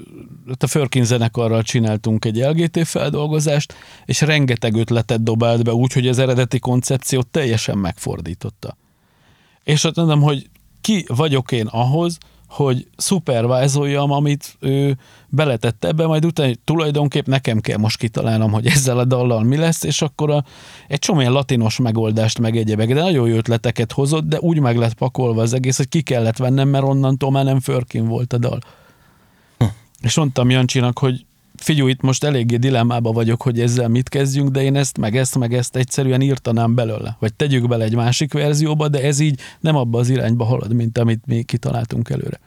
a 0.60 0.68
Förkin 0.68 1.04
zenekarral 1.04 1.64
csináltunk 1.64 2.26
egy 2.26 2.38
LGT 2.38 2.88
feldolgozást, 2.88 3.74
és 4.06 4.22
rengeteg 4.22 4.76
ötletet 4.76 5.24
dobált 5.24 5.64
be 5.64 5.74
úgy, 5.74 5.94
hogy 5.94 6.08
az 6.08 6.20
eredeti 6.20 6.60
koncepciót 6.60 7.28
teljesen 7.28 7.78
megfordította. 7.78 8.78
És 9.64 9.86
azt 9.86 9.96
mondom, 9.96 10.22
hogy 10.22 10.50
ki 10.82 11.06
vagyok 11.08 11.52
én 11.52 11.68
ahhoz, 11.68 12.18
hogy 12.52 12.88
szupervázoljam, 12.98 14.12
amit 14.12 14.56
ő 14.60 14.98
beletette 15.30 15.88
ebbe, 15.88 16.06
majd 16.06 16.26
utána 16.26 16.54
tulajdonképp 16.64 17.26
nekem 17.26 17.60
kell 17.60 17.78
most 17.78 17.98
kitalálnom, 17.98 18.52
hogy 18.52 18.66
ezzel 18.66 19.00
a 19.00 19.06
dallal 19.06 19.44
mi 19.44 19.58
lesz, 19.58 19.84
és 19.84 20.02
akkor 20.02 20.30
a, 20.30 20.44
egy 20.88 21.00
csomó 21.00 21.20
ilyen 21.20 21.32
latinos 21.32 21.80
megoldást 21.80 22.40
meg 22.40 22.58
egyebek, 22.58 22.94
de 22.94 23.02
nagyon 23.02 23.28
jó 23.28 23.36
ötleteket 23.36 23.92
hozott, 23.92 24.28
de 24.28 24.40
úgy 24.40 24.60
meg 24.60 24.78
lett 24.78 24.94
pakolva 24.94 25.42
az 25.42 25.54
egész, 25.54 25.78
hogy 25.78 25.90
ki 25.90 26.02
kellett 26.02 26.38
vennem, 26.38 26.68
mert 26.68 26.84
onnantól 26.84 27.32
már 27.32 27.44
nem 27.44 27.60
Förkin 27.60 28.08
volt 28.08 28.34
a 28.34 28.38
dal. 28.38 28.60
Hm. 29.58 29.66
És 30.02 30.16
mondtam 30.16 30.50
Jancsinak, 30.50 31.00
hogy 31.00 31.26
figyelj, 31.64 31.90
itt 31.90 32.02
most 32.02 32.24
eléggé 32.24 32.56
dilemmába 32.56 33.12
vagyok, 33.12 33.42
hogy 33.42 33.60
ezzel 33.60 33.88
mit 33.88 34.10
kezdjünk, 34.10 34.50
de 34.50 34.62
én 34.62 34.76
ezt, 34.76 34.98
meg 34.98 35.16
ezt, 35.16 35.38
meg 35.38 35.54
ezt 35.54 35.76
egyszerűen 35.76 36.22
írtanám 36.22 36.76
belőle. 36.76 37.16
Vagy 37.20 37.34
tegyük 37.34 37.68
bele 37.68 37.84
egy 37.84 37.96
másik 37.96 38.34
verzióba, 38.34 38.88
de 38.88 39.04
ez 39.04 39.20
így 39.20 39.40
nem 39.60 39.76
abba 39.76 40.00
az 40.00 40.10
irányba 40.10 40.46
halad, 40.46 40.74
mint 40.74 40.98
amit 40.98 41.26
mi 41.26 41.44
kitaláltunk 41.44 42.10
előre. 42.10 42.40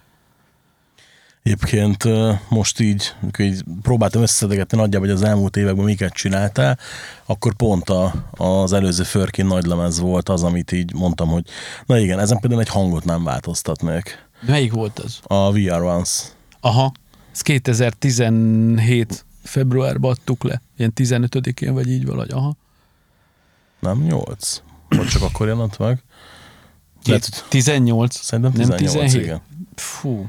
Egyébként 1.43 2.05
most 2.49 2.81
így, 2.81 3.13
amikor 3.23 3.45
így 3.45 3.65
próbáltam 3.83 4.23
összedegetni 4.23 4.79
nagyjából, 4.79 5.07
hogy 5.07 5.17
az 5.17 5.23
elmúlt 5.23 5.57
években 5.57 5.85
miket 5.85 6.13
csináltál, 6.13 6.79
akkor 7.27 7.55
pont 7.55 7.91
a, 7.91 8.13
az 8.31 8.73
előző 8.73 9.03
Förkin 9.03 9.47
nagylemez 9.47 10.01
volt 10.01 10.29
az, 10.29 10.43
amit 10.43 10.73
így 10.73 10.95
mondtam, 10.95 11.29
hogy 11.29 11.45
na 11.87 11.99
igen, 11.99 12.19
ezen 12.19 12.39
például 12.41 12.61
egy 12.61 12.69
hangot 12.69 13.05
nem 13.05 13.25
változtatnék. 13.25 14.27
Melyik 14.47 14.73
volt 14.73 14.99
az? 14.99 15.19
A 15.23 15.53
VR 15.53 15.83
Ones. 15.83 16.23
Aha, 16.61 16.93
ez 17.35 17.41
2017 17.41 19.25
februárban 19.43 20.11
adtuk 20.11 20.43
le, 20.43 20.63
ilyen 20.77 20.93
15-én 20.97 21.73
vagy 21.73 21.91
így 21.91 22.07
valahogy, 22.07 22.31
aha. 22.31 22.57
Nem 23.81 24.03
8? 24.03 24.63
Vagy 24.89 25.07
csak 25.07 25.23
akkor 25.23 25.47
jelent 25.47 25.79
meg? 25.79 26.03
Lehet, 27.05 27.25
hogy 27.25 27.43
18. 27.49 28.17
Szerintem 28.17 28.53
18, 28.53 28.93
nem 28.93 29.03
17. 29.05 29.25
igen. 29.25 29.41
Fú. 29.75 30.29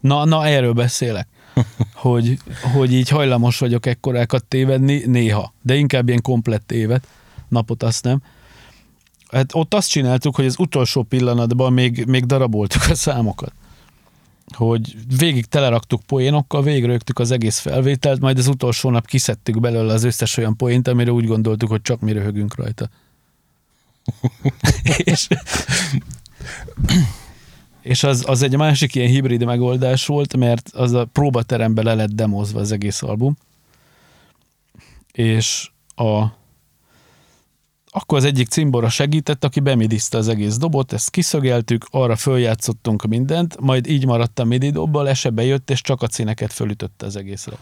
Na, 0.00 0.24
na, 0.24 0.46
erről 0.46 0.72
beszélek. 0.72 1.28
hogy, 1.94 2.38
hogy 2.74 2.92
így 2.92 3.08
hajlamos 3.08 3.58
vagyok 3.58 3.86
ekkorákat 3.86 4.44
tévedni, 4.44 5.02
néha, 5.06 5.54
de 5.62 5.74
inkább 5.74 6.08
ilyen 6.08 6.22
komplett 6.22 6.72
évet, 6.72 7.06
napot 7.48 7.82
azt 7.82 8.04
nem. 8.04 8.22
Hát 9.30 9.54
ott 9.54 9.74
azt 9.74 9.88
csináltuk, 9.88 10.36
hogy 10.36 10.46
az 10.46 10.58
utolsó 10.58 11.02
pillanatban 11.02 11.72
még, 11.72 12.04
még 12.04 12.24
daraboltuk 12.24 12.82
a 12.90 12.94
számokat 12.94 13.52
hogy 14.54 14.96
végig 15.18 15.46
teleraktuk 15.46 16.02
poénokkal, 16.02 16.62
végrögtük 16.62 17.18
az 17.18 17.30
egész 17.30 17.58
felvételt, 17.58 18.20
majd 18.20 18.38
az 18.38 18.46
utolsó 18.46 18.90
nap 18.90 19.06
kiszedtük 19.06 19.60
belőle 19.60 19.92
az 19.92 20.04
összes 20.04 20.36
olyan 20.36 20.56
poént, 20.56 20.88
amire 20.88 21.12
úgy 21.12 21.26
gondoltuk, 21.26 21.68
hogy 21.68 21.82
csak 21.82 22.00
mi 22.00 22.12
röhögünk 22.12 22.54
rajta. 22.54 22.88
és, 25.04 25.28
és 27.80 28.02
az, 28.02 28.24
az 28.26 28.42
egy 28.42 28.56
másik 28.56 28.94
ilyen 28.94 29.08
hibrid 29.08 29.44
megoldás 29.44 30.06
volt, 30.06 30.36
mert 30.36 30.68
az 30.72 30.92
a 30.92 31.04
próbaterembe 31.04 31.82
le 31.82 31.94
lett 31.94 32.12
demozva 32.12 32.60
az 32.60 32.72
egész 32.72 33.02
album, 33.02 33.36
és 35.12 35.70
a 35.94 36.24
akkor 37.98 38.18
az 38.18 38.24
egyik 38.24 38.48
cimbora 38.48 38.88
segített, 38.88 39.44
aki 39.44 39.60
bemidizte 39.60 40.18
az 40.18 40.28
egész 40.28 40.56
dobot, 40.56 40.92
ezt 40.92 41.10
kiszögeltük, 41.10 41.86
arra 41.90 42.16
följátszottunk 42.16 43.06
mindent, 43.06 43.60
majd 43.60 43.86
így 43.86 44.06
maradt 44.06 44.38
a 44.38 44.44
midi 44.44 44.70
dobbal, 44.70 45.08
ese 45.08 45.30
bejött, 45.30 45.70
és 45.70 45.80
csak 45.80 46.02
a 46.02 46.08
színeket 46.10 46.52
fölütötte 46.52 47.06
az 47.06 47.16
egészre. 47.16 47.56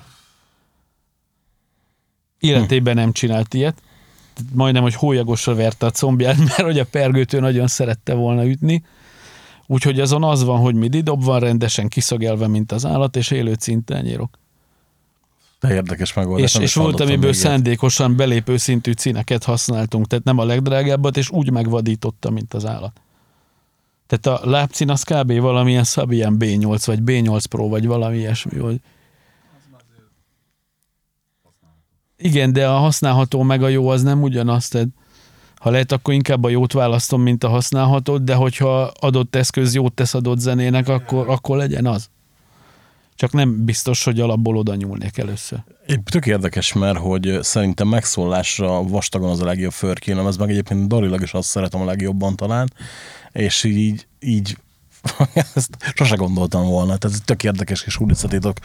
Életében 2.39 2.95
nem 2.95 3.13
csinált 3.13 3.55
ilyet. 3.55 3.83
Majdnem, 4.53 4.83
hogy 4.83 4.95
hólyagosra 4.95 5.55
verte 5.55 5.87
a 5.87 5.91
combját, 5.91 6.39
mert 6.49 6.63
hogy 6.63 6.79
a 6.79 6.87
pergőtő 6.87 7.41
nagyon 7.41 7.67
szerette 7.67 8.15
volna 8.15 8.47
ütni. 8.47 8.85
Úgyhogy 9.67 10.01
azon 10.01 10.25
az 10.25 10.45
van, 10.45 10.61
hogy 10.61 10.75
midi 10.75 11.01
dob 11.01 11.25
van 11.25 11.41
rendesen 11.41 11.89
kiszögelve, 11.89 12.47
mint 12.47 12.73
az 12.73 12.87
állat, 12.87 13.17
és 13.17 13.31
élő 13.31 13.55
cintányérok. 13.55 14.39
De 15.69 15.75
érdekes 15.75 16.13
megoldás. 16.13 16.55
És, 16.55 16.61
és 16.61 16.75
volt, 16.75 17.01
amiből 17.01 17.33
szándékosan 17.33 18.17
belépő 18.17 18.57
szintű 18.57 18.93
cíneket 18.93 19.45
használtunk, 19.45 20.07
tehát 20.07 20.25
nem 20.25 20.39
a 20.39 20.45
legdrágábbat, 20.45 21.17
és 21.17 21.31
úgy 21.31 21.51
megvadította, 21.51 22.31
mint 22.31 22.55
az 22.55 22.67
állat. 22.67 23.01
Tehát 24.07 24.41
a 24.41 24.51
lábcín 24.51 24.91
az 24.91 25.03
kb. 25.03 25.41
valamilyen 25.41 25.85
Sabian 25.85 26.37
B8, 26.39 26.83
vagy 26.85 26.99
B8 27.05 27.45
Pro, 27.49 27.69
vagy 27.69 27.87
valami 27.87 28.17
ilyesmi 28.17 28.59
volt. 28.59 28.83
Igen, 32.17 32.53
de 32.53 32.69
a 32.69 32.77
használható 32.77 33.43
meg 33.43 33.63
a 33.63 33.69
jó 33.69 33.89
az 33.89 34.03
nem 34.03 34.23
ugyanaz, 34.23 34.69
tehát 34.69 34.89
ha 35.57 35.71
lehet, 35.71 35.93
akkor 35.93 36.15
inkább 36.15 36.45
a 36.45 36.49
jót 36.49 36.73
választom, 36.73 37.23
mint 37.23 37.45
a 37.45 37.49
használhatót, 37.49 38.25
de 38.25 38.35
hogyha 38.35 38.93
adott 39.01 39.35
eszköz 39.35 39.75
jót 39.75 39.93
tesz 39.93 40.15
adott 40.15 40.39
zenének, 40.39 40.89
akkor, 40.89 41.29
akkor 41.29 41.57
legyen 41.57 41.87
az. 41.87 42.11
Csak 43.17 43.33
nem 43.33 43.65
biztos, 43.65 44.05
hogy 44.05 44.21
alapból 44.21 44.57
oda 44.57 44.75
nyúlnék 44.75 45.19
először. 45.19 45.59
Épp 45.87 46.07
tök 46.07 46.27
érdekes, 46.27 46.73
mert 46.73 46.99
hogy 46.99 47.39
szerintem 47.41 47.89
megszólásra 47.89 48.83
vastagon 48.83 49.31
az 49.31 49.41
a 49.41 49.45
legjobb 49.45 49.73
förkélem, 49.73 50.27
ez 50.27 50.37
meg 50.37 50.51
egyébként 50.51 50.89
darilag 50.89 51.23
is 51.23 51.33
azt 51.33 51.49
szeretem 51.49 51.81
a 51.81 51.85
legjobban 51.85 52.37
talán, 52.37 52.73
és 53.33 53.65
így, 53.65 54.07
így 54.21 54.57
ezt 55.55 55.77
sose 55.95 56.15
gondoltam 56.15 56.67
volna, 56.67 56.97
tehát 56.97 57.17
ez 57.17 57.23
tök 57.25 57.45
érdekes 57.45 57.83
kis 57.83 57.97
kulisszatitok. 57.97 58.59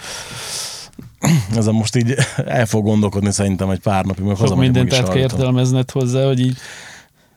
Ezen 1.56 1.74
most 1.74 1.95
így 1.95 2.16
el 2.45 2.66
fog 2.66 2.84
gondolkodni 2.84 3.32
szerintem 3.32 3.70
egy 3.70 3.80
pár 3.80 4.06
napig. 4.06 4.36
Sok 4.36 4.58
mindent 4.58 4.93
át 4.93 5.08
kell 5.08 5.18
értelmezned 5.18 5.91
hozzá, 5.91 6.26
hogy 6.26 6.39
így 6.39 6.58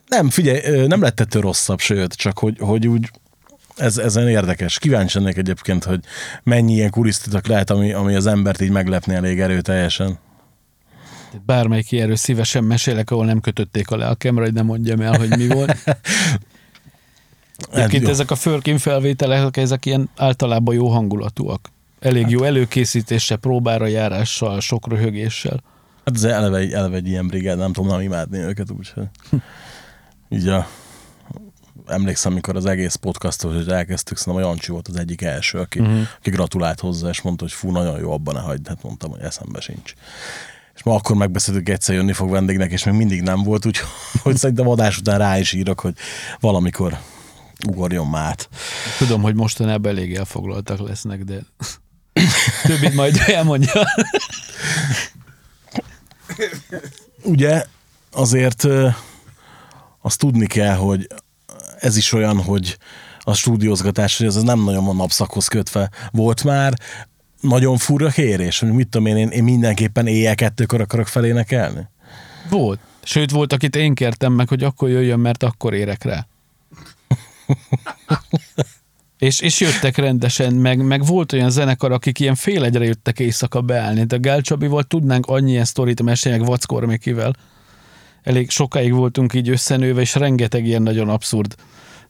nem, 0.09 0.31
figyelj, 0.31 0.87
nem 0.87 1.01
lett 1.01 1.21
ettől 1.21 1.43
rosszabb, 1.43 1.81
sőt, 1.81 2.15
csak 2.15 2.39
hogy, 2.39 2.57
hogy 2.59 2.89
úgy 2.89 3.11
ez, 3.77 3.99
ezen 3.99 4.29
érdekes. 4.29 4.79
Kíváncsi 4.79 5.19
ennek 5.19 5.37
egyébként, 5.37 5.85
hogy 5.85 6.01
mennyi 6.43 6.73
ilyen 6.73 6.91
kulisztitok 6.91 7.47
lehet, 7.47 7.71
ami, 7.71 7.93
ami 7.93 8.15
az 8.15 8.27
embert 8.27 8.61
így 8.61 8.71
meglepni 8.71 9.15
elég 9.15 9.41
erőteljesen. 9.41 10.19
Bármelyik 11.47 11.93
erről 11.93 12.17
szívesen 12.17 12.65
mesélek, 12.65 13.11
ahol 13.11 13.25
nem 13.25 13.41
kötötték 13.41 13.91
a 13.91 13.97
lelkemre, 13.97 14.45
hogy 14.45 14.53
nem 14.53 14.67
mondjam 14.67 15.01
el, 15.01 15.19
hogy 15.19 15.37
mi 15.37 15.47
volt. 15.47 15.77
Egyébként 17.73 18.09
ezek 18.09 18.31
a 18.31 18.35
Fölkin 18.35 18.79
felvételek, 18.79 19.57
ezek 19.57 19.87
ilyen 19.87 20.11
általában 20.17 20.75
jó 20.75 20.89
hangulatúak. 20.89 21.71
Elég 22.01 22.23
hát. 22.23 22.31
jó 22.31 22.43
előkészítése, 22.43 23.37
próbára 23.37 23.87
járással, 23.87 24.61
sok 24.61 24.89
röhögéssel. 24.89 25.63
Hát 26.05 26.15
ez 26.15 26.25
eleve, 26.25 26.59
eleve 26.59 26.97
egy 26.97 27.09
ilyen 27.09 27.27
brigád, 27.27 27.59
nem 27.59 27.73
tudom 27.73 27.91
nem 27.91 28.01
imádni 28.01 28.39
őket, 28.39 28.71
úgyhogy 28.71 29.05
így 30.37 30.49
a 30.49 30.67
emlékszem, 31.87 32.33
amikor 32.33 32.57
az 32.57 32.67
egész 32.67 32.95
podcastot, 32.95 33.55
hogy 33.55 33.69
elkezdtük, 33.69 34.17
szerintem 34.17 34.45
a 34.45 34.49
Jancsi 34.49 34.71
volt 34.71 34.89
az 34.89 34.97
egyik 34.97 35.23
első, 35.23 35.59
aki, 35.59 35.79
uh-huh. 35.79 36.01
aki 36.19 36.31
gratulált 36.31 36.81
hozzá, 36.81 37.09
és 37.09 37.21
mondta, 37.21 37.45
hogy 37.45 37.53
fú, 37.53 37.71
nagyon 37.71 37.99
jó, 37.99 38.13
abban 38.13 38.35
ne 38.35 38.41
hagyd. 38.41 38.69
Hát 38.69 38.83
mondtam, 38.83 39.11
hogy 39.11 39.21
eszembe 39.21 39.61
sincs. 39.61 39.93
És 40.75 40.83
ma 40.83 40.95
akkor 40.95 41.17
megbeszéltük, 41.17 41.69
egyszer 41.69 41.95
jönni 41.95 42.13
fog 42.13 42.31
vendégnek, 42.31 42.73
és 42.73 42.85
még 42.85 42.95
mindig 42.95 43.23
nem 43.23 43.43
volt, 43.43 43.67
úgyhogy 43.67 44.37
szerintem 44.43 44.69
adás 44.69 44.99
után 44.99 45.19
rá 45.19 45.39
is 45.39 45.53
írok, 45.53 45.81
hogy 45.81 45.95
valamikor 46.41 46.99
ugorjon 47.69 48.07
már. 48.07 48.37
Tudom, 48.99 49.23
hogy 49.23 49.35
mostanában 49.35 49.91
elég 49.91 50.15
elfoglaltak 50.15 50.89
lesznek, 50.89 51.25
de 51.25 51.39
többit 52.63 52.95
majd 52.95 53.23
elmondja. 53.27 53.83
Ugye 57.23 57.65
azért 58.11 58.67
azt 60.01 60.19
tudni 60.19 60.47
kell, 60.47 60.75
hogy 60.75 61.07
ez 61.83 61.97
is 61.97 62.13
olyan, 62.13 62.43
hogy 62.43 62.79
a 63.19 63.35
stúdiózgatás, 63.35 64.19
hogy 64.19 64.27
ez 64.27 64.35
nem 64.35 64.65
nagyon 64.65 64.85
van 64.85 64.97
napszakhoz 64.97 65.47
kötve. 65.47 65.91
Volt 66.11 66.45
már 66.45 66.75
nagyon 67.41 67.77
fura 67.77 68.09
kérés, 68.09 68.59
hogy 68.59 68.73
mit 68.73 68.89
tudom 68.89 69.07
én, 69.07 69.17
én, 69.17 69.29
én 69.29 69.45
mindenképpen 69.45 70.07
éjjel 70.07 70.35
kettőkor 70.35 70.81
akarok 70.81 71.07
felénekelni? 71.07 71.89
Volt. 72.51 72.81
Sőt, 73.03 73.31
volt, 73.31 73.53
akit 73.53 73.77
én 73.77 73.95
kértem 73.95 74.33
meg, 74.33 74.49
hogy 74.49 74.63
akkor 74.65 74.89
jöjjön, 74.89 75.21
mert 75.21 75.43
akkor 75.43 75.75
érek 75.75 76.05
rá. 76.05 76.27
és, 79.19 79.41
és 79.41 79.61
jöttek 79.61 79.97
rendesen, 79.97 80.53
meg, 80.53 80.85
meg 80.85 81.05
volt 81.07 81.33
olyan 81.33 81.51
zenekar, 81.51 81.93
akik 81.93 82.21
ilyen 82.21 82.35
fél 82.35 82.65
egyre 82.65 82.85
jöttek 82.85 83.19
éjszaka 83.19 83.61
beállni. 83.61 84.05
De 84.05 84.17
Gál 84.17 84.41
Csabival 84.41 84.83
tudnánk 84.83 85.27
annyi 85.27 85.51
ilyen 85.51 85.65
sztorit 85.65 86.03
mesélni, 86.03 86.39
meg 86.39 86.47
Vackormikivel. 86.47 87.33
Elég 88.23 88.51
sokáig 88.51 88.93
voltunk 88.93 89.35
így 89.35 89.49
összenőve, 89.49 90.01
és 90.01 90.15
rengeteg 90.15 90.67
ilyen 90.67 90.83
nagyon 90.83 91.09
abszurd 91.09 91.55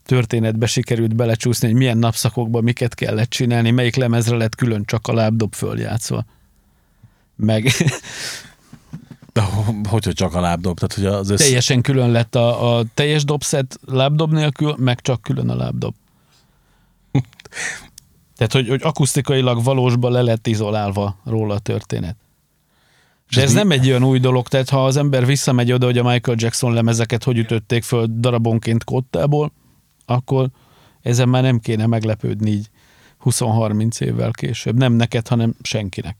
történetbe 0.05 0.65
sikerült 0.65 1.15
belecsúszni, 1.15 1.67
hogy 1.67 1.77
milyen 1.77 1.97
napszakokban 1.97 2.63
miket 2.63 2.93
kellett 2.93 3.29
csinálni, 3.29 3.71
melyik 3.71 3.95
lemezre 3.95 4.35
lett 4.35 4.55
külön 4.55 4.83
csak 4.85 5.07
a 5.07 5.13
lábdob 5.13 5.53
följátszva. 5.53 6.25
Meg 7.35 7.71
De 9.33 9.41
ho- 9.41 9.87
hogy, 9.87 10.05
hogy 10.05 10.13
csak 10.13 10.35
a 10.35 10.39
lábdob? 10.39 10.79
Tehát, 10.79 10.93
hogy 10.93 11.05
az 11.05 11.29
össz... 11.29 11.41
teljesen 11.41 11.81
külön 11.81 12.11
lett 12.11 12.35
a, 12.35 12.77
a 12.77 12.83
teljes 12.93 13.23
dobszet 13.23 13.79
lábdob 13.85 14.31
nélkül, 14.31 14.75
meg 14.77 15.01
csak 15.01 15.21
külön 15.21 15.49
a 15.49 15.55
lábdob. 15.55 15.95
Tehát, 18.37 18.51
hogy, 18.53 18.67
hogy 18.67 18.81
akusztikailag 18.83 19.63
valósban 19.63 20.11
le 20.11 20.21
lett 20.21 20.47
izolálva 20.47 21.17
róla 21.25 21.53
a 21.53 21.59
történet. 21.59 22.15
De 23.35 23.41
ez 23.41 23.53
mi- 23.53 23.57
nem 23.57 23.71
egy 23.71 23.87
olyan 23.87 24.03
új 24.03 24.19
dolog, 24.19 24.47
tehát 24.47 24.69
ha 24.69 24.85
az 24.85 24.97
ember 24.97 25.25
visszamegy 25.25 25.71
oda, 25.71 25.85
hogy 25.85 25.97
a 25.97 26.03
Michael 26.03 26.37
Jackson 26.39 26.73
lemezeket 26.73 27.23
hogy 27.23 27.37
ütötték 27.37 27.83
föl 27.83 28.07
darabonként 28.19 28.83
kottából, 28.83 29.51
akkor 30.05 30.49
ezen 31.01 31.29
már 31.29 31.41
nem 31.43 31.59
kéne 31.59 31.85
meglepődni 31.85 32.51
így 32.51 32.69
20-30 33.23 34.01
évvel 34.01 34.31
később. 34.31 34.77
Nem 34.77 34.93
neked, 34.93 35.27
hanem 35.27 35.55
senkinek. 35.61 36.17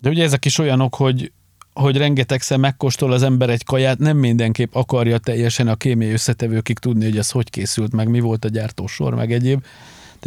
De 0.00 0.08
ugye 0.08 0.24
ezek 0.24 0.44
is 0.44 0.58
olyanok, 0.58 0.94
hogy, 0.94 1.32
hogy 1.72 1.96
rengetegszer 1.96 2.58
megkóstol 2.58 3.12
az 3.12 3.22
ember 3.22 3.50
egy 3.50 3.64
kaját, 3.64 3.98
nem 3.98 4.16
mindenképp 4.16 4.74
akarja 4.74 5.18
teljesen 5.18 5.68
a 5.68 5.76
kémiai 5.76 6.12
összetevőkig 6.12 6.78
tudni, 6.78 7.04
hogy 7.04 7.18
ez 7.18 7.30
hogy 7.30 7.50
készült, 7.50 7.92
meg 7.92 8.08
mi 8.08 8.20
volt 8.20 8.44
a 8.44 8.48
gyártósor, 8.48 9.14
meg 9.14 9.32
egyéb. 9.32 9.64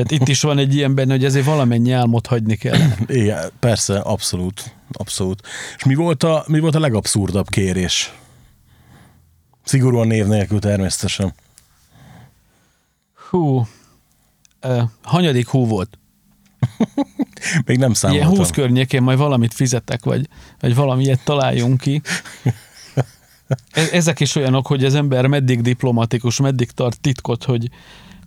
Tehát 0.03 0.21
itt 0.21 0.27
is 0.27 0.41
van 0.41 0.57
egy 0.57 0.75
ilyen 0.75 0.95
benne, 0.95 1.11
hogy 1.11 1.25
ezért 1.25 1.45
valamennyi 1.45 1.91
álmot 1.91 2.27
hagyni 2.27 2.55
kell. 2.55 2.77
Igen, 3.07 3.51
persze, 3.59 3.99
abszolút, 3.99 4.75
abszolút. 4.91 5.47
És 5.77 5.83
mi 5.83 5.95
volt 5.95 6.23
a, 6.23 6.43
mi 6.47 6.59
volt 6.59 6.75
a 6.75 6.79
legabszurdabb 6.79 7.49
kérés? 7.49 8.13
Szigorúan 9.63 10.07
név 10.07 10.25
nélkül 10.25 10.59
természetesen. 10.59 11.33
Hú, 13.29 13.67
uh, 14.63 14.81
hanyadik 15.03 15.47
hú 15.47 15.65
volt? 15.65 15.97
Még 17.65 17.77
nem 17.77 17.77
Ilyen 17.77 17.93
számoltam. 17.93 18.37
20 18.37 18.49
környékén 18.49 19.01
majd 19.01 19.17
valamit 19.17 19.53
fizetek, 19.53 20.03
vagy, 20.03 20.27
vagy 20.59 20.75
valamilyet 20.75 21.23
találjunk 21.23 21.79
ki. 21.79 22.01
E- 23.71 23.89
Ezek 23.91 24.19
is 24.19 24.35
olyanok, 24.35 24.67
hogy 24.67 24.85
az 24.85 24.95
ember 24.95 25.27
meddig 25.27 25.61
diplomatikus, 25.61 26.39
meddig 26.39 26.71
tart 26.71 26.99
titkot, 26.99 27.43
hogy, 27.43 27.69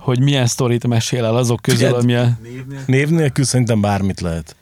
hogy 0.03 0.21
milyen 0.21 0.47
sztorit 0.47 0.87
mesél 0.87 1.25
el 1.25 1.37
azok 1.37 1.63
közül, 1.63 1.87
Figyeld. 1.87 2.03
ami 2.03 2.15
a... 2.15 2.39
Név 2.87 3.09
nélkül 3.09 3.45
szerintem 3.45 3.81
bármit 3.81 4.21
lehet. 4.21 4.57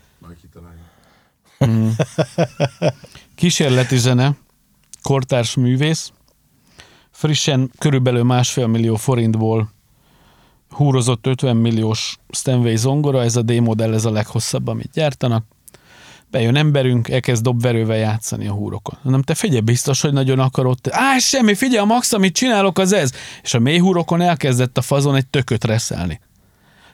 Kísérleti 3.35 3.97
zene, 3.97 4.37
kortárs 5.03 5.55
művész, 5.55 6.13
frissen 7.11 7.71
körülbelül 7.79 8.23
másfél 8.23 8.67
millió 8.67 8.97
forintból 8.97 9.73
húrozott 10.71 11.27
50 11.27 11.57
milliós 11.57 12.19
Stanway 12.29 12.77
zongora, 12.77 13.23
ez 13.23 13.37
a 13.37 13.43
D-modell, 13.43 13.95
ez 13.95 14.05
a 14.05 14.11
leghosszabb, 14.11 14.67
amit 14.67 14.91
gyártanak. 14.93 15.45
Bejön 16.31 16.57
emberünk, 16.57 17.09
elkezd 17.09 17.43
dobverővel 17.43 17.97
játszani 17.97 18.47
a 18.47 18.53
húrokon. 18.53 18.99
Nem, 19.03 19.23
te 19.23 19.35
figyelj, 19.35 19.61
biztos, 19.61 20.01
hogy 20.01 20.13
nagyon 20.13 20.39
akarod. 20.39 20.79
Á, 20.91 21.19
semmi, 21.19 21.55
figyelj, 21.55 21.87
max, 21.87 22.13
amit 22.13 22.35
csinálok, 22.35 22.79
az 22.79 22.93
ez. 22.93 23.13
És 23.43 23.55
a 23.55 23.59
mély 23.59 23.79
húrokon 23.79 24.21
elkezdett 24.21 24.79
a 24.79 24.83
fazon 24.83 25.17
egy 25.17 25.27
tököt 25.27 25.65
reszelni. 25.65 26.21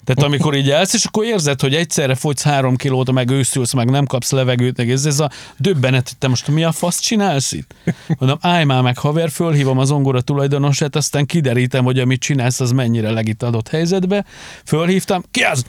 Tehát 0.04 0.22
amikor 0.22 0.54
így 0.54 0.70
állsz, 0.70 0.94
és 0.94 1.04
akkor 1.04 1.24
érzed, 1.24 1.60
hogy 1.60 1.74
egyszerre 1.74 2.14
fogysz 2.14 2.42
három 2.42 2.76
kilót, 2.76 3.12
meg 3.12 3.30
őszülsz, 3.30 3.72
meg 3.72 3.90
nem 3.90 4.06
kapsz 4.06 4.30
levegőt, 4.30 4.76
meg 4.76 4.90
ez, 4.90 5.06
ez 5.06 5.20
a 5.20 5.30
döbbenet, 5.56 6.08
hogy 6.08 6.18
te 6.18 6.28
most 6.28 6.48
mi 6.48 6.64
a 6.64 6.72
fasz 6.72 6.98
csinálsz 6.98 7.52
itt? 7.52 7.74
Mondom, 8.18 8.38
állj 8.40 8.64
már 8.64 8.82
meg 8.82 8.98
haver, 8.98 9.30
fölhívom 9.30 9.78
az 9.78 9.90
ongora 9.90 10.20
tulajdonosát, 10.20 10.96
aztán 10.96 11.26
kiderítem, 11.26 11.84
hogy 11.84 11.98
amit 11.98 12.20
csinálsz, 12.20 12.60
az 12.60 12.72
mennyire 12.72 13.10
legit 13.10 13.42
adott 13.42 13.68
helyzetbe. 13.68 14.24
Fölhívtam, 14.64 15.22
ki 15.30 15.42
az? 15.42 15.64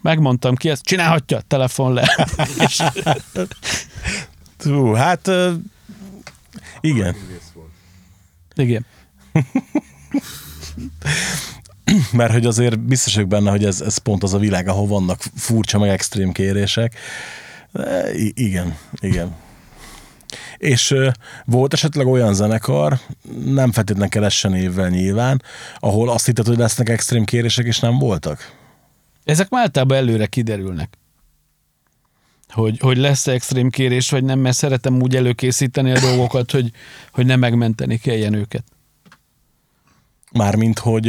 Megmondtam 0.00 0.54
ki 0.54 0.70
az, 0.70 0.80
csinálhatja, 0.82 1.40
telefon 1.40 1.92
le. 1.92 2.08
Hú, 4.64 4.92
hát 4.92 5.26
ö, 5.26 5.52
igen. 6.80 7.16
igen. 8.54 8.86
Mert 12.12 12.32
hogy 12.32 12.46
azért 12.46 12.80
biztos 12.80 13.14
vagyok 13.14 13.28
benne, 13.28 13.50
hogy 13.50 13.64
ez, 13.64 13.80
ez 13.80 13.98
pont 13.98 14.22
az 14.22 14.34
a 14.34 14.38
világ, 14.38 14.68
ahol 14.68 14.86
vannak 14.86 15.20
furcsa, 15.34 15.78
meg 15.78 15.88
extrém 15.88 16.32
kérések. 16.32 16.94
De 17.72 18.14
igen, 18.34 18.76
igen. 19.00 19.36
És 20.56 20.94
volt 21.44 21.72
esetleg 21.72 22.06
olyan 22.06 22.34
zenekar, 22.34 22.98
nem 23.44 23.72
feltétlenül 23.72 24.10
keressen 24.10 24.54
évvel 24.54 24.88
nyilván, 24.88 25.42
ahol 25.78 26.10
azt 26.10 26.26
hitted, 26.26 26.46
hogy 26.46 26.58
lesznek 26.58 26.88
extrém 26.88 27.24
kérések, 27.24 27.66
és 27.66 27.78
nem 27.78 27.98
voltak? 27.98 28.58
Ezek 29.24 29.48
már 29.48 29.62
általában 29.62 29.96
előre 29.96 30.26
kiderülnek. 30.26 30.98
Hogy, 32.48 32.78
hogy 32.78 32.96
lesz 32.96 33.26
extrém 33.26 33.70
kérés, 33.70 34.10
vagy 34.10 34.24
nem, 34.24 34.38
mert 34.38 34.56
szeretem 34.56 35.02
úgy 35.02 35.16
előkészíteni 35.16 35.90
a 35.90 36.00
dolgokat, 36.00 36.50
hogy, 36.50 36.70
hogy 37.12 37.26
nem 37.26 37.38
megmenteni 37.38 37.98
kelljen 37.98 38.34
őket. 38.34 38.64
Mármint, 40.32 40.78
hogy 40.78 41.08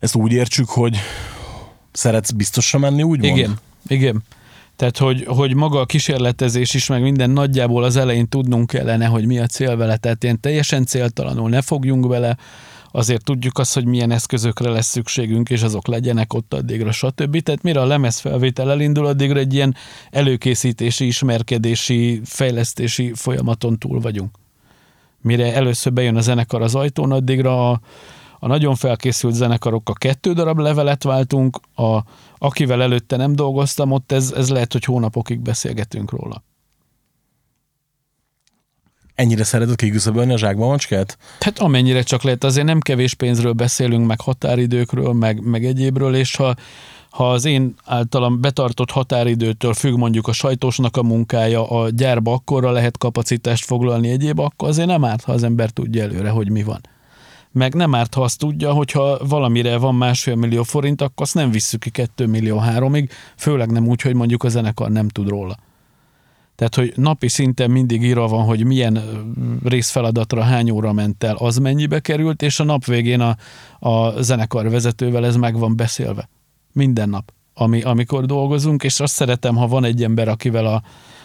ezt 0.00 0.14
úgy 0.14 0.32
értsük, 0.32 0.68
hogy 0.68 0.96
szeretsz 1.92 2.30
biztosra 2.30 2.78
menni, 2.78 3.02
úgy 3.02 3.24
Igen, 3.24 3.58
igen. 3.86 4.22
Tehát, 4.76 4.98
hogy, 4.98 5.24
hogy 5.26 5.54
maga 5.54 5.80
a 5.80 5.86
kísérletezés 5.86 6.74
is, 6.74 6.86
meg 6.86 7.02
minden 7.02 7.30
nagyjából 7.30 7.84
az 7.84 7.96
elején 7.96 8.28
tudnunk 8.28 8.66
kellene, 8.66 9.06
hogy 9.06 9.26
mi 9.26 9.38
a 9.38 9.46
cél 9.46 9.76
vele. 9.76 9.96
Tehát 9.96 10.22
ilyen 10.22 10.40
teljesen 10.40 10.84
céltalanul 10.84 11.48
ne 11.48 11.62
fogjunk 11.62 12.08
bele, 12.08 12.36
azért 12.96 13.24
tudjuk 13.24 13.58
azt, 13.58 13.74
hogy 13.74 13.84
milyen 13.84 14.10
eszközökre 14.10 14.70
lesz 14.70 14.86
szükségünk, 14.86 15.50
és 15.50 15.62
azok 15.62 15.86
legyenek 15.86 16.32
ott 16.32 16.54
addigra, 16.54 16.92
stb. 16.92 17.42
Tehát 17.42 17.62
mire 17.62 17.80
a 17.80 17.86
lemezfelvétel 17.86 18.70
elindul, 18.70 19.06
addigra 19.06 19.38
egy 19.38 19.54
ilyen 19.54 19.74
előkészítési, 20.10 21.06
ismerkedési, 21.06 22.20
fejlesztési 22.24 23.12
folyamaton 23.14 23.78
túl 23.78 24.00
vagyunk. 24.00 24.30
Mire 25.20 25.54
először 25.54 25.92
bejön 25.92 26.16
a 26.16 26.20
zenekar 26.20 26.62
az 26.62 26.74
ajtón, 26.74 27.12
addigra 27.12 27.70
a, 27.70 27.80
a 28.38 28.46
nagyon 28.46 28.74
felkészült 28.74 29.34
zenekarokkal 29.34 29.94
kettő 29.94 30.32
darab 30.32 30.58
levelet 30.58 31.02
váltunk, 31.02 31.60
a, 31.74 31.98
akivel 32.38 32.82
előtte 32.82 33.16
nem 33.16 33.34
dolgoztam, 33.34 33.92
ott 33.92 34.12
ez, 34.12 34.32
ez 34.36 34.50
lehet, 34.50 34.72
hogy 34.72 34.84
hónapokig 34.84 35.40
beszélgetünk 35.40 36.10
róla. 36.10 36.42
Ennyire 39.16 39.44
szereted 39.44 39.76
kiküszöbölni 39.76 40.32
a 40.32 40.38
zsákba 40.38 40.66
macskát? 40.66 41.18
Tehát 41.38 41.58
amennyire 41.58 42.02
csak 42.02 42.22
lehet, 42.22 42.44
azért 42.44 42.66
nem 42.66 42.80
kevés 42.80 43.14
pénzről 43.14 43.52
beszélünk, 43.52 44.06
meg 44.06 44.20
határidőkről, 44.20 45.12
meg, 45.12 45.40
meg 45.42 45.64
egyébről, 45.64 46.14
és 46.14 46.36
ha, 46.36 46.54
ha 47.10 47.30
az 47.30 47.44
én 47.44 47.74
általam 47.84 48.40
betartott 48.40 48.90
határidőtől 48.90 49.74
függ 49.74 49.96
mondjuk 49.96 50.28
a 50.28 50.32
sajtósnak 50.32 50.96
a 50.96 51.02
munkája, 51.02 51.70
a 51.70 51.90
gyárba 51.90 52.32
akkorra 52.32 52.70
lehet 52.70 52.98
kapacitást 52.98 53.64
foglalni 53.64 54.08
egyéb, 54.08 54.38
akkor 54.38 54.68
azért 54.68 54.88
nem 54.88 55.04
árt, 55.04 55.24
ha 55.24 55.32
az 55.32 55.42
ember 55.42 55.70
tudja 55.70 56.02
előre, 56.02 56.30
hogy 56.30 56.50
mi 56.50 56.62
van. 56.62 56.80
Meg 57.52 57.74
nem 57.74 57.94
árt, 57.94 58.14
ha 58.14 58.22
azt 58.22 58.38
tudja, 58.38 58.72
hogyha 58.72 59.18
valamire 59.28 59.76
van 59.76 59.94
másfél 59.94 60.34
millió 60.34 60.62
forint, 60.62 61.02
akkor 61.02 61.22
azt 61.22 61.34
nem 61.34 61.50
visszük 61.50 61.80
ki 61.80 61.90
kettő 61.90 62.26
millió 62.26 62.58
háromig, 62.58 63.10
főleg 63.36 63.70
nem 63.70 63.88
úgy, 63.88 64.00
hogy 64.00 64.14
mondjuk 64.14 64.44
a 64.44 64.48
zenekar 64.48 64.90
nem 64.90 65.08
tud 65.08 65.28
róla. 65.28 65.56
Tehát, 66.56 66.74
hogy 66.74 66.92
napi 66.96 67.28
szinten 67.28 67.70
mindig 67.70 68.02
írva 68.02 68.28
van, 68.28 68.44
hogy 68.44 68.64
milyen 68.64 69.00
részfeladatra 69.64 70.42
hány 70.42 70.70
óra 70.70 70.92
ment 70.92 71.24
el, 71.24 71.36
az 71.36 71.56
mennyibe 71.56 72.00
került, 72.00 72.42
és 72.42 72.60
a 72.60 72.64
nap 72.64 72.84
végén 72.84 73.20
a, 73.20 73.36
a 73.88 74.22
zenekar 74.22 74.70
vezetővel 74.70 75.26
ez 75.26 75.36
meg 75.36 75.58
van 75.58 75.76
beszélve. 75.76 76.28
Minden 76.72 77.08
nap, 77.08 77.32
ami, 77.54 77.82
amikor 77.82 78.26
dolgozunk, 78.26 78.82
és 78.82 79.00
azt 79.00 79.14
szeretem, 79.14 79.56
ha 79.56 79.66
van 79.66 79.84
egy 79.84 80.02
ember, 80.02 80.28
akivel 80.28 80.66
a 80.66 80.82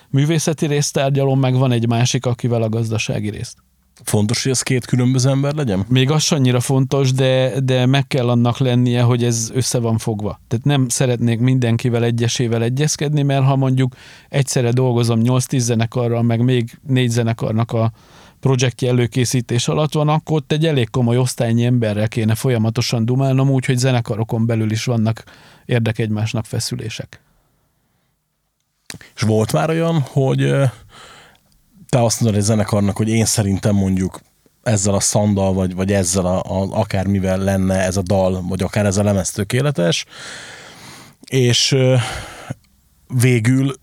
művészeti 0.09 0.65
részt 0.65 0.93
tárgyalom, 0.93 1.39
meg 1.39 1.55
van 1.55 1.71
egy 1.71 1.87
másik, 1.87 2.25
akivel 2.25 2.61
a 2.61 2.69
gazdasági 2.69 3.29
részt. 3.29 3.57
Fontos, 4.03 4.43
hogy 4.43 4.51
ez 4.51 4.61
két 4.61 4.85
különböző 4.85 5.29
ember 5.29 5.53
legyen? 5.53 5.85
Még 5.87 6.11
az 6.11 6.31
annyira 6.31 6.59
fontos, 6.59 7.11
de, 7.11 7.59
de 7.59 7.85
meg 7.85 8.07
kell 8.07 8.29
annak 8.29 8.57
lennie, 8.57 9.01
hogy 9.01 9.23
ez 9.23 9.51
össze 9.53 9.79
van 9.79 9.97
fogva. 9.97 10.39
Tehát 10.47 10.65
nem 10.65 10.89
szeretnék 10.89 11.39
mindenkivel 11.39 12.03
egyesével 12.03 12.63
egyezkedni, 12.63 13.21
mert 13.21 13.45
ha 13.45 13.55
mondjuk 13.55 13.95
egyszerre 14.29 14.71
dolgozom 14.71 15.19
8-10 15.23 15.57
zenekarral, 15.57 16.21
meg 16.21 16.43
még 16.43 16.79
négy 16.87 17.09
zenekarnak 17.09 17.71
a 17.71 17.91
projektje 18.39 18.89
előkészítés 18.89 19.67
alatt 19.67 19.93
van, 19.93 20.09
akkor 20.09 20.37
ott 20.37 20.51
egy 20.51 20.65
elég 20.65 20.89
komoly 20.89 21.17
osztálynyi 21.17 21.65
emberrel 21.65 22.07
kéne 22.07 22.35
folyamatosan 22.35 23.05
dumálnom, 23.05 23.49
úgyhogy 23.49 23.77
zenekarokon 23.77 24.45
belül 24.45 24.71
is 24.71 24.85
vannak 24.85 25.23
érdek 25.65 25.99
egymásnak 25.99 26.45
feszülések. 26.45 27.21
És 29.15 29.21
volt 29.21 29.53
már 29.53 29.69
olyan, 29.69 29.99
hogy 29.99 30.53
te 31.91 32.03
azt 32.03 32.21
mondod 32.21 32.39
egy 32.39 32.45
zenekarnak, 32.45 32.97
hogy 32.97 33.09
én 33.09 33.25
szerintem 33.25 33.75
mondjuk 33.75 34.19
ezzel 34.63 34.93
a 34.93 34.99
szandal, 34.99 35.53
vagy, 35.53 35.75
vagy 35.75 35.91
ezzel 35.91 36.25
a, 36.25 36.37
a, 36.37 36.79
akármivel 36.79 37.37
lenne 37.37 37.79
ez 37.79 37.97
a 37.97 38.01
dal, 38.01 38.41
vagy 38.47 38.61
akár 38.63 38.85
ez 38.85 38.97
a 38.97 39.03
lemez 39.03 39.31
tökéletes, 39.31 40.05
és 41.29 41.77
végül 43.07 43.75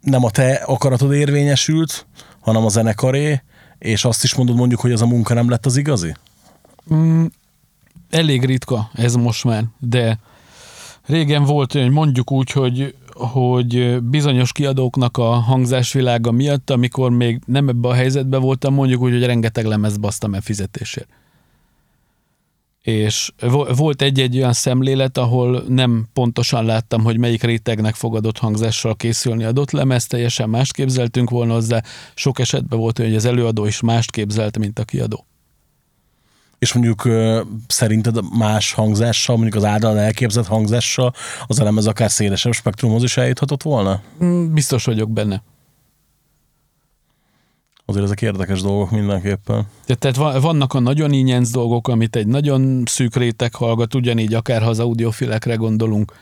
nem 0.00 0.24
a 0.24 0.30
te 0.30 0.52
akaratod 0.52 1.12
érvényesült, 1.12 2.06
hanem 2.40 2.64
a 2.64 2.68
zenekaré, 2.68 3.42
és 3.78 4.04
azt 4.04 4.24
is 4.24 4.34
mondod 4.34 4.56
mondjuk, 4.56 4.80
hogy 4.80 4.92
ez 4.92 5.00
a 5.00 5.06
munka 5.06 5.34
nem 5.34 5.48
lett 5.48 5.66
az 5.66 5.76
igazi? 5.76 6.14
Mm, 6.94 7.24
elég 8.10 8.44
ritka 8.44 8.90
ez 8.94 9.14
most 9.14 9.44
már, 9.44 9.64
de 9.78 10.18
régen 11.06 11.44
volt 11.44 11.74
olyan, 11.74 11.90
mondjuk 11.90 12.30
úgy, 12.30 12.50
hogy, 12.50 12.94
hogy 13.20 14.02
bizonyos 14.02 14.52
kiadóknak 14.52 15.16
a 15.16 15.30
hangzásvilága 15.30 16.30
miatt, 16.30 16.70
amikor 16.70 17.10
még 17.10 17.40
nem 17.46 17.68
ebbe 17.68 17.88
a 17.88 17.92
helyzetben 17.92 18.40
voltam, 18.40 18.74
mondjuk 18.74 19.00
úgy, 19.00 19.12
hogy 19.12 19.24
rengeteg 19.24 19.64
lemez 19.64 19.96
basztam 19.96 20.34
el 20.34 20.40
fizetésért. 20.40 21.08
És 22.82 23.32
vo- 23.40 23.76
volt 23.76 24.02
egy-egy 24.02 24.36
olyan 24.36 24.52
szemlélet, 24.52 25.18
ahol 25.18 25.64
nem 25.68 26.06
pontosan 26.12 26.64
láttam, 26.64 27.02
hogy 27.02 27.18
melyik 27.18 27.42
rétegnek 27.42 27.94
fogadott 27.94 28.38
hangzással 28.38 28.96
készülni 28.96 29.44
adott 29.44 29.70
lemez, 29.70 30.06
teljesen 30.06 30.50
mást 30.50 30.72
képzeltünk 30.72 31.30
volna 31.30 31.52
hozzá. 31.52 31.82
Sok 32.14 32.38
esetben 32.38 32.78
volt 32.78 32.98
hogy 32.98 33.14
az 33.14 33.24
előadó 33.24 33.66
is 33.66 33.80
mást 33.80 34.10
képzelt, 34.10 34.58
mint 34.58 34.78
a 34.78 34.84
kiadó. 34.84 35.24
És 36.60 36.72
mondjuk 36.72 37.08
szerinted 37.66 38.36
más 38.38 38.72
hangzással, 38.72 39.36
mondjuk 39.36 39.56
az 39.56 39.64
általán 39.64 39.96
elképzelt 39.98 40.46
hangzással 40.46 41.12
az 41.46 41.60
elemez 41.60 41.86
akár 41.86 42.10
szélesebb 42.10 42.52
spektrumhoz 42.52 43.02
is 43.02 43.16
eljuthatott 43.16 43.62
volna? 43.62 44.00
Mm, 44.24 44.54
Biztos 44.54 44.84
vagyok 44.84 45.10
benne. 45.10 45.42
Azért 47.84 48.04
ezek 48.04 48.22
érdekes 48.22 48.60
dolgok 48.62 48.90
mindenképpen. 48.90 49.66
Te- 49.86 49.94
Tehát 49.94 50.16
va- 50.16 50.40
vannak 50.40 50.74
a 50.74 50.80
nagyon 50.80 51.12
ínyenc 51.12 51.50
dolgok, 51.50 51.88
amit 51.88 52.16
egy 52.16 52.26
nagyon 52.26 52.82
szűk 52.86 53.16
réteg 53.16 53.54
hallgat, 53.54 53.94
ugyanígy 53.94 54.34
akár 54.34 54.62
ha 54.62 54.68
az 54.68 54.78
audiofilekre 54.78 55.54
gondolunk, 55.54 56.12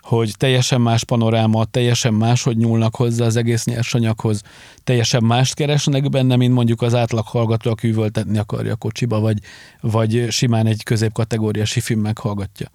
hogy 0.00 0.36
teljesen 0.36 0.80
más 0.80 1.04
panoráma, 1.04 1.64
teljesen 1.64 2.14
máshogy 2.14 2.56
nyúlnak 2.56 2.96
hozzá 2.96 3.24
az 3.24 3.36
egész 3.36 3.64
nyersanyaghoz, 3.64 4.42
teljesen 4.84 5.24
mást 5.24 5.54
keresnek 5.54 6.08
benne, 6.10 6.36
mint 6.36 6.54
mondjuk 6.54 6.82
az 6.82 6.94
átlag 6.94 7.26
hallgató, 7.26 7.70
aki 7.70 7.88
üvöltetni 7.88 8.38
akarja 8.38 8.72
a 8.72 8.76
kocsiba, 8.76 9.20
vagy, 9.20 9.38
vagy 9.80 10.26
simán 10.30 10.66
egy 10.66 10.82
középkategóriás 10.82 11.72
film 11.72 12.00
meghallgatja. 12.00 12.70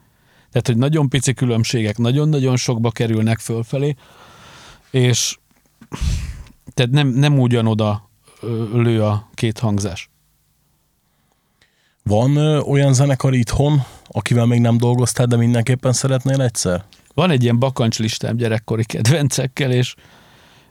Tehát, 0.52 0.68
hogy 0.68 0.78
nagyon 0.78 1.10
pici 1.10 1.34
különbségek, 1.34 1.98
nagyon-nagyon 1.98 2.56
sokba 2.56 2.92
kerülnek 2.92 3.40
fölfelé, 3.40 3.96
és 4.92 5.38
tehát 6.74 6.92
nem, 6.92 7.08
nem 7.08 7.40
ugyanoda 7.40 8.10
lő 8.74 9.04
a 9.04 9.30
két 9.34 9.60
hangzás. 9.60 10.10
Van 12.04 12.38
olyan 12.62 12.94
zenekar 12.94 13.34
itthon, 13.34 13.84
akivel 14.08 14.46
még 14.46 14.60
nem 14.60 14.78
dolgoztál, 14.78 15.26
de 15.26 15.36
mindenképpen 15.36 15.94
szeretnél 15.94 16.42
egyszer? 16.42 16.84
Van 17.16 17.30
egy 17.30 17.43
ilyen 17.43 17.59
bakancslistám 17.59 18.36
gyerekkori 18.38 18.86
kedvencekkel, 18.86 19.72
és, 19.72 19.95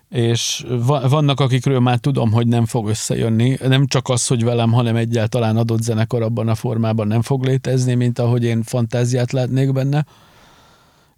és 0.08 0.64
va- 0.68 1.08
vannak, 1.08 1.40
akikről 1.40 1.80
már 1.80 1.98
tudom, 1.98 2.32
hogy 2.32 2.46
nem 2.46 2.66
fog 2.66 2.88
összejönni. 2.88 3.56
Nem 3.62 3.86
csak 3.86 4.08
az, 4.08 4.26
hogy 4.26 4.44
velem, 4.44 4.72
hanem 4.72 4.96
egyáltalán 4.96 5.56
adott 5.56 5.82
zenekar 5.82 6.22
abban 6.22 6.48
a 6.48 6.54
formában 6.54 7.06
nem 7.06 7.22
fog 7.22 7.44
létezni, 7.44 7.94
mint 7.94 8.18
ahogy 8.18 8.44
én 8.44 8.62
fantáziát 8.62 9.32
látnék 9.32 9.72
benne. 9.72 10.04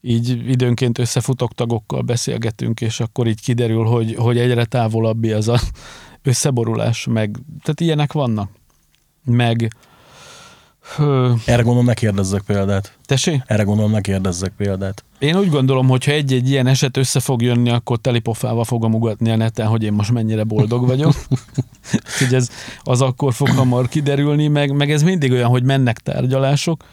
Így 0.00 0.48
időnként 0.48 0.98
összefutok 0.98 1.54
tagokkal 1.54 2.00
beszélgetünk, 2.00 2.80
és 2.80 3.00
akkor 3.00 3.26
így 3.26 3.40
kiderül, 3.40 3.84
hogy, 3.84 4.14
hogy 4.14 4.38
egyre 4.38 4.64
távolabbi 4.64 5.32
az 5.32 5.48
a 5.48 5.60
összeborulás, 6.22 7.06
meg, 7.10 7.36
tehát 7.62 7.80
ilyenek 7.80 8.12
vannak. 8.12 8.50
Meg, 9.24 9.68
Erre 11.44 11.62
gondolom 11.62 11.84
ne 11.84 11.94
kérdezzek 11.94 12.42
példát. 12.42 12.98
tessék? 13.04 13.42
Erre 13.46 13.62
gondolom 13.62 13.90
ne 13.90 14.00
kérdezzek 14.00 14.52
példát. 14.56 15.04
Én 15.18 15.36
úgy 15.36 15.50
gondolom, 15.50 15.88
hogy 15.88 16.04
ha 16.04 16.10
egy-egy 16.10 16.50
ilyen 16.50 16.66
eset 16.66 16.96
össze 16.96 17.20
fog 17.20 17.42
jönni, 17.42 17.70
akkor 17.70 17.98
telipofával 17.98 18.64
fogom 18.64 18.94
ugatni 18.94 19.30
a 19.30 19.36
neten, 19.36 19.66
hogy 19.66 19.82
én 19.82 19.92
most 19.92 20.12
mennyire 20.12 20.44
boldog 20.44 20.86
vagyok. 20.86 21.12
hogy 22.18 22.34
ez 22.34 22.50
az 22.82 23.00
akkor 23.00 23.34
fog 23.34 23.48
hamar 23.48 23.88
kiderülni, 23.88 24.48
meg, 24.48 24.72
meg 24.72 24.90
ez 24.90 25.02
mindig 25.02 25.32
olyan, 25.32 25.50
hogy 25.50 25.62
mennek 25.62 25.98
tárgyalások, 25.98 26.84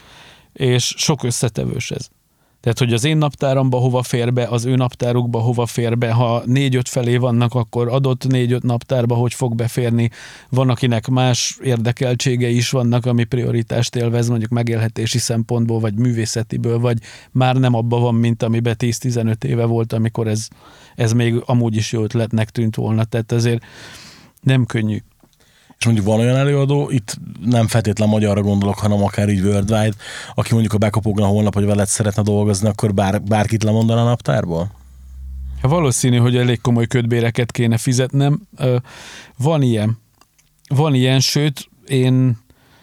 és 0.53 0.93
sok 0.97 1.23
összetevős 1.23 1.91
ez. 1.91 2.09
Tehát, 2.63 2.79
hogy 2.79 2.93
az 2.93 3.03
én 3.03 3.17
naptáramba 3.17 3.77
hova 3.77 4.03
fér 4.03 4.33
be, 4.33 4.47
az 4.47 4.65
ő 4.65 4.75
naptárukba 4.75 5.39
hova 5.39 5.65
fér 5.65 5.97
be, 5.97 6.11
ha 6.11 6.41
négy-öt 6.45 6.89
felé 6.89 7.17
vannak, 7.17 7.53
akkor 7.53 7.87
adott 7.87 8.27
négy-öt 8.27 8.63
naptárba 8.63 9.15
hogy 9.15 9.33
fog 9.33 9.55
beférni. 9.55 10.09
Van, 10.49 10.69
akinek 10.69 11.07
más 11.07 11.57
érdekeltségei 11.63 12.55
is 12.55 12.69
vannak, 12.69 13.05
ami 13.05 13.23
prioritást 13.23 13.95
élvez, 13.95 14.27
mondjuk 14.27 14.51
megélhetési 14.51 15.17
szempontból, 15.17 15.79
vagy 15.79 15.95
művészetiből, 15.95 16.79
vagy 16.79 16.97
már 17.31 17.55
nem 17.55 17.73
abban 17.73 18.01
van, 18.01 18.15
mint 18.15 18.43
amiben 18.43 18.75
10-15 18.79 19.43
éve 19.43 19.65
volt, 19.65 19.93
amikor 19.93 20.27
ez, 20.27 20.47
ez 20.95 21.13
még 21.13 21.41
amúgy 21.45 21.75
is 21.75 21.91
jó 21.91 22.03
ötletnek 22.03 22.49
tűnt 22.49 22.75
volna. 22.75 23.03
Tehát 23.03 23.31
ezért 23.31 23.63
nem 24.41 24.65
könnyű. 24.65 24.97
És 25.83 25.89
mondjuk 25.89 26.07
van 26.07 26.19
olyan 26.19 26.37
előadó, 26.37 26.89
itt 26.89 27.17
nem 27.45 27.67
feltétlen 27.67 28.09
magyarra 28.09 28.41
gondolok, 28.41 28.79
hanem 28.79 29.03
akár 29.03 29.29
így 29.29 29.41
worldwide, 29.41 29.93
aki 30.35 30.51
mondjuk 30.51 30.73
a 30.73 30.77
bekopogna 30.77 31.25
holnap, 31.25 31.53
hogy 31.53 31.65
veled 31.65 31.87
szeretne 31.87 32.21
dolgozni, 32.21 32.67
akkor 32.67 32.93
bár, 32.93 33.21
bárkit 33.21 33.63
lemondana 33.63 34.01
a 34.01 34.03
naptárból? 34.03 34.71
Hát 35.61 35.71
valószínű, 35.71 36.17
hogy 36.17 36.37
elég 36.37 36.61
komoly 36.61 36.87
ködbéreket 36.87 37.51
kéne 37.51 37.77
fizetnem. 37.77 38.41
Van 39.37 39.61
ilyen. 39.61 39.97
Van 40.67 40.93
ilyen, 40.93 41.19
sőt, 41.19 41.69
én 41.87 42.37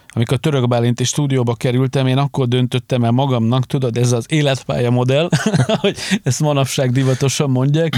amikor 0.09 0.36
a 0.36 0.40
Török 0.40 0.68
Bálinti 0.68 1.05
stúdióba 1.05 1.55
kerültem, 1.55 2.07
én 2.07 2.18
akkor 2.18 2.48
döntöttem 2.48 3.05
el 3.05 3.11
magamnak, 3.11 3.66
tudod, 3.66 3.96
ez 3.96 4.12
az 4.12 4.26
életpálya 4.28 4.90
modell, 4.90 5.28
hogy 5.80 5.96
ezt 6.22 6.40
manapság 6.40 6.92
divatosan 6.92 7.51
mondják, 7.51 7.96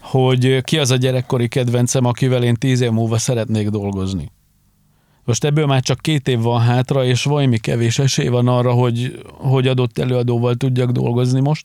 hogy 0.00 0.60
ki 0.62 0.78
az 0.78 0.90
a 0.90 0.96
gyerekkori 0.96 1.48
kedvencem, 1.48 2.04
akivel 2.04 2.42
én 2.42 2.54
tíz 2.54 2.80
év 2.80 2.90
múlva 2.90 3.18
szeretnék 3.18 3.68
dolgozni. 3.68 4.30
Most 5.24 5.44
ebből 5.44 5.66
már 5.66 5.82
csak 5.82 6.00
két 6.00 6.28
év 6.28 6.40
van 6.40 6.60
hátra, 6.60 7.04
és 7.04 7.24
valami 7.24 7.58
kevés 7.58 7.98
esély 7.98 8.28
van 8.28 8.48
arra, 8.48 8.72
hogy, 8.72 9.24
hogy 9.28 9.66
adott 9.66 9.98
előadóval 9.98 10.54
tudjak 10.54 10.90
dolgozni 10.90 11.40
most 11.40 11.64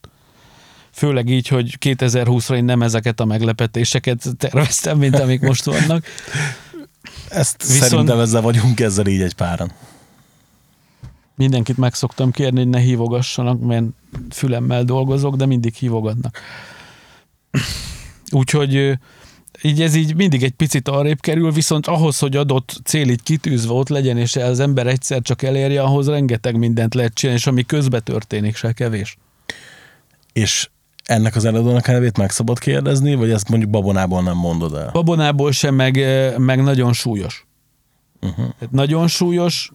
főleg 0.97 1.29
így, 1.29 1.47
hogy 1.47 1.77
2020-ra 1.79 2.55
én 2.55 2.63
nem 2.63 2.81
ezeket 2.81 3.19
a 3.19 3.25
meglepetéseket 3.25 4.25
terveztem, 4.37 4.97
mint 4.97 5.19
amik 5.19 5.41
most 5.41 5.63
vannak. 5.63 6.05
Ezt 7.29 7.63
Viszont- 7.63 7.89
szerintem 7.89 8.19
ezzel 8.19 8.41
vagyunk 8.41 8.79
ezzel 8.79 9.07
így 9.07 9.21
egy 9.21 9.33
páran. 9.33 9.71
Mindenkit 11.35 11.77
meg 11.77 11.93
szoktam 11.93 12.31
kérni, 12.31 12.57
hogy 12.57 12.69
ne 12.69 12.79
hívogassanak, 12.79 13.59
mert 13.59 13.85
fülemmel 14.29 14.83
dolgozok, 14.83 15.35
de 15.35 15.45
mindig 15.45 15.73
hívogatnak. 15.73 16.39
Úgyhogy 18.31 18.97
így 19.61 19.81
ez 19.81 19.95
így 19.95 20.15
mindig 20.15 20.43
egy 20.43 20.51
picit 20.51 20.87
arrébb 20.87 21.19
kerül, 21.19 21.51
viszont 21.51 21.87
ahhoz, 21.87 22.19
hogy 22.19 22.35
adott 22.35 22.79
cél 22.83 23.09
így 23.09 23.23
kitűzve 23.23 23.73
ott 23.73 23.89
legyen, 23.89 24.17
és 24.17 24.35
az 24.35 24.59
ember 24.59 24.87
egyszer 24.87 25.21
csak 25.21 25.41
elérje, 25.41 25.81
ahhoz 25.81 26.07
rengeteg 26.07 26.57
mindent 26.57 26.93
lehet 26.93 27.13
csinálni, 27.13 27.39
és 27.39 27.47
ami 27.47 27.65
közbe 27.65 27.99
történik, 27.99 28.55
se 28.55 28.71
kevés. 28.71 29.17
És 30.33 30.69
ennek 31.03 31.35
az 31.35 31.45
előadónak 31.45 31.87
a 31.87 31.91
nevét 31.91 32.17
meg 32.17 32.31
szabad 32.31 32.59
kérdezni, 32.59 33.15
vagy 33.15 33.31
ezt 33.31 33.49
mondjuk 33.49 33.71
babonából 33.71 34.23
nem 34.23 34.37
mondod 34.37 34.75
el? 34.75 34.89
Babonából 34.91 35.51
sem, 35.51 35.75
meg, 35.75 35.97
ö, 35.97 36.37
meg 36.37 36.63
nagyon 36.63 36.93
súlyos. 36.93 37.45
Uh-huh. 38.21 38.35
Tehát 38.59 38.71
nagyon 38.71 39.07
súlyos. 39.07 39.71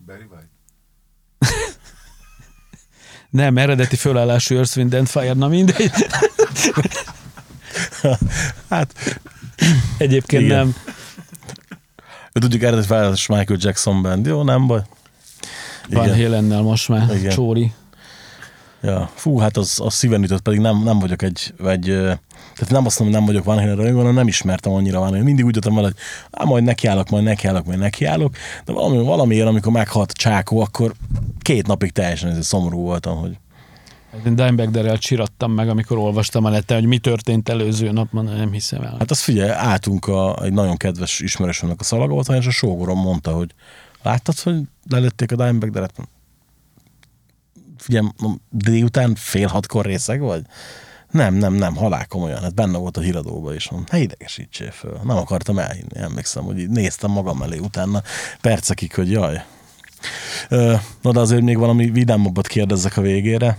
Nem, 3.30 3.58
eredeti 3.58 3.96
fölállású 3.96 4.54
Earth, 4.54 4.76
Wind 4.76 4.94
and 4.94 5.06
Fire, 5.06 5.32
na 5.32 5.48
mindegy. 5.48 5.90
Hát, 8.68 9.20
Egyébként 10.02 10.42
Igen. 10.42 10.56
nem. 10.56 10.76
ő 12.32 12.40
tudjuk 12.40 12.62
eredeti 12.62 12.86
felállás 12.86 13.26
Michael 13.26 13.58
Jackson 13.62 14.02
band, 14.02 14.26
jó, 14.26 14.42
nem 14.42 14.66
baj. 14.66 14.82
Van 15.90 16.04
Igen. 16.04 16.16
Hélennel 16.16 16.62
most 16.62 16.88
már, 16.88 17.16
Igen. 17.16 17.30
Csóri. 17.30 17.72
Ja. 18.82 19.10
Fú, 19.14 19.38
hát 19.38 19.56
az, 19.56 19.80
az 19.84 19.94
szíven 19.94 20.22
ütött, 20.22 20.40
pedig 20.40 20.60
nem, 20.60 20.82
nem 20.82 20.98
vagyok 20.98 21.22
egy, 21.22 21.54
egy 21.66 21.88
ö, 21.88 22.12
tehát 22.54 22.70
nem 22.70 22.86
azt 22.86 22.98
mondom, 22.98 23.06
hogy 23.06 23.12
nem 23.12 23.24
vagyok 23.24 23.44
Van 23.44 23.58
Halen 23.58 23.76
rajongó, 23.76 23.98
hanem 23.98 24.14
nem 24.14 24.28
ismertem 24.28 24.72
annyira 24.72 24.98
Van 24.98 25.08
Halen. 25.08 25.24
Mindig 25.24 25.44
úgy 25.44 25.54
jöttem 25.54 25.74
vele, 25.74 25.86
hogy 25.86 25.96
á, 26.30 26.44
majd 26.44 26.64
nekiállok, 26.64 27.08
majd 27.08 27.24
nekiállok, 27.24 27.66
majd 27.66 27.78
nekiállok, 27.78 28.34
de 28.64 28.72
valami, 28.72 29.04
valamiért, 29.04 29.46
amikor 29.46 29.72
meghalt 29.72 30.12
Csákó, 30.12 30.60
akkor 30.60 30.92
két 31.40 31.66
napig 31.66 31.90
teljesen 31.90 32.30
ez 32.30 32.46
szomorú 32.46 32.80
voltam, 32.80 33.16
hogy 33.16 33.38
Én 34.12 34.34
Dimebagderrel 34.34 34.98
csirattam 34.98 35.52
meg, 35.52 35.68
amikor 35.68 35.98
olvastam 35.98 36.44
a 36.44 36.48
neten, 36.50 36.78
hogy 36.78 36.88
mi 36.88 36.98
történt 36.98 37.48
előző 37.48 37.90
nap, 37.90 38.12
mondom, 38.12 38.34
nem 38.34 38.52
hiszem 38.52 38.82
el. 38.82 38.96
Hát 38.98 39.10
azt 39.10 39.20
figyelj, 39.20 39.50
álltunk 39.50 40.06
a, 40.06 40.42
egy 40.42 40.52
nagyon 40.52 40.76
kedves 40.76 41.20
ismerősömnek 41.20 41.80
a 41.80 41.84
szalagavaton, 41.84 42.36
és 42.36 42.46
a 42.46 42.50
sógorom 42.50 42.98
mondta, 42.98 43.32
hogy 43.32 43.54
láttad, 44.02 44.38
hogy 44.38 44.60
lelőtték 44.88 45.32
a 45.32 45.36
Dimebag-deret? 45.36 45.94
Figyelj, 47.78 48.06
délután 48.50 49.14
fél 49.14 49.46
hatkor 49.46 49.84
részeg 49.84 50.20
vagy? 50.20 50.42
Nem, 51.10 51.34
nem, 51.34 51.54
nem, 51.54 51.76
halál 51.76 52.06
komolyan. 52.06 52.42
Hát 52.42 52.54
benne 52.54 52.78
volt 52.78 52.96
a 52.96 53.00
híradóban 53.00 53.54
is. 53.54 53.70
Mondom, 53.70 53.88
ne 53.90 53.98
idegesítsél 53.98 54.70
föl. 54.70 55.00
Nem 55.04 55.16
akartam 55.16 55.58
elhinni, 55.58 55.98
emlékszem, 55.98 56.44
hogy 56.44 56.58
így 56.58 56.68
néztem 56.68 57.10
magam 57.10 57.42
elé 57.42 57.58
utána 57.58 58.02
percekig, 58.40 58.94
hogy 58.94 59.10
jaj. 59.10 59.44
Na 61.02 61.12
de 61.12 61.20
azért 61.20 61.42
még 61.42 61.58
valami 61.58 61.90
vidámabbat 61.90 62.46
kérdezzek 62.46 62.96
a 62.96 63.00
végére. 63.00 63.58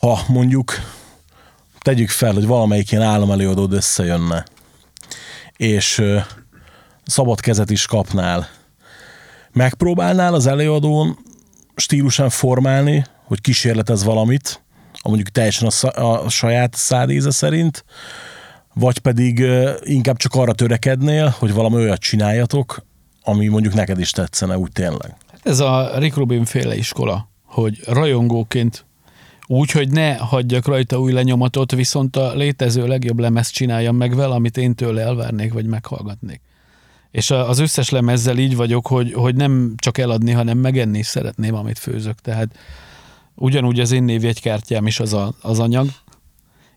Ha 0.00 0.20
mondjuk 0.28 0.72
tegyük 1.78 2.08
fel, 2.08 2.32
hogy 2.32 2.46
valamelyik 2.46 2.92
ilyen 2.92 3.04
államelőadód 3.04 3.72
összejönne, 3.72 4.44
és 5.56 6.02
szabad 7.04 7.40
kezet 7.40 7.70
is 7.70 7.86
kapnál, 7.86 8.48
megpróbálnál 9.52 10.34
az 10.34 10.46
előadón 10.46 11.18
stílusán 11.76 12.30
formálni, 12.30 13.04
hogy 13.24 13.40
kísérletez 13.40 14.04
valamit, 14.04 14.62
mondjuk 15.04 15.28
teljesen 15.28 15.66
a, 15.66 15.70
sz- 15.70 15.96
a 15.96 16.28
saját 16.28 16.74
szádéze 16.74 17.30
szerint, 17.30 17.84
vagy 18.74 18.98
pedig 18.98 19.46
inkább 19.82 20.16
csak 20.16 20.34
arra 20.34 20.52
törekednél, 20.52 21.34
hogy 21.38 21.52
valami 21.52 21.74
olyat 21.74 22.00
csináljatok, 22.00 22.84
ami 23.22 23.46
mondjuk 23.46 23.74
neked 23.74 23.98
is 23.98 24.10
tetszene 24.10 24.58
úgy 24.58 24.72
tényleg. 24.72 25.16
Ez 25.50 25.60
a 25.60 25.98
Rick 25.98 26.16
Rubin 26.16 26.44
féle 26.44 26.76
iskola, 26.76 27.28
hogy 27.44 27.80
rajongóként 27.86 28.84
úgy, 29.46 29.70
hogy 29.70 29.90
ne 29.90 30.16
hagyjak 30.16 30.66
rajta 30.66 31.00
új 31.00 31.12
lenyomatot, 31.12 31.72
viszont 31.72 32.16
a 32.16 32.34
létező 32.34 32.86
legjobb 32.86 33.18
lemezt 33.18 33.52
csináljam 33.52 33.96
meg 33.96 34.14
vele, 34.14 34.34
amit 34.34 34.56
én 34.56 34.74
tőle 34.74 35.02
elvárnék, 35.02 35.52
vagy 35.52 35.66
meghallgatnék. 35.66 36.40
És 37.10 37.30
az 37.30 37.58
összes 37.58 37.90
lemezzel 37.90 38.38
így 38.38 38.56
vagyok, 38.56 38.86
hogy, 38.86 39.12
hogy 39.12 39.34
nem 39.34 39.74
csak 39.76 39.98
eladni, 39.98 40.32
hanem 40.32 40.58
megenni 40.58 40.98
is 40.98 41.06
szeretném, 41.06 41.54
amit 41.54 41.78
főzök. 41.78 42.20
Tehát 42.20 42.58
ugyanúgy 43.34 43.80
az 43.80 43.92
én 43.92 44.02
névjegykártyám 44.02 44.86
is 44.86 45.00
az, 45.00 45.12
a, 45.12 45.34
az 45.40 45.58
anyag. 45.58 45.88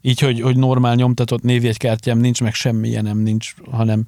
Így, 0.01 0.19
hogy, 0.19 0.41
hogy 0.41 0.57
normál 0.57 0.95
nyomtatott 0.95 1.41
névjegykártyám 1.41 2.17
nincs, 2.17 2.41
meg 2.41 2.53
semmilyenem 2.53 3.17
nincs, 3.17 3.53
hanem, 3.71 4.03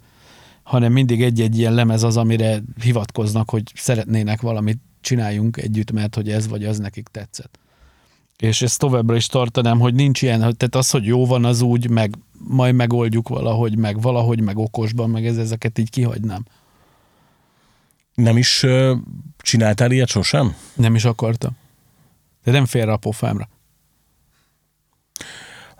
hanem 0.65 0.91
mindig 0.91 1.21
egy-egy 1.21 1.57
ilyen 1.57 1.73
lemez 1.73 2.03
az, 2.03 2.17
amire 2.17 2.61
hivatkoznak, 2.81 3.49
hogy 3.49 3.63
szeretnének 3.75 4.41
valamit 4.41 4.79
csináljunk 5.01 5.57
együtt, 5.57 5.91
mert 5.91 6.15
hogy 6.15 6.29
ez 6.29 6.47
vagy 6.47 6.63
az 6.63 6.77
nekik 6.77 7.07
tetszett. 7.07 7.59
És 8.37 8.61
ezt 8.61 8.79
továbbra 8.79 9.15
is 9.15 9.27
tartanám, 9.27 9.79
hogy 9.79 9.93
nincs 9.93 10.21
ilyen, 10.21 10.39
tehát 10.39 10.75
az, 10.75 10.89
hogy 10.89 11.05
jó 11.05 11.25
van, 11.25 11.45
az 11.45 11.61
úgy, 11.61 11.89
meg 11.89 12.15
majd 12.47 12.75
megoldjuk 12.75 13.27
valahogy, 13.27 13.77
meg 13.77 14.01
valahogy, 14.01 14.41
meg 14.41 14.57
okosban, 14.57 15.09
meg 15.09 15.25
ez, 15.25 15.37
ezeket 15.37 15.77
így 15.77 15.89
kihagynám. 15.89 16.45
Nem 18.15 18.37
is 18.37 18.63
ö, 18.63 18.95
csináltál 19.37 19.91
ilyet 19.91 20.07
sosem? 20.07 20.55
Nem 20.73 20.95
is 20.95 21.05
akartam. 21.05 21.51
De 22.43 22.51
nem 22.51 22.65
fér 22.65 22.89
a 22.89 22.97
pofámra. 22.97 23.49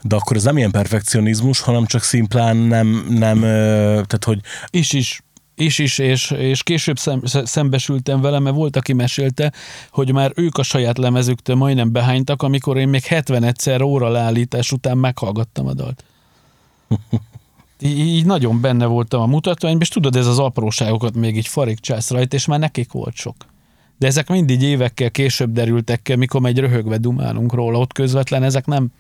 De 0.02 0.16
akkor 0.16 0.36
ez 0.36 0.43
nem 0.43 0.58
ilyen 0.58 0.72
perfekcionizmus, 0.72 1.60
hanem 1.60 1.86
csak 1.86 2.02
szimplán 2.02 2.58
nem, 2.58 3.06
nem 3.10 3.39
tehát 3.39 4.24
hogy 4.24 4.39
Is 4.70 4.93
is, 4.93 5.22
is 5.56 5.80
is, 5.80 5.98
és, 5.98 6.32
és 6.32 6.64
később 6.64 6.98
szem, 6.98 7.22
szembesültem 7.24 8.22
vele, 8.22 8.39
mert 8.39 8.56
volt, 8.56 8.76
aki 8.76 8.93
mesélte, 8.93 9.52
hogy 9.89 10.14
már 10.14 10.32
ők 10.36 10.58
a 10.58 10.64
saját 10.64 10.98
lemezüktől 10.98 11.56
majdnem 11.56 11.91
behánytak, 11.91 12.41
amikor 12.41 12.78
én 12.78 12.88
még 12.88 13.02
71-szer 13.10 13.84
óra 13.84 14.10
leállítás 14.10 14.72
után 14.72 14.98
meghallgattam 14.98 15.68
a 15.68 15.74
dalt. 15.74 16.04
Így, 17.80 18.00
így 18.00 18.26
nagyon 18.26 18.62
benne 18.62 18.86
voltam 18.86 19.22
a 19.22 19.26
mutatványban, 19.26 19.82
és 19.82 19.88
tudod, 19.88 20.16
ez 20.16 20.28
az 20.28 20.39
apróságokat 20.39 21.16
még 21.16 21.38
így 21.38 21.48
farigcsász 21.48 22.10
rajta, 22.10 22.36
és 22.36 22.46
már 22.46 22.60
nekik 22.60 22.91
volt 22.91 23.16
sok. 23.16 23.36
De 23.98 24.08
ezek 24.08 24.30
mindig 24.30 24.62
évekkel 24.62 25.12
később 25.12 25.52
derültek 25.52 26.02
ki, 26.02 26.16
mikor 26.16 26.41
megy 26.41 26.60
röhögve 26.60 26.98
dumálunk 26.98 27.54
róla, 27.54 27.80
ott 27.80 27.93
közvetlen 27.93 28.43
ezek 28.43 28.66
nem, 28.66 28.91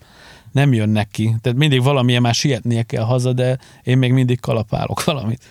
nem 0.55 0.73
jönnek 0.73 1.07
ki. 1.07 1.35
Tehát 1.41 1.57
mindig 1.57 1.83
valamilyen 1.83 2.21
már 2.21 2.33
sietnie 2.33 2.83
kell 2.83 3.03
haza, 3.03 3.33
de 3.33 3.57
én 3.83 3.97
még 3.97 4.11
mindig 4.11 4.39
kalapálok 4.39 5.03
valamit. 5.11 5.43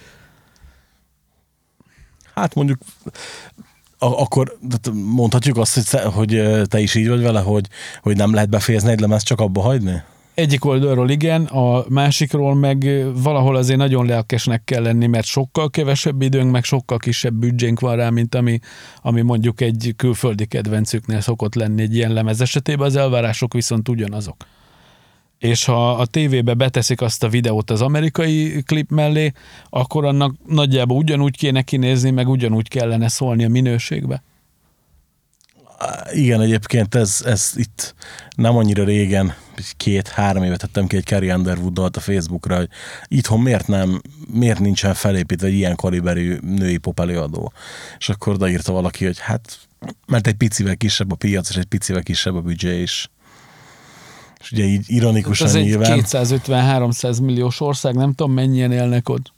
Hát 2.35 2.55
mondjuk 2.55 2.79
akkor 3.99 4.57
mondhatjuk 4.93 5.57
azt, 5.57 5.97
hogy, 5.97 6.13
hogy 6.13 6.63
te 6.69 6.81
is 6.81 6.95
így 6.95 7.09
vagy 7.09 7.23
vele, 7.23 7.41
hogy, 7.41 7.67
hogy 8.03 8.17
nem 8.17 8.35
lehet 8.35 8.49
befejezni 8.49 8.91
egy 8.91 9.01
lemezt, 9.01 9.27
csak 9.27 9.41
abba 9.41 9.61
hagyni? 9.61 10.03
Egyik 10.35 10.65
oldalról 10.65 11.11
igen, 11.11 11.45
a 11.45 11.85
másikról 11.89 12.55
meg 12.55 13.05
valahol 13.23 13.57
azért 13.57 13.79
nagyon 13.79 14.07
lelkesnek 14.07 14.65
kell 14.65 14.83
lenni, 14.83 15.07
mert 15.07 15.27
sokkal 15.27 15.71
kevesebb 15.71 16.23
időnk, 16.23 16.51
meg 16.51 16.65
sokkal 16.65 16.99
kisebb 16.99 17.35
büdzsénk 17.35 17.81
van 17.81 17.97
rá, 17.97 18.11
mint 18.11 18.35
ami, 18.35 18.59
ami 19.03 19.21
mondjuk 19.21 19.61
egy 19.61 19.95
külföldi 19.97 20.47
kedvencüknél 20.47 21.21
szokott 21.21 21.55
lenni 21.55 21.83
egy 21.83 21.95
ilyen 21.95 22.13
lemez 22.13 22.41
esetében, 22.41 22.87
az 22.87 22.97
elvárások 22.97 23.53
viszont 23.53 23.89
ugyanazok. 23.89 24.37
És 25.45 25.65
ha 25.65 25.93
a 25.93 26.07
tévébe 26.07 26.55
beteszik 26.55 27.01
azt 27.01 27.23
a 27.23 27.29
videót 27.29 27.71
az 27.71 27.81
amerikai 27.83 28.63
klip 28.63 28.91
mellé, 28.91 29.33
akkor 29.71 30.05
annak 30.05 30.35
nagyjából 30.47 30.97
ugyanúgy 30.97 31.37
kéne 31.37 31.63
kinézni, 31.63 32.11
meg 32.11 32.29
ugyanúgy 32.29 32.69
kellene 32.69 33.09
szólni 33.09 33.45
a 33.45 33.49
minőségbe. 33.49 34.23
Igen, 36.13 36.41
egyébként 36.41 36.95
ez, 36.95 37.23
ez 37.25 37.53
itt 37.55 37.95
nem 38.37 38.57
annyira 38.57 38.85
régen, 38.85 39.35
két-három 39.77 40.43
évet 40.43 40.61
tettem 40.61 40.87
ki 40.87 40.97
egy 40.97 41.05
Carrie 41.05 41.37
Underwood 41.37 41.73
dalt 41.73 41.97
a 41.97 42.01
Facebookra, 42.01 42.57
hogy 42.57 42.69
itthon 43.09 43.41
miért 43.41 43.67
nem, 43.67 44.01
miért 44.33 44.59
nincsen 44.59 44.95
felépítve 44.95 45.47
egy 45.47 45.55
ilyen 45.55 45.77
kaliberű 45.77 46.37
női 46.41 46.77
pop 46.77 47.01
előadó. 47.01 47.53
És 47.99 48.09
akkor 48.09 48.33
odaírta 48.33 48.73
valaki, 48.73 49.05
hogy 49.05 49.19
hát, 49.19 49.59
mert 50.07 50.27
egy 50.27 50.35
picivel 50.35 50.77
kisebb 50.77 51.13
a 51.13 51.17
piac, 51.17 51.49
és 51.51 51.57
egy 51.57 51.65
picivel 51.65 52.03
kisebb 52.03 52.35
a 52.35 52.41
büdzsé 52.41 52.83
is. 52.83 53.09
És 54.45 54.53
ugye 54.53 54.65
így 54.65 54.85
ironikusan 54.87 55.47
Ez 55.47 55.55
egy 55.55 55.65
nyilván. 55.65 56.01
250-300 56.05 57.23
milliós 57.23 57.61
ország, 57.61 57.95
nem 57.95 58.15
tudom 58.15 58.33
mennyien 58.33 58.73
élnek 58.73 59.09
ott. 59.09 59.33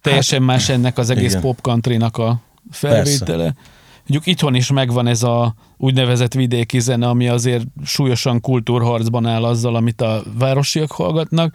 Teljesen 0.00 0.42
más 0.42 0.68
ennek 0.68 0.98
az 0.98 1.10
egész 1.10 1.30
igen. 1.30 1.40
pop 1.40 1.60
countrynak 1.60 2.16
a 2.16 2.40
felvétele. 2.70 3.54
Mondjuk 3.98 4.26
itthon 4.26 4.54
is 4.54 4.70
megvan 4.70 5.06
ez 5.06 5.22
a 5.22 5.54
úgynevezett 5.76 6.34
vidéki 6.34 6.80
zene, 6.80 7.08
ami 7.08 7.28
azért 7.28 7.66
súlyosan 7.84 8.40
kultúrharcban 8.40 9.26
áll 9.26 9.44
azzal, 9.44 9.76
amit 9.76 10.00
a 10.00 10.22
városiak 10.38 10.92
hallgatnak, 10.92 11.54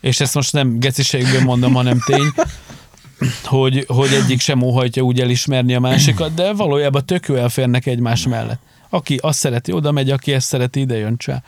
és 0.00 0.20
ezt 0.20 0.34
most 0.34 0.52
nem 0.52 0.78
geciségből 0.78 1.42
mondom, 1.42 1.72
hanem 1.72 1.98
tény, 2.06 2.32
hogy, 3.44 3.84
hogy 3.88 4.12
egyik 4.12 4.40
sem 4.40 4.62
óhajtja 4.62 5.02
úgy 5.02 5.20
elismerni 5.20 5.74
a 5.74 5.80
másikat, 5.80 6.34
de 6.34 6.52
valójában 6.52 7.06
tök 7.06 7.26
jó 7.26 7.34
elférnek 7.34 7.86
egymás 7.86 8.26
mellett. 8.26 8.60
Aki 8.88 9.16
azt 9.16 9.38
szereti, 9.38 9.72
oda 9.72 9.92
megy, 9.92 10.10
aki 10.10 10.32
ezt 10.32 10.46
szereti, 10.46 10.80
ide 10.80 10.96
jön 10.96 11.16
csá. 11.16 11.42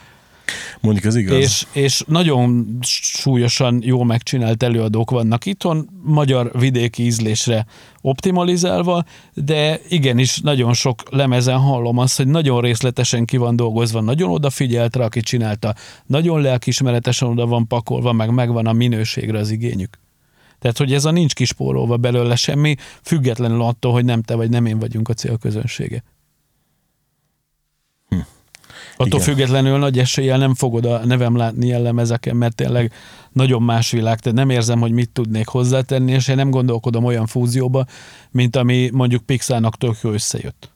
Mondjuk 0.80 1.05
ez 1.05 1.16
igaz. 1.16 1.36
És, 1.36 1.66
és 1.72 2.03
nagyon 2.07 2.78
súlyosan 2.82 3.80
jó 3.84 4.03
megcsinált 4.03 4.62
előadók 4.62 5.11
vannak 5.11 5.47
itthon, 5.47 5.88
magyar 6.03 6.51
vidéki 6.59 7.05
ízlésre 7.05 7.66
optimalizálva, 8.01 9.05
de 9.34 9.80
igenis 9.88 10.38
nagyon 10.38 10.72
sok 10.72 11.03
lemezen 11.11 11.59
hallom 11.59 11.99
azt, 11.99 12.16
hogy 12.16 12.26
nagyon 12.26 12.61
részletesen 12.61 13.24
ki 13.24 13.36
van 13.36 13.57
dolgozva, 13.57 14.01
nagyon 14.01 14.30
odafigyelt 14.30 14.97
rá, 14.97 15.05
aki 15.05 15.20
csinálta, 15.20 15.74
nagyon 16.07 16.40
lelkismeretesen 16.40 17.28
oda 17.28 17.47
van 17.47 17.66
pakolva, 17.66 18.12
meg 18.12 18.30
megvan 18.30 18.66
a 18.66 18.72
minőségre 18.72 19.38
az 19.38 19.51
igényük. 19.51 19.99
Tehát, 20.59 20.78
hogy 20.78 20.92
ez 20.92 21.05
a 21.05 21.11
nincs 21.11 21.34
kispórolva 21.34 21.97
belőle 21.97 22.36
semmi, 22.36 22.74
függetlenül 23.03 23.62
attól, 23.62 23.92
hogy 23.92 24.05
nem 24.05 24.22
te 24.22 24.34
vagy 24.34 24.51
nem 24.51 24.66
én 24.66 24.78
vagyunk 24.78 25.09
a 25.09 25.14
célközönsége. 25.14 26.03
Attól 28.97 29.07
Igen. 29.07 29.20
függetlenül 29.20 29.78
nagy 29.78 29.99
eséllyel 29.99 30.38
nem 30.38 30.55
fogod 30.55 30.84
a 30.84 31.05
nevem 31.05 31.36
látni 31.36 31.66
ilyen 31.66 31.82
lemezeken, 31.82 32.36
mert 32.36 32.55
tényleg 32.55 32.92
nagyon 33.32 33.62
más 33.62 33.90
világ, 33.90 34.20
tehát 34.20 34.38
nem 34.38 34.51
érzem, 34.51 34.80
hogy 34.80 34.92
mit 34.92 35.11
tudnék 35.11 35.47
hozzátenni, 35.47 36.12
és 36.12 36.28
én 36.28 36.36
nem 36.36 36.51
gondolkodom 36.51 37.05
olyan 37.05 37.26
fúzióba, 37.26 37.86
mint 38.30 38.57
ami 38.57 38.90
mondjuk 38.92 39.22
Pixarnak 39.22 39.76
tök 39.76 39.97
jó 40.03 40.11
összejött. 40.11 40.72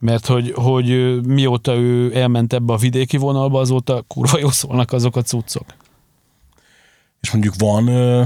Mert 0.00 0.26
hogy, 0.26 0.52
hogy 0.54 1.20
mióta 1.26 1.74
ő 1.74 2.16
elment 2.16 2.52
ebbe 2.52 2.72
a 2.72 2.76
vidéki 2.76 3.16
vonalba, 3.16 3.60
azóta 3.60 4.04
kurva 4.06 4.38
jó 4.38 4.50
szólnak 4.50 4.92
azok 4.92 5.16
a 5.16 5.22
cuccok. 5.22 5.64
És 7.20 7.30
mondjuk 7.30 7.54
van 7.58 7.86
ö, 7.86 8.22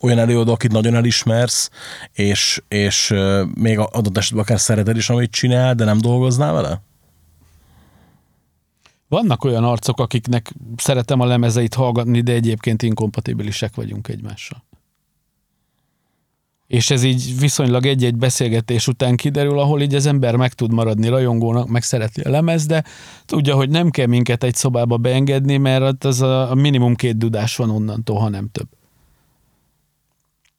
olyan 0.00 0.18
előadó, 0.18 0.52
akit 0.52 0.72
nagyon 0.72 0.94
elismersz, 0.94 1.70
és, 2.12 2.62
és 2.68 3.10
ö, 3.10 3.44
még 3.54 3.78
adott 3.78 4.16
esetben 4.16 4.42
akár 4.42 4.60
szereted 4.60 4.96
is, 4.96 5.10
amit 5.10 5.30
csinál, 5.30 5.74
de 5.74 5.84
nem 5.84 5.98
dolgoznál 5.98 6.52
vele? 6.52 6.82
Vannak 9.08 9.44
olyan 9.44 9.64
arcok, 9.64 10.00
akiknek 10.00 10.54
szeretem 10.76 11.20
a 11.20 11.26
lemezeit 11.26 11.74
hallgatni, 11.74 12.20
de 12.20 12.32
egyébként 12.32 12.82
inkompatibilisek 12.82 13.74
vagyunk 13.74 14.08
egymással. 14.08 14.64
És 16.66 16.90
ez 16.90 17.02
így 17.02 17.38
viszonylag 17.38 17.86
egy-egy 17.86 18.16
beszélgetés 18.16 18.88
után 18.88 19.16
kiderül, 19.16 19.58
ahol 19.58 19.80
így 19.80 19.94
az 19.94 20.06
ember 20.06 20.36
meg 20.36 20.52
tud 20.52 20.72
maradni 20.72 21.08
rajongónak, 21.08 21.68
meg 21.68 21.82
szereti 21.82 22.20
a 22.20 22.30
lemez, 22.30 22.66
de 22.66 22.84
tudja, 23.24 23.54
hogy 23.54 23.70
nem 23.70 23.90
kell 23.90 24.06
minket 24.06 24.44
egy 24.44 24.54
szobába 24.54 24.96
beengedni, 24.96 25.56
mert 25.56 26.04
az 26.04 26.20
a 26.20 26.54
minimum 26.54 26.94
két 26.94 27.16
dudás 27.16 27.56
van 27.56 27.70
onnantól, 27.70 28.18
ha 28.18 28.28
nem 28.28 28.48
több. 28.52 28.68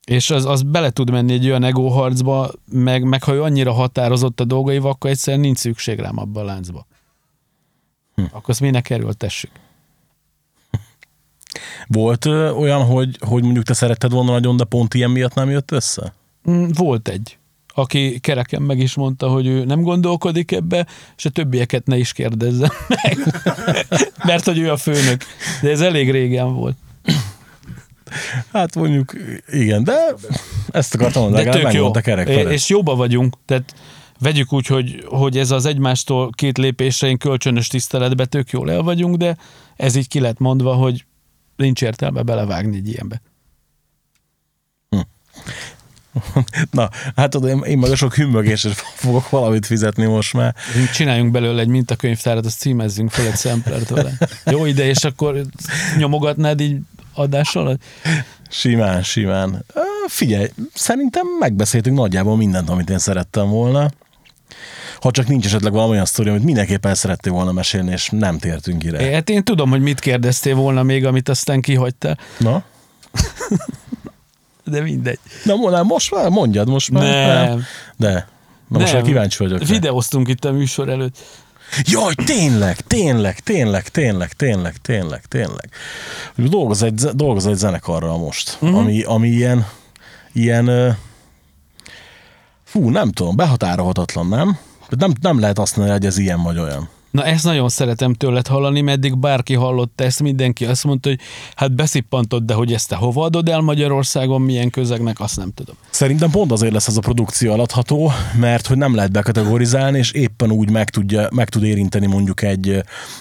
És 0.06 0.30
az, 0.30 0.46
az 0.46 0.62
bele 0.62 0.90
tud 0.90 1.12
menni 1.12 1.34
egy 1.34 1.46
olyan 1.46 1.64
egóharcba, 1.64 2.52
meg, 2.72 3.04
meg 3.04 3.24
ha 3.24 3.34
ő 3.34 3.44
annyira 3.44 3.74
határozott 3.74 4.40
a 4.40 4.46
dolgaival, 4.46 4.92
akkor 4.92 5.10
egyszerűen 5.10 5.42
nincs 5.42 5.58
szükség 5.58 6.00
rám 6.00 6.18
abba 6.18 6.40
a 6.40 6.44
láncba. 6.44 6.86
Hm. 8.18 8.24
Akkor 8.32 8.50
azt 8.50 8.60
minek 8.60 8.90
erőltessük? 8.90 9.52
Volt 11.88 12.26
ö, 12.26 12.50
olyan, 12.52 12.84
hogy, 12.86 13.18
hogy 13.20 13.44
mondjuk 13.44 13.66
te 13.66 13.74
szeretted 13.74 14.12
volna 14.12 14.32
nagyon, 14.32 14.58
de 14.58 14.64
pont 14.64 14.94
ilyen 14.94 15.10
miatt 15.12 15.34
nem 15.34 15.50
jött 15.50 15.72
össze? 15.72 16.14
Mm, 16.50 16.68
Volt 16.74 17.08
egy, 17.08 17.38
aki 17.68 18.20
kereken 18.20 18.62
meg 18.62 18.80
is 18.80 18.96
mondta, 18.96 19.28
hogy 19.28 19.48
ő 19.48 19.64
nem 19.66 19.82
gondolkodik 19.82 20.52
ebbe, 20.52 20.86
és 21.18 21.26
a 21.26 21.30
többieket 21.30 21.86
ne 21.86 21.98
is 21.98 22.14
kérdezze 22.14 22.72
meg. 23.04 23.18
Mert 24.24 24.44
hogy 24.46 24.58
ő 24.58 24.72
a 24.72 24.78
főnök. 24.78 25.22
De 25.62 25.70
ez 25.70 25.82
elég 25.82 26.12
régen 26.12 26.54
volt. 26.54 26.76
Hát 28.54 28.76
mondjuk 28.76 29.14
igen, 29.52 29.84
de 29.84 29.96
ezt 30.72 30.94
akartam 30.96 31.22
mondani, 31.22 31.44
De 31.44 31.50
tök 31.52 31.62
jó. 31.62 31.68
megmondta 31.68 32.02
kerek 32.02 32.28
felett. 32.28 32.52
És 32.52 32.70
jóba 32.70 32.96
vagyunk. 32.96 33.36
Tehát 33.46 33.74
vegyük 34.20 34.54
úgy, 34.54 34.68
hogy, 34.68 35.06
hogy 35.08 35.38
ez 35.38 35.52
az 35.52 35.66
egymástól 35.66 36.30
két 36.32 36.58
lépésre 36.58 37.08
én 37.08 37.18
kölcsönös 37.18 37.68
tiszteletbe 37.68 38.26
tök 38.26 38.50
jól 38.50 38.72
el 38.72 38.82
vagyunk, 38.82 39.16
de 39.16 39.38
ez 39.76 39.96
így 39.96 40.08
ki 40.08 40.20
lett 40.20 40.40
mondva, 40.40 40.74
hogy 40.74 41.06
nincs 41.56 41.82
értelme 41.82 42.22
belevágni 42.22 42.76
egy 42.76 42.88
ilyenbe. 42.88 43.22
Na, 46.72 46.90
hát 47.16 47.30
tudod, 47.30 47.50
én, 47.50 47.62
én 47.64 47.78
meg 47.78 47.92
a 47.92 47.96
sok 47.96 48.16
hümmögésre 48.16 48.70
fogok 48.74 49.30
valamit 49.30 49.66
fizetni 49.66 50.06
most 50.06 50.34
már. 50.34 50.56
Csináljunk 50.94 51.32
belőle 51.32 51.62
egy 51.62 51.68
mintakönyvtárat, 51.68 52.46
azt 52.46 52.60
címezzünk 52.60 53.12
fel 53.12 53.26
egy 53.26 53.36
szemplert 53.36 53.90
vele. 53.90 54.18
Jó 54.46 54.66
ide, 54.66 54.86
és 54.86 55.04
akkor 55.04 55.42
nyomogatnád 55.98 56.60
így 56.60 56.78
adás 57.14 57.56
alatt? 57.56 57.82
Simán, 58.50 59.04
simán. 59.04 59.66
Figyelj, 60.08 60.48
szerintem 60.74 61.26
megbeszéltünk 61.40 61.98
nagyjából 61.98 62.38
mindent, 62.38 62.70
amit 62.70 62.90
én 62.90 63.00
szerettem 63.00 63.50
volna. 63.50 63.90
Ha 65.02 65.12
csak 65.12 65.28
nincs 65.28 65.46
esetleg 65.46 65.72
valami 65.72 65.92
olyan 65.92 66.06
sztori, 66.06 66.30
amit 66.30 66.44
mindenképpen 66.44 66.96
szerettél 66.96 67.34
volna 67.34 67.52
mesélni, 67.52 67.92
és 67.92 68.10
nem 68.12 68.38
tértünk 68.38 68.84
ide. 68.84 69.14
Hát 69.14 69.30
én 69.30 69.44
tudom, 69.44 69.70
hogy 69.70 69.82
mit 69.82 70.00
kérdeztél 70.00 70.56
volna 70.56 70.84
még, 70.84 71.06
amit 71.06 71.30
aztán 71.30 71.62
kihagytál, 71.62 72.18
Na? 72.38 72.64
de 74.72 74.82
mindegy. 74.82 75.20
Na, 75.44 75.70
nem, 75.70 75.86
most 75.86 76.12
már 76.12 76.30
mondjad, 76.30 76.68
most 76.68 76.92
már. 76.92 77.48
Nem. 77.48 77.64
De. 77.96 78.28
Na 78.68 78.78
most 78.78 78.92
Nem. 78.92 78.96
már 78.96 79.12
kíváncsi 79.12 79.44
vagyok. 79.44 79.68
Videóztunk 79.68 80.28
itt 80.28 80.46
a 80.46 80.52
műsor 80.52 80.90
előtt. 80.90 81.18
Jaj, 81.84 82.14
tényleg, 82.26 82.80
tényleg, 82.80 83.40
tényleg, 83.40 83.88
tényleg, 83.88 84.32
tényleg, 84.34 84.76
tényleg, 84.82 85.22
tényleg. 85.26 85.70
Dolgoz 86.36 86.84
egy, 86.84 86.94
dolgoz 86.94 87.46
egy 87.46 87.56
zenekarral 87.56 88.18
most, 88.18 88.58
uh-huh. 88.60 88.80
ami, 88.80 89.04
ami 89.04 89.28
ilyen, 89.28 89.68
ilyen, 90.34 90.98
fú, 92.78 92.90
nem 92.90 93.12
tudom, 93.12 93.36
behatárolhatatlan, 93.36 94.28
nem? 94.28 94.58
Nem, 94.90 95.12
nem 95.22 95.40
lehet 95.40 95.60
azt 95.60 95.76
mondani, 95.76 95.98
hogy 95.98 96.08
ez 96.08 96.18
ilyen 96.18 96.42
vagy 96.42 96.60
olyan. 96.60 96.90
Na 97.12 97.24
ezt 97.24 97.44
nagyon 97.44 97.70
szeretem 97.70 98.14
tőled 98.14 98.48
hallani, 98.48 98.82
meddig 98.82 99.18
bárki 99.18 99.54
hallotta 99.54 100.04
ezt, 100.04 100.22
mindenki 100.22 100.66
azt 100.66 100.84
mondta, 100.84 101.10
hogy 101.10 101.20
hát 101.56 101.76
beszippantod, 101.76 102.44
de 102.44 102.54
hogy 102.54 102.74
ezt 102.74 102.90
te 102.90 102.96
hova 102.96 103.24
adod 103.24 103.50
el 103.50 103.62
Magyarországon, 103.62 104.42
milyen 104.42 104.70
közegnek, 104.70 105.20
azt 105.20 105.38
nem 105.38 105.52
tudom. 105.54 105.76
Szerintem 105.90 106.30
pont 106.30 106.52
azért 106.52 106.74
lesz 106.74 106.88
ez 106.88 106.98
a 106.98 107.00
produkció 107.00 107.52
alatható, 107.52 108.12
mert 108.40 108.68
hogy 108.68 108.78
nem 108.78 108.96
lehet 108.96 109.12
bekategorizálni, 109.12 109.98
és 109.98 110.12
éppen 110.12 110.52
úgy 110.52 110.70
meg, 110.70 110.90
tudja, 110.90 111.28
meg 111.32 111.50
tud 111.50 111.64
érinteni 111.64 112.08
mondjuk 112.08 112.42
egy 112.42 112.70
ö, 112.70 112.80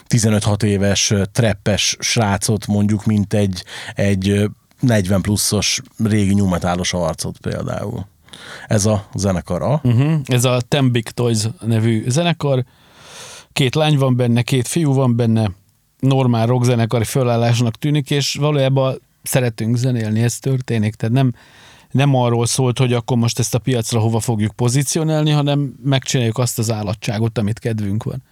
15-6 0.08 0.62
éves 0.62 1.12
treppes 1.32 1.96
srácot, 2.00 2.66
mondjuk, 2.66 3.04
mint 3.04 3.34
egy, 3.34 3.64
egy 3.94 4.28
ö, 4.28 4.46
40 4.80 5.22
pluszos 5.22 5.80
régi 6.04 6.34
nyumetálos 6.34 6.92
arcot 6.92 7.38
például. 7.38 8.06
Ez 8.66 8.86
a 8.86 9.08
zenekar 9.14 9.62
a. 9.62 9.80
Uh-huh. 9.84 10.20
Ez 10.24 10.44
a 10.44 10.60
Ten 10.68 10.90
Big 10.90 11.08
Toys 11.08 11.44
nevű 11.66 12.04
zenekar. 12.08 12.64
Két 13.52 13.74
lány 13.74 13.98
van 13.98 14.16
benne, 14.16 14.42
két 14.42 14.68
fiú 14.68 14.92
van 14.92 15.16
benne, 15.16 15.50
normál 15.98 16.46
rockzenekari 16.46 17.04
fölállásnak 17.04 17.74
tűnik, 17.74 18.10
és 18.10 18.34
valójában 18.34 19.00
szeretünk 19.22 19.76
zenélni, 19.76 20.22
ez 20.22 20.38
történik. 20.38 20.94
Tehát 20.94 21.14
nem, 21.14 21.34
nem 21.90 22.14
arról 22.14 22.46
szólt, 22.46 22.78
hogy 22.78 22.92
akkor 22.92 23.16
most 23.16 23.38
ezt 23.38 23.54
a 23.54 23.58
piacra 23.58 24.00
hova 24.00 24.20
fogjuk 24.20 24.52
pozícionálni, 24.52 25.30
hanem 25.30 25.74
megcsináljuk 25.84 26.38
azt 26.38 26.58
az 26.58 26.70
állatságot, 26.70 27.38
amit 27.38 27.58
kedvünk 27.58 28.02
van. 28.02 28.22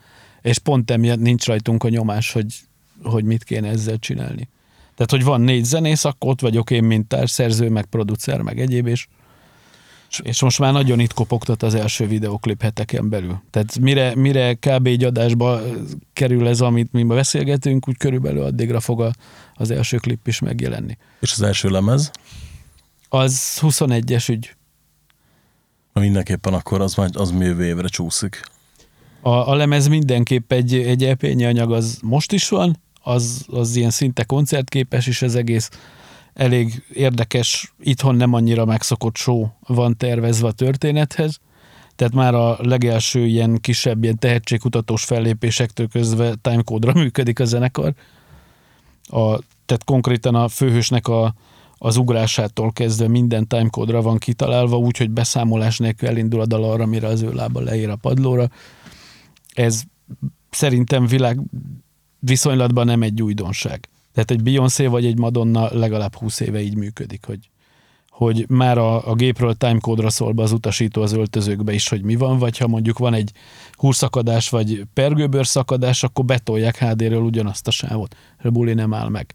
És 0.42 0.58
pont 0.58 0.90
emiatt 0.90 1.20
nincs 1.20 1.46
rajtunk 1.46 1.84
a 1.84 1.88
nyomás, 1.88 2.32
hogy, 2.32 2.54
hogy 3.02 3.24
mit 3.24 3.44
kéne 3.44 3.68
ezzel 3.68 3.98
csinálni. 3.98 4.48
Tehát, 4.94 5.10
hogy 5.10 5.24
van 5.24 5.40
négy 5.40 5.64
zenész, 5.64 6.04
akkor 6.04 6.30
ott 6.30 6.40
vagyok 6.40 6.70
én, 6.70 6.84
mint 6.84 7.08
társszerző, 7.08 7.68
meg 7.68 7.84
producer, 7.84 8.40
meg 8.40 8.60
egyéb, 8.60 8.86
és 8.86 9.06
és 10.18 10.42
most 10.42 10.58
már 10.58 10.72
nagyon 10.72 11.00
itt 11.00 11.12
kopogtat 11.12 11.62
az 11.62 11.74
első 11.74 12.06
videoklip 12.06 12.62
heteken 12.62 13.08
belül. 13.08 13.42
Tehát 13.50 13.78
mire, 13.78 14.14
mire 14.14 14.54
kb. 14.54 14.86
egy 14.86 15.04
adásba 15.04 15.60
kerül 16.12 16.48
ez, 16.48 16.60
amit 16.60 16.92
mi 16.92 17.02
ma 17.02 17.14
beszélgetünk, 17.14 17.88
úgy 17.88 17.96
körülbelül 17.96 18.42
addigra 18.42 18.80
fog 18.80 19.00
a, 19.00 19.12
az 19.54 19.70
első 19.70 19.96
klip 19.96 20.26
is 20.26 20.38
megjelenni. 20.38 20.96
És 21.20 21.32
az 21.32 21.42
első 21.42 21.68
lemez, 21.68 22.10
Az 23.08 23.58
21-es 23.60 24.30
ügy. 24.30 24.54
mindenképpen 25.92 26.54
akkor 26.54 26.80
az, 26.80 26.94
már, 26.94 27.10
az 27.12 27.34
jövő 27.38 27.64
évre 27.64 27.88
csúszik. 27.88 28.42
A, 29.20 29.28
a 29.28 29.54
lemez 29.54 29.88
mindenképp 29.88 30.52
egy, 30.52 30.74
egy 30.74 31.04
EP-nyi 31.04 31.44
anyag, 31.44 31.72
az 31.72 31.98
most 32.02 32.32
is 32.32 32.48
van, 32.48 32.82
az, 33.02 33.44
az 33.50 33.76
ilyen 33.76 33.90
szinte 33.90 34.24
koncertképes 34.24 35.06
is 35.06 35.22
az 35.22 35.34
egész. 35.34 35.70
Elég 36.34 36.84
érdekes, 36.92 37.74
itthon 37.80 38.14
nem 38.14 38.32
annyira 38.32 38.64
megszokott 38.64 39.16
show 39.16 39.46
van 39.66 39.96
tervezve 39.96 40.46
a 40.46 40.52
történethez. 40.52 41.40
Tehát 41.96 42.14
már 42.14 42.34
a 42.34 42.58
legelső 42.60 43.26
ilyen 43.26 43.58
kisebb, 43.60 44.02
ilyen 44.02 44.18
tehetségkutatós 44.18 45.04
fellépésektől 45.04 45.88
közve 45.88 46.34
timecode-ra 46.34 46.92
működik 47.02 47.40
a 47.40 47.44
zenekar. 47.44 47.94
A, 49.04 49.38
tehát 49.66 49.84
konkrétan 49.84 50.34
a 50.34 50.48
főhősnek 50.48 51.08
a, 51.08 51.34
az 51.78 51.96
ugrásától 51.96 52.72
kezdve 52.72 53.08
minden 53.08 53.46
timecode-ra 53.46 54.02
van 54.02 54.18
kitalálva, 54.18 54.76
úgyhogy 54.76 55.10
beszámolás 55.10 55.78
nélkül 55.78 56.08
elindul 56.08 56.40
a 56.40 56.46
dal 56.46 56.64
arra, 56.64 56.86
mire 56.86 57.06
az 57.06 57.22
ő 57.22 57.32
lába 57.32 57.60
leír 57.60 57.88
a 57.88 57.96
padlóra. 57.96 58.48
Ez 59.54 59.82
szerintem 60.50 61.06
világ 61.06 61.40
viszonylatban 62.18 62.86
nem 62.86 63.02
egy 63.02 63.22
újdonság. 63.22 63.88
Tehát 64.14 64.30
egy 64.30 64.42
Beyoncé 64.42 64.86
vagy 64.86 65.06
egy 65.06 65.18
Madonna 65.18 65.68
legalább 65.72 66.14
20 66.14 66.40
éve 66.40 66.60
így 66.60 66.76
működik, 66.76 67.24
hogy, 67.24 67.50
hogy 68.08 68.44
már 68.48 68.78
a, 68.78 69.10
a 69.10 69.14
gépről 69.14 69.54
timecode-ra 69.54 70.10
szól 70.10 70.32
be 70.32 70.42
az 70.42 70.52
utasító 70.52 71.02
az 71.02 71.12
öltözőkbe 71.12 71.72
is, 71.72 71.88
hogy 71.88 72.02
mi 72.02 72.14
van, 72.16 72.38
vagy 72.38 72.58
ha 72.58 72.66
mondjuk 72.66 72.98
van 72.98 73.14
egy 73.14 73.32
húrszakadás 73.72 74.48
vagy 74.48 74.82
pergőbőr 74.94 75.46
szakadás, 75.46 76.02
akkor 76.02 76.24
betolják 76.24 76.78
HD-ről 76.78 77.22
ugyanazt 77.22 77.66
a 77.66 77.70
sávot, 77.70 78.16
és 78.38 78.44
a 78.44 78.50
buli 78.50 78.74
nem 78.74 78.94
áll 78.94 79.08
meg. 79.08 79.34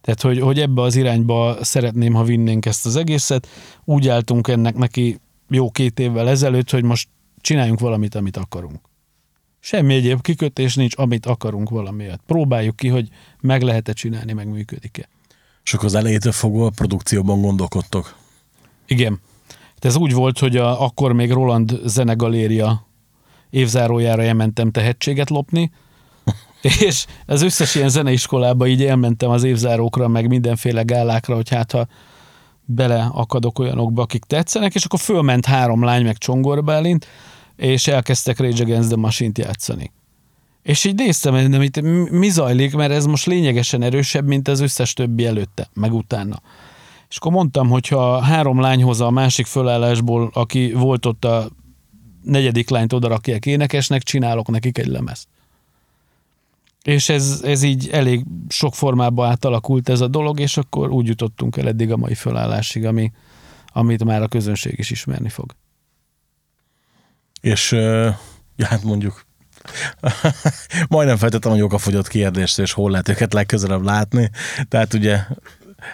Tehát, 0.00 0.20
hogy, 0.20 0.40
hogy 0.40 0.60
ebbe 0.60 0.82
az 0.82 0.96
irányba 0.96 1.56
szeretném, 1.60 2.12
ha 2.12 2.22
vinnénk 2.22 2.66
ezt 2.66 2.86
az 2.86 2.96
egészet. 2.96 3.48
Úgy 3.84 4.08
álltunk 4.08 4.48
ennek 4.48 4.76
neki 4.76 5.20
jó 5.48 5.70
két 5.70 5.98
évvel 5.98 6.28
ezelőtt, 6.28 6.70
hogy 6.70 6.84
most 6.84 7.08
csináljunk 7.40 7.80
valamit, 7.80 8.14
amit 8.14 8.36
akarunk. 8.36 8.80
Semmi 9.64 9.94
egyéb 9.94 10.20
kikötés 10.20 10.74
nincs, 10.74 10.96
amit 10.96 11.26
akarunk 11.26 11.70
valamiért. 11.70 12.20
Próbáljuk 12.26 12.76
ki, 12.76 12.88
hogy 12.88 13.08
meg 13.40 13.62
lehet-e 13.62 13.92
csinálni, 13.92 14.32
meg 14.32 14.48
működik-e. 14.48 15.08
És 15.64 15.74
akkor 15.74 15.86
az 15.86 15.94
elejétől 15.94 16.32
fogva 16.32 16.66
a 16.66 16.70
produkcióban 16.70 17.40
gondolkodtok. 17.40 18.16
Igen. 18.86 19.20
De 19.80 19.88
ez 19.88 19.96
úgy 19.96 20.12
volt, 20.12 20.38
hogy 20.38 20.56
a, 20.56 20.84
akkor 20.84 21.12
még 21.12 21.30
Roland 21.30 21.80
Zenegaléria 21.84 22.86
évzárójára 23.50 24.22
elmentem 24.22 24.70
tehetséget 24.70 25.30
lopni, 25.30 25.72
és 26.86 27.06
az 27.26 27.42
összes 27.42 27.74
ilyen 27.74 27.88
zeneiskolába 27.88 28.66
így 28.66 28.84
elmentem 28.84 29.30
az 29.30 29.42
évzárókra, 29.42 30.08
meg 30.08 30.28
mindenféle 30.28 30.82
gálákra, 30.82 31.34
hogy 31.34 31.48
hát 31.48 31.72
ha 31.72 31.86
beleakadok 32.64 33.58
olyanokba, 33.58 34.02
akik 34.02 34.24
tetszenek, 34.24 34.74
és 34.74 34.84
akkor 34.84 34.98
fölment 34.98 35.46
három 35.46 35.84
lány, 35.84 36.04
meg 36.04 36.18
Csongor 36.18 36.64
Bálint, 36.64 37.06
és 37.56 37.86
elkezdtek 37.86 38.38
Rage 38.38 38.62
Against 38.62 38.88
the 38.88 38.96
Machine-t 38.96 39.38
játszani. 39.38 39.92
És 40.62 40.84
így 40.84 40.94
néztem, 40.94 41.32
hogy 41.34 41.62
itt 41.62 41.80
mi 42.10 42.28
zajlik, 42.28 42.74
mert 42.74 42.92
ez 42.92 43.06
most 43.06 43.26
lényegesen 43.26 43.82
erősebb, 43.82 44.26
mint 44.26 44.48
az 44.48 44.60
összes 44.60 44.92
többi 44.92 45.26
előtte, 45.26 45.68
meg 45.74 45.92
utána. 45.92 46.40
És 47.08 47.16
akkor 47.16 47.32
mondtam, 47.32 47.68
hogy 47.68 47.88
ha 47.88 48.20
három 48.20 48.60
lány 48.60 48.82
hozza 48.82 49.06
a 49.06 49.10
másik 49.10 49.46
fölállásból, 49.46 50.30
aki 50.32 50.72
volt 50.72 51.06
ott 51.06 51.24
a 51.24 51.48
negyedik 52.22 52.68
lányt 52.68 52.92
oda 52.92 53.08
rakják 53.08 53.46
énekesnek, 53.46 54.02
csinálok 54.02 54.48
nekik 54.48 54.78
egy 54.78 54.86
lemezt. 54.86 55.28
És 56.82 57.08
ez, 57.08 57.40
ez 57.44 57.62
így 57.62 57.88
elég 57.88 58.24
sok 58.48 58.74
formában 58.74 59.28
átalakult 59.28 59.88
ez 59.88 60.00
a 60.00 60.08
dolog, 60.08 60.40
és 60.40 60.56
akkor 60.56 60.90
úgy 60.90 61.06
jutottunk 61.06 61.56
el 61.56 61.68
eddig 61.68 61.92
a 61.92 61.96
mai 61.96 62.14
fölállásig, 62.14 62.84
ami, 62.84 63.12
amit 63.72 64.04
már 64.04 64.22
a 64.22 64.28
közönség 64.28 64.78
is 64.78 64.90
ismerni 64.90 65.28
fog. 65.28 65.54
És 67.42 67.72
ja, 68.56 68.66
hát 68.66 68.82
mondjuk 68.82 69.24
majdnem 70.88 71.16
feltettem 71.16 71.52
a 71.52 71.56
jogafogyott 71.56 72.08
kérdést, 72.08 72.58
és 72.58 72.72
hol 72.72 72.90
lehet 72.90 73.08
őket 73.08 73.32
legközelebb 73.32 73.82
látni. 73.82 74.30
Tehát 74.68 74.94
ugye 74.94 75.18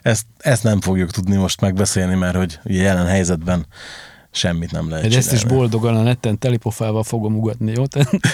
ezt, 0.03 0.27
ezt 0.39 0.63
nem 0.63 0.81
fogjuk 0.81 1.11
tudni 1.11 1.37
most 1.37 1.61
megbeszélni, 1.61 2.15
mert 2.15 2.37
hogy 2.37 2.59
ugye 2.65 2.83
jelen 2.83 3.07
helyzetben 3.07 3.67
semmit 4.31 4.71
nem 4.71 4.89
lehet 4.89 5.05
Egy 5.05 5.15
ezt 5.15 5.33
is 5.33 5.39
csinálni. 5.39 5.59
boldogan 5.61 5.97
a 5.97 6.03
netten 6.03 6.39
telipofával 6.39 7.03
fogom 7.03 7.37
ugatni, 7.37 7.73
jó? 7.77 7.85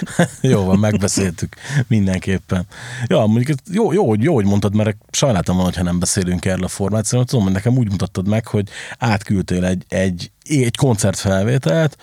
Jó 0.53 0.65
van, 0.65 0.79
megbeszéltük 0.79 1.57
mindenképpen. 1.87 2.67
Ja, 3.07 3.27
mondjuk 3.27 3.59
jó, 3.71 3.93
jó, 3.93 4.09
hogy- 4.09 4.23
jó, 4.23 4.35
hogy 4.35 4.45
mondtad, 4.45 4.75
mert 4.75 4.97
sajnáltam 5.11 5.57
volna, 5.57 5.73
ha 5.77 5.83
nem 5.83 5.99
beszélünk 5.99 6.45
erről 6.45 6.65
a 6.65 6.69
formációról. 6.69 7.27
Tudom, 7.29 7.45
hogy 7.45 7.53
nekem 7.53 7.77
úgy 7.77 7.91
mutattad 7.91 8.29
meg, 8.29 8.47
hogy 8.47 8.69
átküldtél 8.99 9.65
egy, 9.65 9.85
egy, 9.89 10.31
egy 10.43 10.77
koncertfelvételt, 10.77 11.97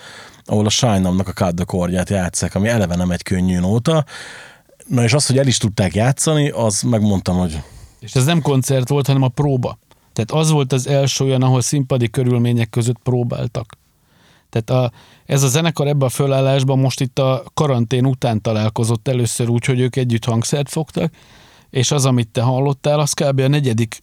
ahol 0.44 0.66
a 0.66 0.70
Sajnamnak 0.70 1.28
a 1.38 1.52
Chordját 1.64 2.08
játszák, 2.08 2.54
ami 2.54 2.68
eleve 2.68 2.96
nem 2.96 3.10
egy 3.10 3.22
könnyű 3.22 3.58
nóta. 3.58 4.04
Na 4.86 5.02
és 5.02 5.12
azt, 5.12 5.26
hogy 5.26 5.38
el 5.38 5.46
is 5.46 5.58
tudták 5.58 5.94
játszani, 5.94 6.48
az 6.48 6.82
megmondtam, 6.82 7.36
hogy 7.36 7.62
És 8.00 8.14
ez 8.14 8.24
nem 8.24 8.42
koncert 8.42 8.88
volt, 8.88 9.06
hanem 9.06 9.22
a 9.22 9.28
próba. 9.28 9.78
Tehát 10.12 10.30
az 10.30 10.50
volt 10.50 10.72
az 10.72 10.86
első 10.86 11.24
olyan, 11.24 11.42
ahol 11.42 11.60
színpadi 11.60 12.10
körülmények 12.10 12.70
között 12.70 12.98
próbáltak. 13.02 13.76
Tehát 14.50 14.70
a, 14.84 14.92
ez 15.26 15.42
a 15.42 15.48
zenekar 15.48 15.86
ebben 15.86 16.06
a 16.06 16.10
fölállásban 16.10 16.78
most 16.78 17.00
itt 17.00 17.18
a 17.18 17.44
karantén 17.54 18.06
után 18.06 18.40
találkozott 18.40 19.08
először 19.08 19.48
úgy, 19.48 19.64
hogy 19.64 19.80
ők 19.80 19.96
együtt 19.96 20.24
hangszert 20.24 20.68
fogtak, 20.68 21.12
és 21.70 21.90
az, 21.90 22.06
amit 22.06 22.28
te 22.28 22.40
hallottál, 22.40 23.00
az 23.00 23.12
kb. 23.12 23.40
a 23.40 23.48
negyedik 23.48 24.02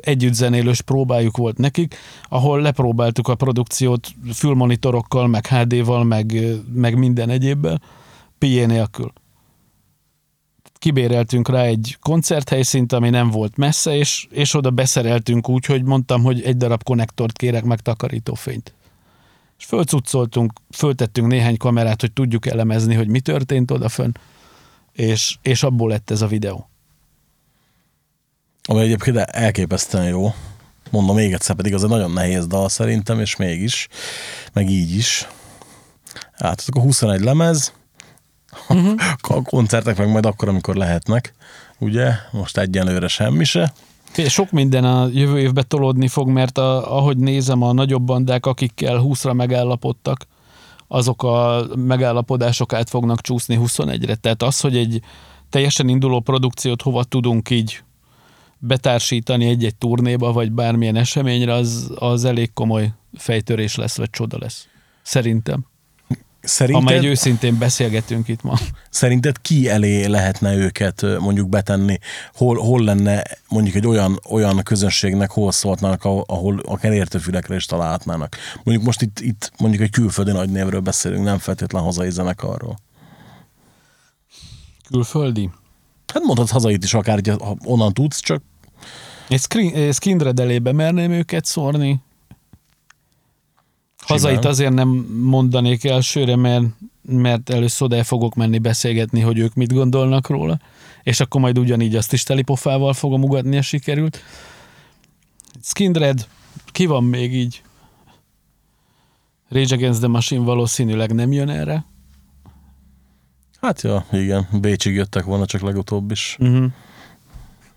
együttzenélős 0.00 0.80
próbájuk 0.80 1.36
volt 1.36 1.58
nekik, 1.58 1.96
ahol 2.28 2.60
lepróbáltuk 2.60 3.28
a 3.28 3.34
produkciót 3.34 4.08
fülmonitorokkal, 4.32 5.26
meg 5.26 5.46
HD-val, 5.46 6.04
meg, 6.04 6.40
meg 6.72 6.98
minden 6.98 7.28
egyébbel, 7.28 7.80
PA 8.38 8.66
nélkül 8.66 9.12
kibéreltünk 10.80 11.48
rá 11.48 11.62
egy 11.62 11.96
koncerthelyszínt, 12.00 12.92
ami 12.92 13.10
nem 13.10 13.30
volt 13.30 13.56
messze, 13.56 13.96
és, 13.96 14.26
és 14.30 14.54
oda 14.54 14.70
beszereltünk 14.70 15.48
úgy, 15.48 15.64
hogy 15.64 15.82
mondtam, 15.82 16.22
hogy 16.22 16.42
egy 16.42 16.56
darab 16.56 16.82
konnektort 16.82 17.36
kérek 17.36 17.64
meg 17.64 17.80
takarítófényt. 17.80 18.74
És 19.58 19.64
fölcuccoltunk, 19.64 20.52
föltettünk 20.70 21.26
néhány 21.26 21.56
kamerát, 21.56 22.00
hogy 22.00 22.12
tudjuk 22.12 22.46
elemezni, 22.46 22.94
hogy 22.94 23.08
mi 23.08 23.20
történt 23.20 23.70
odafönn, 23.70 24.10
és, 24.92 25.36
és 25.42 25.62
abból 25.62 25.88
lett 25.88 26.10
ez 26.10 26.22
a 26.22 26.26
videó. 26.26 26.70
Ami 28.64 28.80
egyébként 28.80 29.16
elképesztően 29.16 30.08
jó. 30.08 30.34
Mondom 30.90 31.16
még 31.16 31.32
egyszer, 31.32 31.56
pedig 31.56 31.74
az 31.74 31.82
egy 31.82 31.90
nagyon 31.90 32.10
nehéz 32.10 32.46
dal 32.46 32.68
szerintem, 32.68 33.20
és 33.20 33.36
mégis, 33.36 33.88
meg 34.52 34.70
így 34.70 34.96
is. 34.96 35.28
Hát 36.32 36.60
azok 36.60 36.76
a 36.76 36.80
21 36.80 37.20
lemez, 37.20 37.72
uh-huh. 38.68 39.00
a 39.38 39.42
koncertek 39.42 39.96
meg 39.96 40.08
majd 40.10 40.26
akkor, 40.26 40.48
amikor 40.48 40.74
lehetnek. 40.74 41.34
Ugye? 41.78 42.12
Most 42.32 42.58
egyenlőre 42.58 43.08
semmi 43.08 43.44
se. 43.44 43.72
Sok 44.26 44.50
minden 44.50 44.84
a 44.84 45.08
jövő 45.12 45.38
évbe 45.38 45.62
tolódni 45.62 46.08
fog, 46.08 46.28
mert 46.28 46.58
a, 46.58 46.96
ahogy 46.96 47.16
nézem, 47.16 47.62
a 47.62 47.72
nagyobb 47.72 48.02
bandák, 48.02 48.46
akikkel 48.46 49.00
20-ra 49.04 49.34
megállapodtak, 49.34 50.26
azok 50.88 51.22
a 51.22 51.66
megállapodások 51.74 52.72
át 52.72 52.88
fognak 52.88 53.20
csúszni 53.20 53.58
21-re. 53.60 54.14
Tehát 54.14 54.42
az, 54.42 54.60
hogy 54.60 54.76
egy 54.76 55.00
teljesen 55.50 55.88
induló 55.88 56.20
produkciót 56.20 56.82
hova 56.82 57.04
tudunk 57.04 57.50
így 57.50 57.82
betársítani 58.60 59.46
egy-egy 59.46 59.76
turnéba, 59.76 60.32
vagy 60.32 60.52
bármilyen 60.52 60.96
eseményre, 60.96 61.52
az, 61.52 61.92
az 61.94 62.24
elég 62.24 62.52
komoly 62.52 62.92
fejtörés 63.16 63.74
lesz, 63.74 63.96
vagy 63.96 64.10
csoda 64.10 64.38
lesz. 64.40 64.66
Szerintem. 65.02 65.64
Szerinted, 66.42 66.96
egy 66.96 67.04
őszintén 67.04 67.58
beszélgetünk 67.58 68.28
itt 68.28 68.42
ma. 68.42 68.58
szerinted 68.90 69.40
ki 69.40 69.68
elé 69.68 70.04
lehetne 70.04 70.54
őket 70.54 71.02
mondjuk 71.18 71.48
betenni? 71.48 71.98
Hol, 72.34 72.56
hol 72.56 72.84
lenne 72.84 73.22
mondjuk 73.48 73.74
egy 73.74 73.86
olyan, 73.86 74.20
olyan 74.30 74.62
közönségnek, 74.62 75.30
hol 75.30 75.52
szólhatnának, 75.52 76.04
ahol, 76.04 76.60
akár 76.64 76.92
értőfülekre 76.92 77.54
is 77.54 77.64
találhatnának? 77.64 78.36
Mondjuk 78.62 78.86
most 78.86 79.02
itt, 79.02 79.20
itt 79.20 79.52
mondjuk 79.58 79.82
egy 79.82 79.90
külföldi 79.90 80.32
nagy 80.32 80.50
névről 80.50 80.80
beszélünk, 80.80 81.24
nem 81.24 81.38
feltétlen 81.38 81.82
hazai 81.82 82.10
zenekarról. 82.10 82.78
Külföldi. 84.90 85.50
Hát 86.12 86.22
mondhatsz 86.22 86.50
hazait 86.50 86.84
is 86.84 86.94
akár, 86.94 87.20
ha 87.38 87.56
onnan 87.64 87.92
tudsz, 87.92 88.20
csak 88.20 88.42
Egy 89.30 89.40
screen- 89.40 89.94
Skindred 89.94 90.40
elébe 90.40 90.72
merném 90.72 91.10
őket 91.10 91.44
szórni. 91.44 92.00
Hazait 93.98 94.44
azért 94.44 94.72
nem 94.72 94.88
mondanék 95.22 95.84
elsőre, 95.84 96.36
mert, 96.36 96.64
mert 97.02 97.50
először 97.50 97.86
oda 97.86 98.04
fogok 98.04 98.34
menni 98.34 98.58
beszélgetni, 98.58 99.20
hogy 99.20 99.38
ők 99.38 99.54
mit 99.54 99.72
gondolnak 99.72 100.28
róla, 100.28 100.60
és 101.02 101.20
akkor 101.20 101.40
majd 101.40 101.58
ugyanígy 101.58 101.96
azt 101.96 102.12
is 102.12 102.22
telipofával 102.22 102.92
fogom 102.92 103.22
ugatni, 103.22 103.56
a 103.56 103.62
sikerült. 103.62 104.18
Skindred, 105.62 106.28
ki 106.66 106.86
van 106.86 107.04
még 107.04 107.34
így? 107.34 107.62
Rage 109.48 109.74
Against 109.74 109.98
the 109.98 110.08
Machine 110.08 110.44
valószínűleg 110.44 111.14
nem 111.14 111.32
jön 111.32 111.48
erre. 111.48 111.84
Hát 113.60 113.82
ja, 113.82 114.06
igen, 114.12 114.48
Bécsig 114.60 114.94
jöttek 114.94 115.24
volna 115.24 115.46
csak 115.46 115.60
legutóbb 115.60 116.10
is. 116.10 116.36
Uh-huh. 116.40 116.72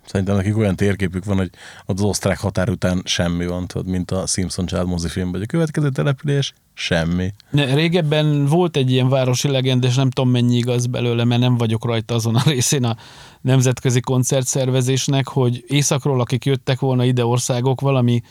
Szerintem 0.05 0.35
nekik 0.35 0.57
olyan 0.57 0.75
térképük 0.75 1.25
van, 1.25 1.37
hogy 1.37 1.49
az 1.85 2.01
osztrák 2.01 2.39
határ 2.39 2.69
után 2.69 3.01
semmi 3.05 3.45
van, 3.45 3.67
tudod, 3.67 3.87
mint 3.87 4.11
a 4.11 4.25
Simpson 4.27 4.65
család 4.65 4.87
mozifilmben, 4.87 5.33
hogy 5.33 5.43
a 5.43 5.51
következő 5.51 5.89
település 5.89 6.53
semmi. 6.73 7.33
Ne, 7.49 7.73
Régebben 7.73 8.45
volt 8.45 8.77
egy 8.77 8.91
ilyen 8.91 9.09
városi 9.09 9.47
legenda, 9.47 9.87
és 9.87 9.95
nem 9.95 10.09
tudom 10.09 10.31
mennyi 10.31 10.55
igaz 10.55 10.85
belőle, 10.85 11.23
mert 11.23 11.41
nem 11.41 11.57
vagyok 11.57 11.85
rajta 11.85 12.13
azon 12.13 12.35
a 12.35 12.41
részén 12.45 12.83
a 12.83 12.97
nemzetközi 13.41 13.99
koncertszervezésnek, 13.99 15.27
hogy 15.27 15.63
északról, 15.67 16.21
akik 16.21 16.45
jöttek 16.45 16.79
volna 16.79 17.03
ide 17.03 17.25
országok, 17.25 17.81
valami 17.81 18.21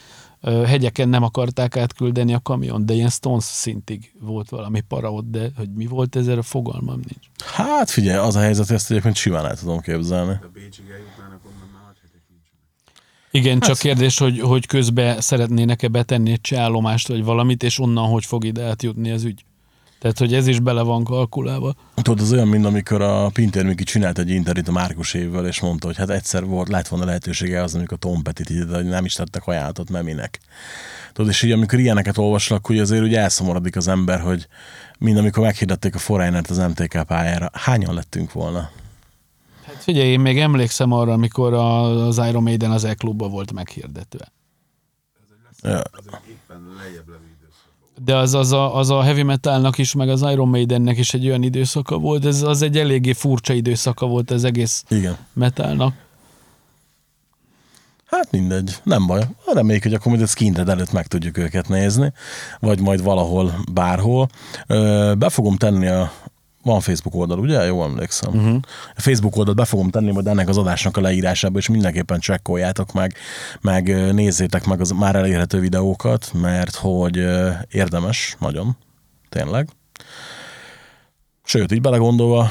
ö, 0.41 0.63
hegyeken 0.63 1.09
nem 1.09 1.23
akarták 1.23 1.77
átküldeni 1.77 2.35
a 2.35 2.41
kamion, 2.41 2.87
de 2.87 2.95
ilyen 2.95 3.09
Stones 3.09 3.45
szintig 3.45 4.13
volt 4.21 4.49
valami 4.49 4.81
para 4.81 5.13
ott, 5.13 5.31
de 5.31 5.51
hogy 5.57 5.69
mi 5.75 5.87
volt 5.87 6.17
ezzel 6.17 6.39
a 6.39 6.43
fogalmam 6.43 6.97
nincs. 6.97 7.27
Hát 7.45 7.91
figyelj, 7.91 8.19
az 8.19 8.37
a 8.37 8.41
helyzet, 8.41 8.67
hogy 8.67 8.77
ezt 8.77 8.91
egyébként 8.91 9.17
simán 9.17 9.47
el 9.47 9.57
tudom 9.57 9.81
képzelni. 9.81 10.33
A 10.33 10.51
Bécsig 10.53 10.85
eljutnának 10.91 11.41
onnan 11.45 11.69
már 11.73 11.83
nagy 11.87 11.97
hetek 12.03 12.23
nincsenek. 12.29 12.63
Igen, 13.35 13.61
csak 13.61 13.79
kérdés, 13.79 14.19
hogy, 14.19 14.41
hogy 14.41 14.67
közben 14.67 15.21
szeretnének-e 15.21 15.89
betenni 15.89 16.33
egy 16.33 16.41
csállomást, 16.41 17.09
vagy 17.09 17.25
valamit, 17.25 17.63
és 17.63 17.79
onnan 17.79 18.09
hogy 18.09 18.25
fog 18.25 18.45
ide 18.45 18.65
átjutni 18.65 19.11
az 19.11 19.25
ügy. 19.25 19.45
Tehát, 20.01 20.19
hogy 20.19 20.35
ez 20.35 20.47
is 20.47 20.61
bele 20.61 20.83
van 20.83 21.05
kalkulálva. 21.05 21.75
Tudod, 21.95 22.21
az 22.21 22.33
olyan, 22.33 22.49
mint 22.49 22.65
amikor 22.65 23.03
a 23.03 23.29
Pinter 23.29 23.65
Miki 23.65 23.85
csinált 23.85 24.19
egy 24.19 24.31
interjút 24.31 24.69
a 24.69 24.73
Márkus 24.73 25.15
évvel, 25.15 25.47
és 25.47 25.61
mondta, 25.61 25.87
hogy 25.87 25.97
hát 25.97 26.11
egyszer 26.11 26.45
volt, 26.45 26.69
lett 26.69 26.89
volna 26.89 27.05
lehetősége 27.05 27.63
az, 27.63 27.75
amikor 27.75 27.99
Tom 27.99 28.23
Pettit 28.23 28.51
így, 28.51 28.65
de 28.65 28.75
hogy 28.75 28.85
nem 28.85 29.05
is 29.05 29.15
tettek 29.15 29.47
ajánlatot, 29.47 29.91
mert 29.91 30.05
minek. 30.05 30.41
Tudod, 31.13 31.31
és 31.31 31.43
így 31.43 31.51
amikor 31.51 31.79
ilyeneket 31.79 32.19
olvaslak, 32.19 32.67
hogy 32.67 32.79
azért 32.79 33.03
úgy 33.03 33.15
elszomorodik 33.15 33.77
az 33.77 33.89
ember, 33.89 34.21
hogy 34.21 34.47
mind 34.99 35.17
amikor 35.17 35.45
meghirdették 35.45 35.95
a 35.95 35.99
Foreignert 35.99 36.51
az 36.51 36.59
MTK 36.59 37.03
pályára, 37.03 37.51
hányan 37.53 37.95
lettünk 37.95 38.33
volna? 38.33 38.71
Hát 39.83 39.95
figyelj, 39.95 40.11
én 40.11 40.21
még 40.21 40.39
emlékszem 40.39 40.93
arra, 40.93 41.13
amikor 41.13 41.55
az 41.55 42.19
Iron 42.19 42.43
Maiden 42.43 42.71
az 42.71 42.85
E-klubba 42.85 43.29
volt 43.29 43.53
meghirdetve. 43.53 44.33
Ja. 45.63 45.83
De 48.05 48.17
az, 48.17 48.35
az, 48.35 48.53
a, 48.53 48.77
az 48.77 48.91
a 48.91 49.03
heavy 49.03 49.23
metalnak 49.23 49.79
is, 49.79 49.95
meg 49.95 50.09
az 50.09 50.23
Iron 50.23 50.49
Maidennek 50.49 50.99
is 50.99 51.15
egy 51.15 51.27
olyan 51.27 51.43
időszaka 51.43 51.99
volt, 51.99 52.25
ez 52.25 52.43
az 52.43 52.63
egy 52.63 52.79
eléggé 52.79 53.13
furcsa 53.13 53.53
időszaka 53.53 54.07
volt 54.07 54.31
az 54.31 54.45
egész 54.45 54.85
Igen. 54.89 55.17
metalnak. 55.33 55.95
Hát 58.07 58.31
mindegy, 58.31 58.77
nem 58.83 59.07
baj. 59.07 59.23
Reméljük, 59.53 59.83
hogy 59.83 59.95
akkor 59.95 60.13
majd 60.13 60.23
a 60.23 60.27
Skinted 60.27 60.69
előtt 60.69 60.93
meg 60.93 61.07
tudjuk 61.07 61.39
őket 61.39 61.69
nézni, 61.69 62.13
vagy 62.61 62.81
majd 62.81 63.03
valahol, 63.03 63.55
bárhol. 63.73 64.29
Be 65.19 65.29
fogom 65.29 65.57
tenni 65.57 65.87
a 65.87 66.13
van 66.63 66.81
Facebook 66.81 67.15
oldal, 67.15 67.39
ugye? 67.39 67.65
Jól 67.65 67.85
emlékszem. 67.85 68.35
Uh-huh. 68.35 68.61
A 68.97 69.01
Facebook 69.01 69.37
oldalt 69.37 69.57
be 69.57 69.65
fogom 69.65 69.91
tenni 69.91 70.13
majd 70.13 70.27
ennek 70.27 70.49
az 70.49 70.57
adásnak 70.57 70.97
a 70.97 71.01
leírásába, 71.01 71.59
és 71.59 71.69
mindenképpen 71.69 72.21
csekkoljátok 72.21 72.93
meg, 72.93 73.15
meg 73.61 74.13
nézzétek 74.13 74.67
meg 74.67 74.81
az 74.81 74.91
már 74.91 75.17
elérhető 75.17 75.61
videókat, 75.61 76.31
mert 76.35 76.75
hogy 76.75 77.27
érdemes, 77.71 78.37
nagyon, 78.39 78.77
tényleg. 79.29 79.69
Sőt, 81.45 81.73
így 81.73 81.81
belegondolva, 81.81 82.51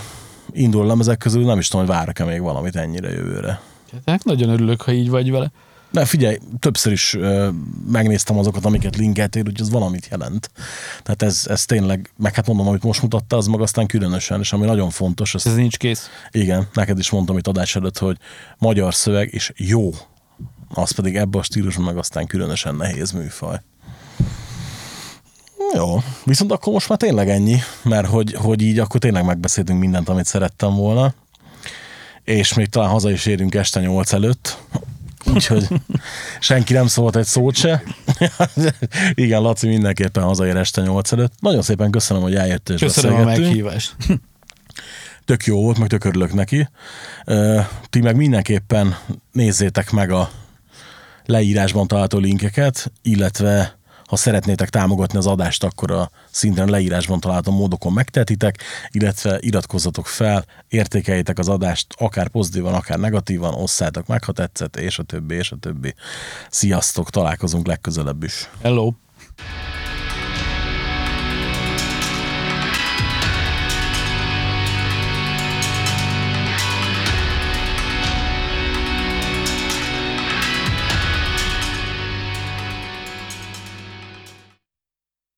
indul 0.52 0.86
lemezek 0.86 1.18
közül 1.18 1.46
nem 1.46 1.60
is 1.60 1.68
tudom, 1.68 1.86
hogy 1.86 1.96
várok-e 1.96 2.26
még 2.26 2.42
valamit 2.42 2.76
ennyire 2.76 3.10
jövőre. 3.10 3.62
Hát 4.06 4.24
nagyon 4.24 4.50
örülök, 4.50 4.82
ha 4.82 4.92
így 4.92 5.10
vagy 5.10 5.32
vele. 5.32 5.52
De 5.92 6.06
figyelj, 6.06 6.38
többször 6.60 6.92
is 6.92 7.14
ö, 7.14 7.50
megnéztem 7.92 8.38
azokat, 8.38 8.66
amiket 8.66 8.96
linkeltél, 8.96 9.42
úgyhogy 9.42 9.62
ez 9.62 9.70
valamit 9.70 10.08
jelent. 10.12 10.52
Tehát 11.04 11.22
ez, 11.22 11.46
ez 11.48 11.66
tényleg, 11.66 12.14
meg 12.18 12.36
hát 12.36 12.48
mondom, 12.48 12.68
amit 12.68 12.84
most 12.84 13.02
mutatta, 13.02 13.38
az 13.38 13.48
meg 13.48 13.62
aztán 13.62 13.86
különösen, 13.88 14.40
és 14.40 14.54
ami 14.54 14.66
nagyon 14.66 14.90
fontos, 14.90 15.36
Ez 15.36 15.46
ez, 15.46 15.56
nincs 15.56 15.78
kész. 15.78 16.10
igen, 16.32 16.68
neked 16.74 16.98
is 17.00 17.10
mondtam 17.10 17.38
itt 17.38 17.48
adás 17.48 17.76
előtt, 17.76 17.98
hogy 17.98 18.18
magyar 18.58 18.94
szöveg, 18.94 19.34
és 19.34 19.52
jó, 19.56 19.92
az 20.74 20.92
pedig 20.92 21.16
ebbe 21.16 21.38
a 21.38 21.44
stílusban 21.44 21.86
meg 21.86 21.98
aztán 21.98 22.26
különösen 22.26 22.76
nehéz 22.76 23.12
műfaj. 23.12 23.62
Jó, 25.74 25.98
viszont 26.24 26.52
akkor 26.52 26.74
most 26.74 26.90
már 26.90 26.98
tényleg 26.98 27.30
ennyi, 27.30 27.58
mert 27.84 28.08
hogy, 28.08 28.34
hogy 28.34 28.62
így 28.62 28.80
akkor 28.80 29.00
tényleg 29.00 29.26
megbeszéltünk 29.26 29.80
mindent, 29.80 30.10
amit 30.10 30.26
szerettem 30.26 30.76
volna, 30.76 31.14
és 32.24 32.54
még 32.54 32.68
talán 32.68 32.90
haza 32.90 33.12
is 33.12 33.26
érünk 33.26 33.56
este 33.56 33.80
nyolc 33.80 34.14
előtt, 34.14 34.58
úgyhogy 35.34 35.68
senki 36.40 36.74
nem 36.74 36.88
szólt 36.88 37.16
egy 37.16 37.26
szót 37.26 37.56
se. 37.56 37.84
Igen, 39.14 39.42
Laci 39.42 39.68
mindenképpen 39.68 40.24
hazaér 40.24 40.56
este 40.56 40.82
nyolc 40.82 41.12
előtt. 41.12 41.34
Nagyon 41.40 41.62
szépen 41.62 41.92
köszönöm, 41.92 42.24
hogy 42.24 42.36
eljöttél 42.36 42.76
és 42.76 42.82
Köszönöm 42.82 43.20
a 43.20 43.24
meghívást. 43.24 43.96
Tök 45.26 45.46
jó 45.46 45.62
volt, 45.62 45.78
meg 45.78 45.90
tök 45.90 46.04
örülök 46.04 46.34
neki. 46.34 46.70
Ti 47.90 48.00
meg 48.00 48.16
mindenképpen 48.16 48.98
nézzétek 49.32 49.92
meg 49.92 50.12
a 50.12 50.32
leírásban 51.26 51.88
található 51.88 52.18
linkeket, 52.18 52.92
illetve 53.02 53.80
ha 54.12 54.18
szeretnétek 54.18 54.70
támogatni 54.70 55.18
az 55.18 55.28
adást, 55.28 55.64
akkor 55.64 55.92
a 55.92 56.10
szinten 56.32 56.70
leírásban 56.70 57.20
található 57.20 57.52
módokon 57.52 57.94
megtehetitek, 57.94 58.58
illetve 58.90 59.38
iratkozzatok 59.40 60.08
fel, 60.08 60.46
értékeljétek 60.68 61.40
az 61.40 61.50
adást, 61.50 61.88
akár 61.98 62.28
pozitívan, 62.28 62.74
akár 62.74 63.00
negatívan, 63.00 63.54
osszátok 63.54 64.08
meg, 64.08 64.24
ha 64.24 64.32
tetszett, 64.32 64.76
és 64.76 65.00
a 65.00 65.04
többi, 65.04 65.36
és 65.36 65.52
a 65.52 65.56
többi. 65.56 65.94
Sziasztok, 66.50 67.10
találkozunk 67.10 67.68
legközelebb 67.68 68.24
is. 68.24 68.50
Hello. 68.62 68.92